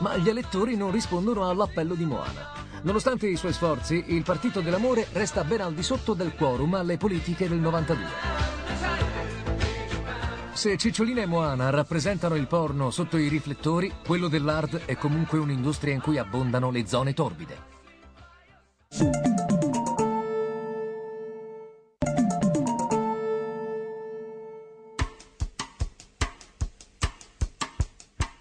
Ma 0.00 0.14
gli 0.18 0.28
elettori 0.28 0.76
non 0.76 0.90
rispondono 0.90 1.48
all'appello 1.48 1.94
di 1.94 2.04
Moana. 2.04 2.52
Nonostante 2.82 3.26
i 3.28 3.36
suoi 3.36 3.54
sforzi, 3.54 4.04
il 4.08 4.24
Partito 4.24 4.60
dell'Amore 4.60 5.06
resta 5.12 5.42
ben 5.42 5.62
al 5.62 5.72
di 5.72 5.82
sotto 5.82 6.12
del 6.12 6.34
quorum 6.34 6.74
alle 6.74 6.98
politiche 6.98 7.48
del 7.48 7.60
92. 7.60 8.35
Se 10.56 10.76
Cicciolina 10.78 11.20
e 11.20 11.26
Moana 11.26 11.70
rappresentano 11.70 12.34
il 12.34 12.46
porno 12.46 12.90
sotto 12.90 13.18
i 13.18 13.28
riflettori, 13.28 13.92
quello 14.04 14.26
dell'art 14.26 14.86
è 14.86 14.96
comunque 14.96 15.38
un'industria 15.38 15.92
in 15.92 16.00
cui 16.00 16.16
abbondano 16.18 16.70
le 16.70 16.86
zone 16.86 17.12
torbide. 17.12 17.74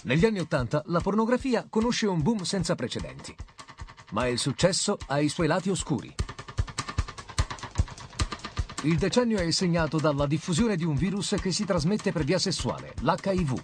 Negli 0.04 0.26
anni 0.26 0.40
Ottanta 0.40 0.82
la 0.86 1.02
pornografia 1.02 1.68
conosce 1.70 2.08
un 2.08 2.22
boom 2.22 2.44
senza 2.44 2.76
precedenti 2.76 3.36
ma 4.12 4.28
il 4.28 4.40
successo 4.40 4.98
ha 5.08 5.20
i 5.20 5.30
suoi 5.30 5.48
lati 5.48 5.70
oscuri. 5.70 6.14
Il 8.86 8.98
decennio 8.98 9.40
è 9.40 9.50
segnato 9.50 9.98
dalla 9.98 10.28
diffusione 10.28 10.76
di 10.76 10.84
un 10.84 10.94
virus 10.94 11.38
che 11.42 11.52
si 11.52 11.66
trasmette 11.66 12.12
per 12.12 12.24
via 12.24 12.38
sessuale, 12.38 12.94
l'HIV. 13.02 13.64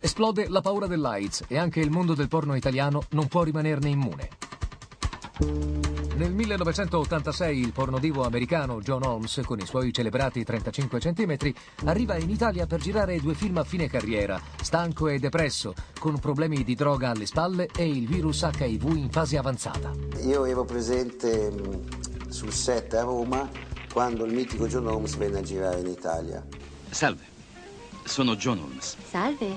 Esplode 0.00 0.48
la 0.48 0.60
paura 0.60 0.88
dell'AIDS 0.88 1.44
e 1.46 1.56
anche 1.56 1.78
il 1.78 1.92
mondo 1.92 2.14
del 2.14 2.26
porno 2.26 2.56
italiano 2.56 3.04
non 3.10 3.28
può 3.28 3.44
rimanerne 3.44 3.88
immune. 3.88 4.28
Nel 6.16 6.32
1986 6.32 7.56
il 7.56 7.72
pornodivo 7.72 8.24
americano 8.24 8.80
John 8.80 9.04
Holmes, 9.04 9.42
con 9.44 9.60
i 9.60 9.66
suoi 9.66 9.92
celebrati 9.92 10.42
35 10.42 10.98
cm, 10.98 11.52
arriva 11.84 12.16
in 12.16 12.30
Italia 12.30 12.66
per 12.66 12.80
girare 12.80 13.20
due 13.20 13.34
film 13.34 13.58
a 13.58 13.64
fine 13.64 13.88
carriera, 13.88 14.40
stanco 14.60 15.06
e 15.06 15.20
depresso, 15.20 15.72
con 16.00 16.18
problemi 16.18 16.64
di 16.64 16.74
droga 16.74 17.10
alle 17.10 17.26
spalle 17.26 17.68
e 17.76 17.88
il 17.88 18.08
virus 18.08 18.42
HIV 18.42 18.96
in 18.96 19.10
fase 19.10 19.38
avanzata. 19.38 19.92
Io 20.24 20.44
ero 20.46 20.64
presente 20.64 21.52
sul 22.34 22.52
set 22.52 22.92
a 22.94 23.02
Roma 23.02 23.48
quando 23.92 24.24
il 24.24 24.34
mitico 24.34 24.66
John 24.66 24.88
Holmes 24.88 25.14
venne 25.14 25.38
a 25.38 25.42
girare 25.42 25.78
in 25.78 25.86
Italia. 25.86 26.44
Salve, 26.90 27.22
sono 28.02 28.34
John 28.34 28.58
Holmes. 28.58 28.96
Salve. 29.08 29.56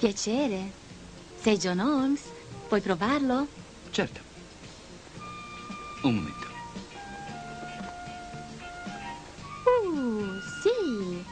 Piacere. 0.00 0.72
Sei 1.40 1.56
John 1.58 1.78
Holmes? 1.78 2.22
Puoi 2.66 2.80
provarlo? 2.80 3.46
Certo. 3.90 4.20
Un 6.02 6.14
momento. 6.16 6.46
Uh, 9.84 10.40
sì. 10.62 11.24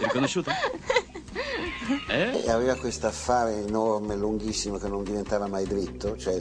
Riconosciuto? 0.00 0.50
Eh? 2.08 2.44
E 2.44 2.50
aveva 2.50 2.76
questo 2.76 3.06
affare 3.08 3.56
enorme, 3.56 4.16
lunghissimo, 4.16 4.78
che 4.78 4.88
non 4.88 5.04
diventava 5.04 5.48
mai 5.48 5.66
dritto, 5.66 6.16
cioè... 6.16 6.40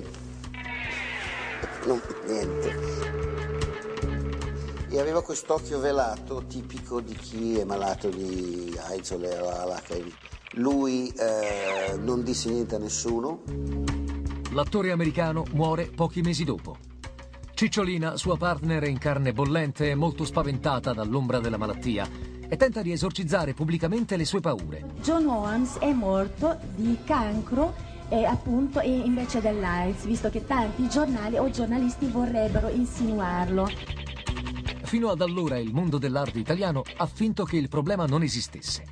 Non, 1.85 2.01
niente. 2.25 3.32
E 4.93 4.99
aveva 4.99 5.23
quest'occhio 5.23 5.79
velato 5.79 6.43
tipico 6.45 7.01
di 7.01 7.15
chi 7.15 7.57
è 7.57 7.63
malato 7.63 8.09
di 8.09 8.77
AIDS 8.79 9.09
o 9.09 9.17
l'HIV. 9.17 10.13
Lui 10.57 11.11
eh, 11.17 11.97
non 11.97 12.23
disse 12.23 12.51
niente 12.51 12.75
a 12.75 12.77
nessuno. 12.77 13.41
L'attore 14.51 14.91
americano 14.91 15.45
muore 15.53 15.85
pochi 15.87 16.21
mesi 16.21 16.43
dopo. 16.43 16.77
Cicciolina, 17.55 18.17
sua 18.17 18.37
partner 18.37 18.83
in 18.83 18.99
carne 18.99 19.33
bollente, 19.33 19.89
è 19.89 19.95
molto 19.95 20.25
spaventata 20.25 20.93
dall'ombra 20.93 21.39
della 21.39 21.57
malattia 21.57 22.07
e 22.47 22.55
tenta 22.55 22.83
di 22.83 22.91
esorcizzare 22.91 23.55
pubblicamente 23.55 24.15
le 24.15 24.25
sue 24.25 24.41
paure. 24.41 24.91
John 25.01 25.25
Holmes 25.25 25.77
è 25.79 25.91
morto 25.91 26.59
di 26.75 26.99
cancro 27.03 27.73
e 28.09 28.25
appunto 28.25 28.79
e 28.79 28.91
invece 28.91 29.41
dell'AIDS, 29.41 30.05
visto 30.05 30.29
che 30.29 30.45
tanti 30.45 30.87
giornali 30.87 31.39
o 31.39 31.49
giornalisti 31.49 32.05
vorrebbero 32.05 32.69
insinuarlo. 32.69 34.02
Fino 34.93 35.09
ad 35.09 35.21
allora 35.21 35.57
il 35.57 35.73
mondo 35.73 35.97
dell'arte 35.97 36.37
italiano 36.37 36.83
ha 36.97 37.07
finto 37.07 37.45
che 37.45 37.57
il 37.57 37.67
problema 37.67 38.05
non 38.05 38.21
esistesse. 38.21 38.83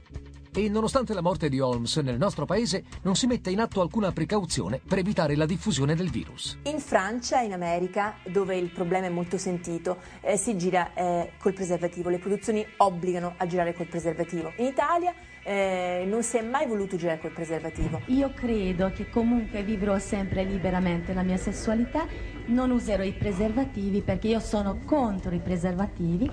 E 0.52 0.68
nonostante 0.68 1.14
la 1.14 1.22
morte 1.22 1.48
di 1.48 1.60
Holmes, 1.60 1.96
nel 1.98 2.18
nostro 2.18 2.46
paese 2.46 2.86
non 3.04 3.16
si 3.16 3.28
mette 3.28 3.52
in 3.52 3.60
atto 3.60 3.82
alcuna 3.82 4.12
precauzione 4.12 4.82
per 4.84 4.98
evitare 4.98 5.36
la 5.36 5.46
diffusione 5.46 5.94
del 5.94 6.10
virus. 6.10 6.58
In 6.64 6.80
Francia 6.80 7.40
e 7.40 7.46
in 7.46 7.54
America, 7.54 8.16
dove 8.26 8.58
il 8.58 8.72
problema 8.72 9.06
è 9.06 9.10
molto 9.10 9.38
sentito, 9.38 9.98
eh, 10.22 10.38
si 10.38 10.58
gira 10.58 10.92
eh, 10.96 11.34
col 11.38 11.54
preservativo. 11.54 12.10
Le 12.10 12.18
produzioni 12.18 12.66
obbligano 12.78 13.36
a 13.38 13.46
girare 13.46 13.76
col 13.76 13.86
preservativo. 13.86 14.54
In 14.58 14.66
Italia 14.66 15.14
eh, 15.44 16.06
non 16.08 16.24
si 16.24 16.38
è 16.38 16.42
mai 16.42 16.68
voluto 16.68 16.98
girare 16.98 17.20
col 17.20 17.32
preservativo. 17.32 18.02
Io 18.08 18.32
credo 18.34 18.92
che 18.92 19.10
comunque 19.10 19.64
vivrò 19.64 19.98
sempre 20.00 20.44
liberamente 20.44 21.14
la 21.14 21.24
mia 21.24 21.38
sessualità, 21.38 22.06
non 22.48 22.72
userò 22.72 23.04
i 23.04 23.14
preservativi 23.14 24.02
perché 24.02 24.28
io 24.30 24.40
sono 24.40 24.80
contro 24.86 25.34
i 25.34 25.40
preservativi. 25.40 26.30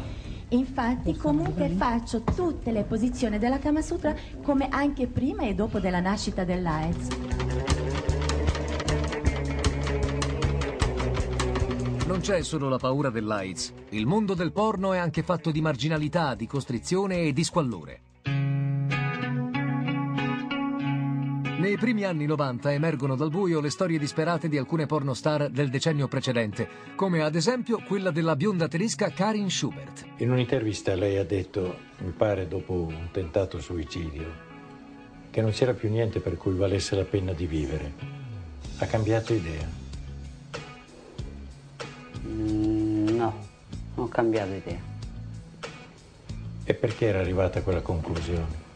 Infatti 0.50 1.14
comunque 1.16 1.68
faccio 1.68 2.22
tutte 2.22 2.72
le 2.72 2.84
posizioni 2.84 3.38
della 3.38 3.58
Kama 3.58 3.82
Sutra 3.82 4.14
come 4.42 4.68
anche 4.70 5.06
prima 5.06 5.42
e 5.42 5.54
dopo 5.54 5.78
della 5.78 6.00
nascita 6.00 6.44
dell'AIDS. 6.44 7.08
Non 12.06 12.20
c'è 12.20 12.42
solo 12.42 12.70
la 12.70 12.78
paura 12.78 13.10
dell'AIDS. 13.10 13.74
Il 13.90 14.06
mondo 14.06 14.32
del 14.32 14.52
porno 14.52 14.94
è 14.94 14.98
anche 14.98 15.22
fatto 15.22 15.50
di 15.50 15.60
marginalità, 15.60 16.34
di 16.34 16.46
costrizione 16.46 17.24
e 17.24 17.32
di 17.34 17.44
squallore. 17.44 18.00
Nei 21.58 21.76
primi 21.76 22.04
anni 22.04 22.24
90 22.24 22.72
emergono 22.72 23.16
dal 23.16 23.30
buio 23.30 23.60
le 23.60 23.70
storie 23.70 23.98
disperate 23.98 24.48
di 24.48 24.56
alcune 24.56 24.86
pornostar 24.86 25.50
del 25.50 25.70
decennio 25.70 26.06
precedente, 26.06 26.68
come 26.94 27.20
ad 27.20 27.34
esempio 27.34 27.82
quella 27.84 28.12
della 28.12 28.36
bionda 28.36 28.68
tedesca 28.68 29.10
Karin 29.10 29.50
Schubert. 29.50 30.04
In 30.18 30.30
un'intervista 30.30 30.94
lei 30.94 31.16
ha 31.16 31.24
detto, 31.24 31.76
mi 31.98 32.12
pare 32.12 32.46
dopo 32.46 32.74
un 32.74 33.08
tentato 33.10 33.60
suicidio, 33.60 34.32
che 35.30 35.40
non 35.40 35.50
c'era 35.50 35.74
più 35.74 35.90
niente 35.90 36.20
per 36.20 36.36
cui 36.36 36.54
valesse 36.54 36.94
la 36.94 37.04
pena 37.04 37.32
di 37.32 37.46
vivere. 37.46 37.92
Ha 38.78 38.86
cambiato 38.86 39.34
idea. 39.34 39.68
Mm, 42.24 43.08
no, 43.16 43.34
non 43.96 44.06
ho 44.06 44.08
cambiato 44.08 44.52
idea. 44.52 44.80
E 46.62 46.74
perché 46.74 47.06
era 47.06 47.18
arrivata 47.18 47.58
a 47.58 47.62
quella 47.62 47.82
conclusione? 47.82 48.67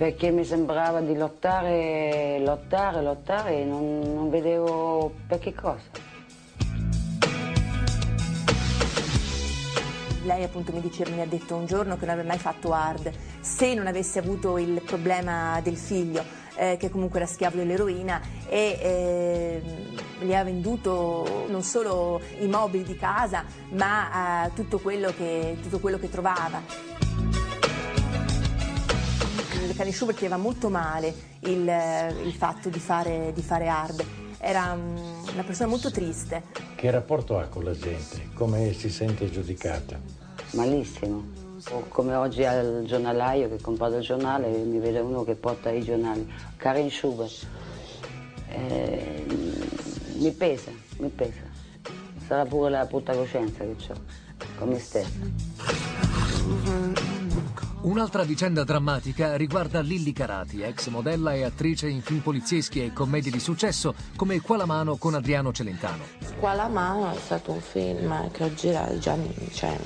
Perché 0.00 0.30
mi 0.30 0.46
sembrava 0.46 1.02
di 1.02 1.14
lottare, 1.14 2.40
lottare, 2.42 3.02
lottare 3.02 3.56
e 3.56 3.64
non, 3.64 4.00
non 4.00 4.30
vedevo 4.30 5.12
per 5.26 5.38
che 5.38 5.52
cosa. 5.52 5.82
Lei 10.24 10.42
appunto 10.42 10.72
mi, 10.72 10.80
dice, 10.80 11.06
mi 11.10 11.20
ha 11.20 11.26
detto 11.26 11.54
un 11.54 11.66
giorno 11.66 11.98
che 11.98 12.06
non 12.06 12.14
aveva 12.14 12.28
mai 12.28 12.38
fatto 12.38 12.72
hard. 12.72 13.12
Se 13.40 13.74
non 13.74 13.86
avesse 13.86 14.18
avuto 14.18 14.56
il 14.56 14.80
problema 14.80 15.60
del 15.62 15.76
figlio, 15.76 16.24
eh, 16.54 16.78
che 16.78 16.88
comunque 16.88 17.18
era 17.18 17.28
schiavo 17.28 17.58
dell'eroina, 17.58 18.22
e 18.48 18.78
eh, 18.80 19.62
gli 20.24 20.32
ha 20.32 20.42
venduto 20.42 21.44
non 21.48 21.62
solo 21.62 22.22
i 22.38 22.46
mobili 22.46 22.84
di 22.84 22.96
casa, 22.96 23.44
ma 23.72 24.46
eh, 24.46 24.54
tutto, 24.54 24.78
quello 24.78 25.12
che, 25.14 25.58
tutto 25.60 25.78
quello 25.78 25.98
che 25.98 26.08
trovava. 26.08 27.08
Cani 29.74 29.92
Schubert 29.92 30.18
aveva 30.18 30.36
molto 30.36 30.68
male 30.68 31.14
il, 31.40 31.68
il 32.24 32.32
fatto 32.32 32.68
di 32.68 32.78
fare, 32.78 33.32
di 33.34 33.42
fare 33.42 33.68
hard. 33.68 34.04
Era 34.38 34.72
um, 34.72 34.96
una 35.32 35.42
persona 35.42 35.68
molto 35.68 35.90
triste. 35.90 36.42
Che 36.74 36.90
rapporto 36.90 37.38
ha 37.38 37.44
con 37.46 37.64
la 37.64 37.76
gente? 37.76 38.30
Come 38.34 38.72
si 38.72 38.88
sente 38.88 39.30
giudicata? 39.30 39.98
Malissimo. 40.52 41.48
O 41.70 41.84
come 41.88 42.14
oggi 42.14 42.44
al 42.44 42.84
giornalaio 42.86 43.50
che 43.50 43.60
compro 43.60 43.94
il 43.94 44.00
giornale 44.02 44.48
mi 44.48 44.78
vede 44.78 45.00
uno 45.00 45.24
che 45.24 45.34
porta 45.34 45.70
i 45.70 45.82
giornali. 45.82 46.30
Karin 46.56 46.90
Schubert. 46.90 47.46
Eh, 48.48 49.24
mi 50.14 50.30
pesa, 50.32 50.70
mi 50.98 51.08
pesa. 51.08 51.48
Sarà 52.26 52.46
pure 52.46 52.70
la 52.70 52.84
brutta 52.86 53.14
coscienza 53.14 53.64
che 53.64 53.76
ho 53.92 53.94
con 54.56 54.68
me 54.68 54.78
stessa. 54.78 55.89
Un'altra 57.82 58.24
vicenda 58.24 58.62
drammatica 58.62 59.36
riguarda 59.36 59.80
Lilli 59.80 60.12
Carati, 60.12 60.60
ex 60.60 60.88
modella 60.88 61.32
e 61.32 61.44
attrice 61.44 61.88
in 61.88 62.02
film 62.02 62.20
polizieschi 62.20 62.84
e 62.84 62.92
commedie 62.92 63.30
di 63.30 63.40
successo 63.40 63.94
come 64.16 64.42
Qua 64.42 64.58
la 64.58 64.66
mano 64.66 64.96
con 64.96 65.14
Adriano 65.14 65.50
Celentano. 65.50 66.04
Qua 66.38 66.52
la 66.52 66.68
mano 66.68 67.10
è 67.10 67.16
stato 67.16 67.52
un 67.52 67.60
film 67.60 68.30
che 68.32 68.44
ho 68.44 68.52
girato 68.52 68.98
già, 68.98 69.16
cioè, 69.52 69.78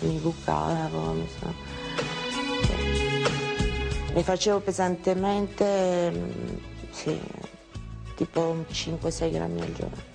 mi 0.00 0.16
bucavo, 0.16 1.12
mi, 1.12 1.28
so. 1.38 1.54
mi 4.14 4.22
facevo 4.22 4.60
pesantemente, 4.60 6.10
sì, 6.90 7.20
tipo 8.16 8.64
5-6 8.72 9.30
grammi 9.30 9.60
al 9.60 9.72
giorno. 9.74 10.10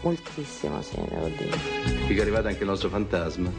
Moltissimo, 0.00 0.80
sì, 0.80 0.96
devo 1.06 1.26
dire. 1.26 1.58
Qui 2.06 2.16
è 2.16 2.20
arrivato 2.22 2.48
anche 2.48 2.60
il 2.60 2.68
nostro 2.68 2.88
fantasma, 2.88 3.52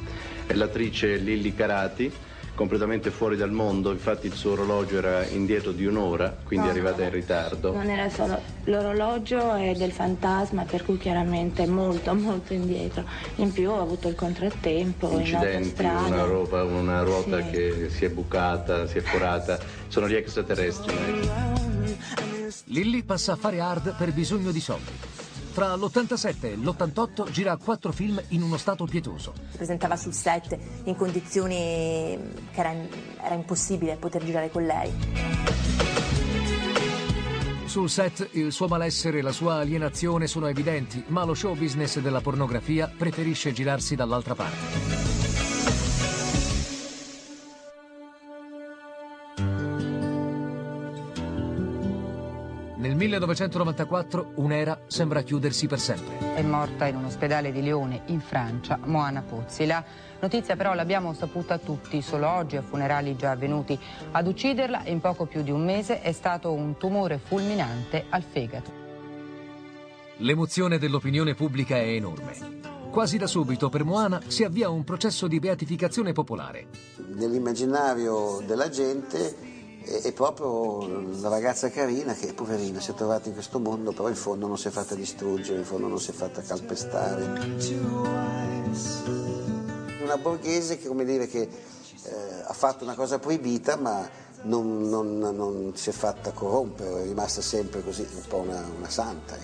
è 0.51 0.53
l'attrice 0.53 1.15
Lilli 1.15 1.53
Carati, 1.55 2.11
completamente 2.53 3.09
fuori 3.09 3.37
dal 3.37 3.51
mondo, 3.51 3.91
infatti 3.91 4.27
il 4.27 4.33
suo 4.33 4.51
orologio 4.51 4.97
era 4.97 5.25
indietro 5.25 5.71
di 5.71 5.85
un'ora, 5.85 6.37
quindi 6.43 6.65
No, 6.67 6.71
è 6.71 6.75
arrivata 6.75 6.97
no. 6.97 7.03
in 7.05 7.09
ritardo. 7.11 7.71
Non 7.73 7.89
era 7.89 8.09
solo 8.09 8.39
l'orologio 8.65 9.53
è 9.55 9.73
del 9.73 9.91
fantasma, 9.91 10.65
per 10.65 10.83
cui 10.83 10.97
chiaramente 10.97 11.63
è 11.63 11.65
molto 11.65 12.13
molto 12.13 12.53
indietro. 12.53 13.05
In 13.37 13.51
più 13.53 13.69
ho 13.69 13.81
avuto 13.81 14.07
il 14.09 14.15
contrattempo 14.15 15.09
in 15.13 15.19
Incidenti, 15.21 15.55
autostrada. 15.83 16.07
una, 16.07 16.23
roba, 16.25 16.63
una 16.63 17.01
ruota 17.03 17.41
Sì. 17.43 17.49
che 17.49 17.89
si 17.89 18.05
è 18.05 18.09
bucata, 18.09 18.85
si 18.87 18.97
è 18.97 19.01
forata, 19.01 19.57
sono 19.87 20.07
gli 20.09 20.15
extraterrestri. 20.15 20.93
Lilli 22.65 23.03
passa 23.03 23.33
a 23.33 23.35
fare 23.37 23.59
hard 23.61 23.95
per 23.97 24.11
bisogno 24.11 24.51
di 24.51 24.59
soldi. 24.59 24.91
Tra 25.53 25.75
l'87 25.75 26.35
e 26.43 26.55
l'88 26.55 27.29
gira 27.29 27.57
quattro 27.57 27.91
film 27.91 28.21
in 28.29 28.41
uno 28.41 28.55
stato 28.57 28.85
pietoso. 28.85 29.33
Si 29.51 29.57
presentava 29.57 29.97
sul 29.97 30.13
set 30.13 30.57
in 30.85 30.95
condizioni 30.95 32.17
che 32.51 32.59
era, 32.59 32.73
era 33.21 33.35
impossibile 33.35 33.97
poter 33.97 34.23
girare 34.23 34.49
con 34.49 34.65
lei. 34.65 34.91
Sul 37.65 37.89
set 37.89 38.29
il 38.31 38.51
suo 38.51 38.67
malessere 38.67 39.19
e 39.19 39.21
la 39.21 39.31
sua 39.31 39.55
alienazione 39.55 40.27
sono 40.27 40.47
evidenti, 40.47 41.03
ma 41.07 41.23
lo 41.23 41.33
show 41.33 41.55
business 41.55 41.99
della 41.99 42.21
pornografia 42.21 42.91
preferisce 42.95 43.51
girarsi 43.51 43.95
dall'altra 43.95 44.35
parte. 44.35 45.20
1994 53.01 54.33
un'era 54.35 54.81
sembra 54.85 55.23
chiudersi 55.23 55.65
per 55.65 55.79
sempre. 55.79 56.35
È 56.35 56.41
morta 56.43 56.85
in 56.85 56.97
un 56.97 57.05
ospedale 57.05 57.51
di 57.51 57.63
Lione, 57.63 58.03
in 58.07 58.21
Francia, 58.21 58.77
Moana 58.83 59.23
Pozzi. 59.23 59.65
La 59.65 59.83
notizia 60.19 60.55
però 60.55 60.75
l'abbiamo 60.75 61.11
saputa 61.13 61.57
tutti, 61.57 62.03
solo 62.03 62.29
oggi 62.29 62.57
a 62.57 62.61
funerali 62.61 63.15
già 63.15 63.31
avvenuti. 63.31 63.79
Ad 64.11 64.27
ucciderla 64.27 64.83
in 64.85 64.99
poco 64.99 65.25
più 65.25 65.41
di 65.41 65.49
un 65.49 65.65
mese 65.65 66.01
è 66.01 66.11
stato 66.11 66.51
un 66.51 66.77
tumore 66.77 67.17
fulminante 67.17 68.05
al 68.07 68.21
fegato. 68.21 68.71
L'emozione 70.17 70.77
dell'opinione 70.77 71.33
pubblica 71.33 71.77
è 71.77 71.87
enorme. 71.87 72.59
Quasi 72.91 73.17
da 73.17 73.25
subito 73.25 73.69
per 73.69 73.83
Moana 73.83 74.21
si 74.27 74.43
avvia 74.43 74.69
un 74.69 74.83
processo 74.83 75.25
di 75.25 75.39
beatificazione 75.39 76.11
popolare. 76.11 76.67
Nell'immaginario 77.15 78.43
della 78.45 78.69
gente 78.69 79.50
è, 79.83 80.01
è 80.01 80.13
proprio 80.13 80.87
la 81.19 81.29
ragazza 81.29 81.69
carina 81.69 82.13
che 82.13 82.33
poverina 82.33 82.79
si 82.79 82.91
è 82.91 82.93
trovata 82.93 83.27
in 83.27 83.33
questo 83.33 83.59
mondo, 83.59 83.91
però 83.91 84.07
in 84.09 84.15
fondo 84.15 84.47
non 84.47 84.57
si 84.57 84.67
è 84.67 84.71
fatta 84.71 84.95
distruggere, 84.95 85.59
in 85.59 85.65
fondo 85.65 85.87
non 85.87 85.99
si 85.99 86.11
è 86.11 86.13
fatta 86.13 86.41
calpestare. 86.41 87.23
Una 90.03 90.17
borghese 90.17 90.77
che, 90.77 90.87
come 90.87 91.05
dire, 91.05 91.27
che 91.27 91.41
eh, 91.41 92.43
ha 92.45 92.53
fatto 92.53 92.83
una 92.83 92.95
cosa 92.95 93.19
proibita 93.19 93.77
ma 93.77 94.09
non, 94.43 94.89
non, 94.89 95.19
non, 95.19 95.71
si 95.75 95.89
è 95.89 95.93
fatta 95.93 96.31
corrompere, 96.31 97.03
è 97.03 97.05
rimasta 97.05 97.41
sempre 97.41 97.83
così, 97.83 98.07
un 98.13 98.23
po' 98.27 98.37
una, 98.37 98.65
una 98.75 98.89
santa. 98.89 99.37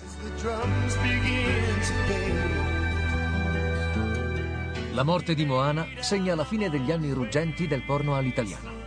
La 4.92 5.02
morte 5.04 5.34
di 5.34 5.44
Moana 5.44 5.86
segna 6.00 6.34
la 6.34 6.44
fine 6.44 6.68
degli 6.68 6.90
anni 6.90 7.12
ruggenti 7.12 7.68
del 7.68 7.84
porno 7.84 8.16
all'italiana. 8.16 8.77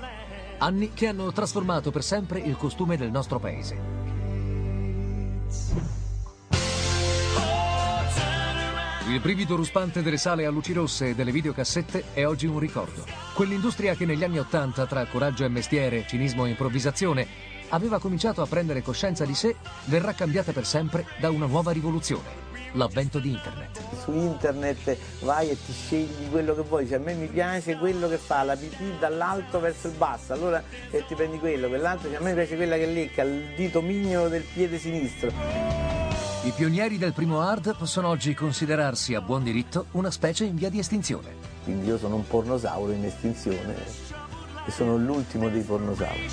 Anni 0.64 0.94
che 0.94 1.08
hanno 1.08 1.32
trasformato 1.32 1.90
per 1.90 2.04
sempre 2.04 2.40
il 2.40 2.56
costume 2.56 2.96
del 2.96 3.10
nostro 3.10 3.40
paese. 3.40 3.76
Il 9.08 9.20
brivido 9.20 9.56
ruspante 9.56 10.04
delle 10.04 10.18
sale 10.18 10.46
a 10.46 10.52
luci 10.52 10.74
rosse 10.74 11.10
e 11.10 11.16
delle 11.16 11.32
videocassette 11.32 12.14
è 12.14 12.28
oggi 12.28 12.46
un 12.46 12.60
ricordo. 12.60 13.04
Quell'industria 13.34 13.96
che 13.96 14.06
negli 14.06 14.24
anni 14.24 14.38
Ottanta, 14.38 14.86
tra 14.86 15.04
coraggio 15.08 15.46
e 15.46 15.50
mestiere, 15.50 16.06
cinismo 16.08 16.46
e 16.46 16.50
improvvisazione, 16.50 17.28
aveva 17.70 17.98
cominciato 17.98 18.44
a 18.44 18.48
prendere 18.48 18.84
coscienza 18.84 19.26
di 19.26 19.34
sé, 19.34 19.56
verrà 19.86 20.14
cambiata 20.14 20.52
per 20.52 20.68
sempre 20.68 21.08
da 21.20 21.32
una 21.32 21.48
nuova 21.48 21.72
rivoluzione. 21.72 22.41
L'avvento 22.74 23.20
di 23.20 23.32
internet. 23.32 23.80
Su 24.02 24.14
internet 24.14 24.98
vai 25.22 25.50
e 25.50 25.58
ti 25.66 25.74
scegli 25.74 26.30
quello 26.30 26.56
che 26.56 26.62
vuoi, 26.62 26.88
cioè, 26.88 26.98
a 26.98 27.02
me 27.02 27.14
mi 27.14 27.28
piace 27.28 27.76
quello 27.78 28.08
che 28.08 28.18
fa 28.18 28.44
la 28.44 28.56
pipì 28.56 28.94
dall'alto 28.98 29.60
verso 29.60 29.88
il 29.88 29.94
basso, 29.96 30.34
allora 30.34 30.64
eh, 30.90 31.04
ti 31.06 31.16
prendi 31.16 31.38
quello, 31.38 31.68
quell'altro, 31.68 32.10
cioè, 32.10 32.20
a 32.20 32.22
me 32.22 32.34
piace 32.34 32.56
quella 32.56 32.78
che 32.78 32.86
lecca 32.86 33.24
il 33.24 33.54
dito 33.56 33.82
mignolo 33.82 34.30
del 34.30 34.44
piede 34.44 34.78
sinistro. 34.78 35.32
I 36.44 36.52
pionieri 36.56 36.98
del 36.98 37.14
primo 37.14 37.42
hard 37.42 37.76
possono 37.76 38.08
oggi 38.08 38.34
considerarsi 38.34 39.14
a 39.14 39.22
buon 39.22 39.44
diritto 39.44 39.88
una 39.92 40.10
specie 40.10 40.46
in 40.46 40.56
via 40.56 40.70
di 40.70 40.80
estinzione. 40.80 41.36
Quindi 41.64 41.86
io 41.86 41.98
sono 41.98 42.16
un 42.16 42.26
pornosauro 42.26 42.92
in 42.94 43.06
estinzione 43.06 43.76
e 44.66 44.72
sono 44.72 44.98
l'ultimo 44.98 45.50
dei 45.50 45.62
pornosauri. 45.62 46.30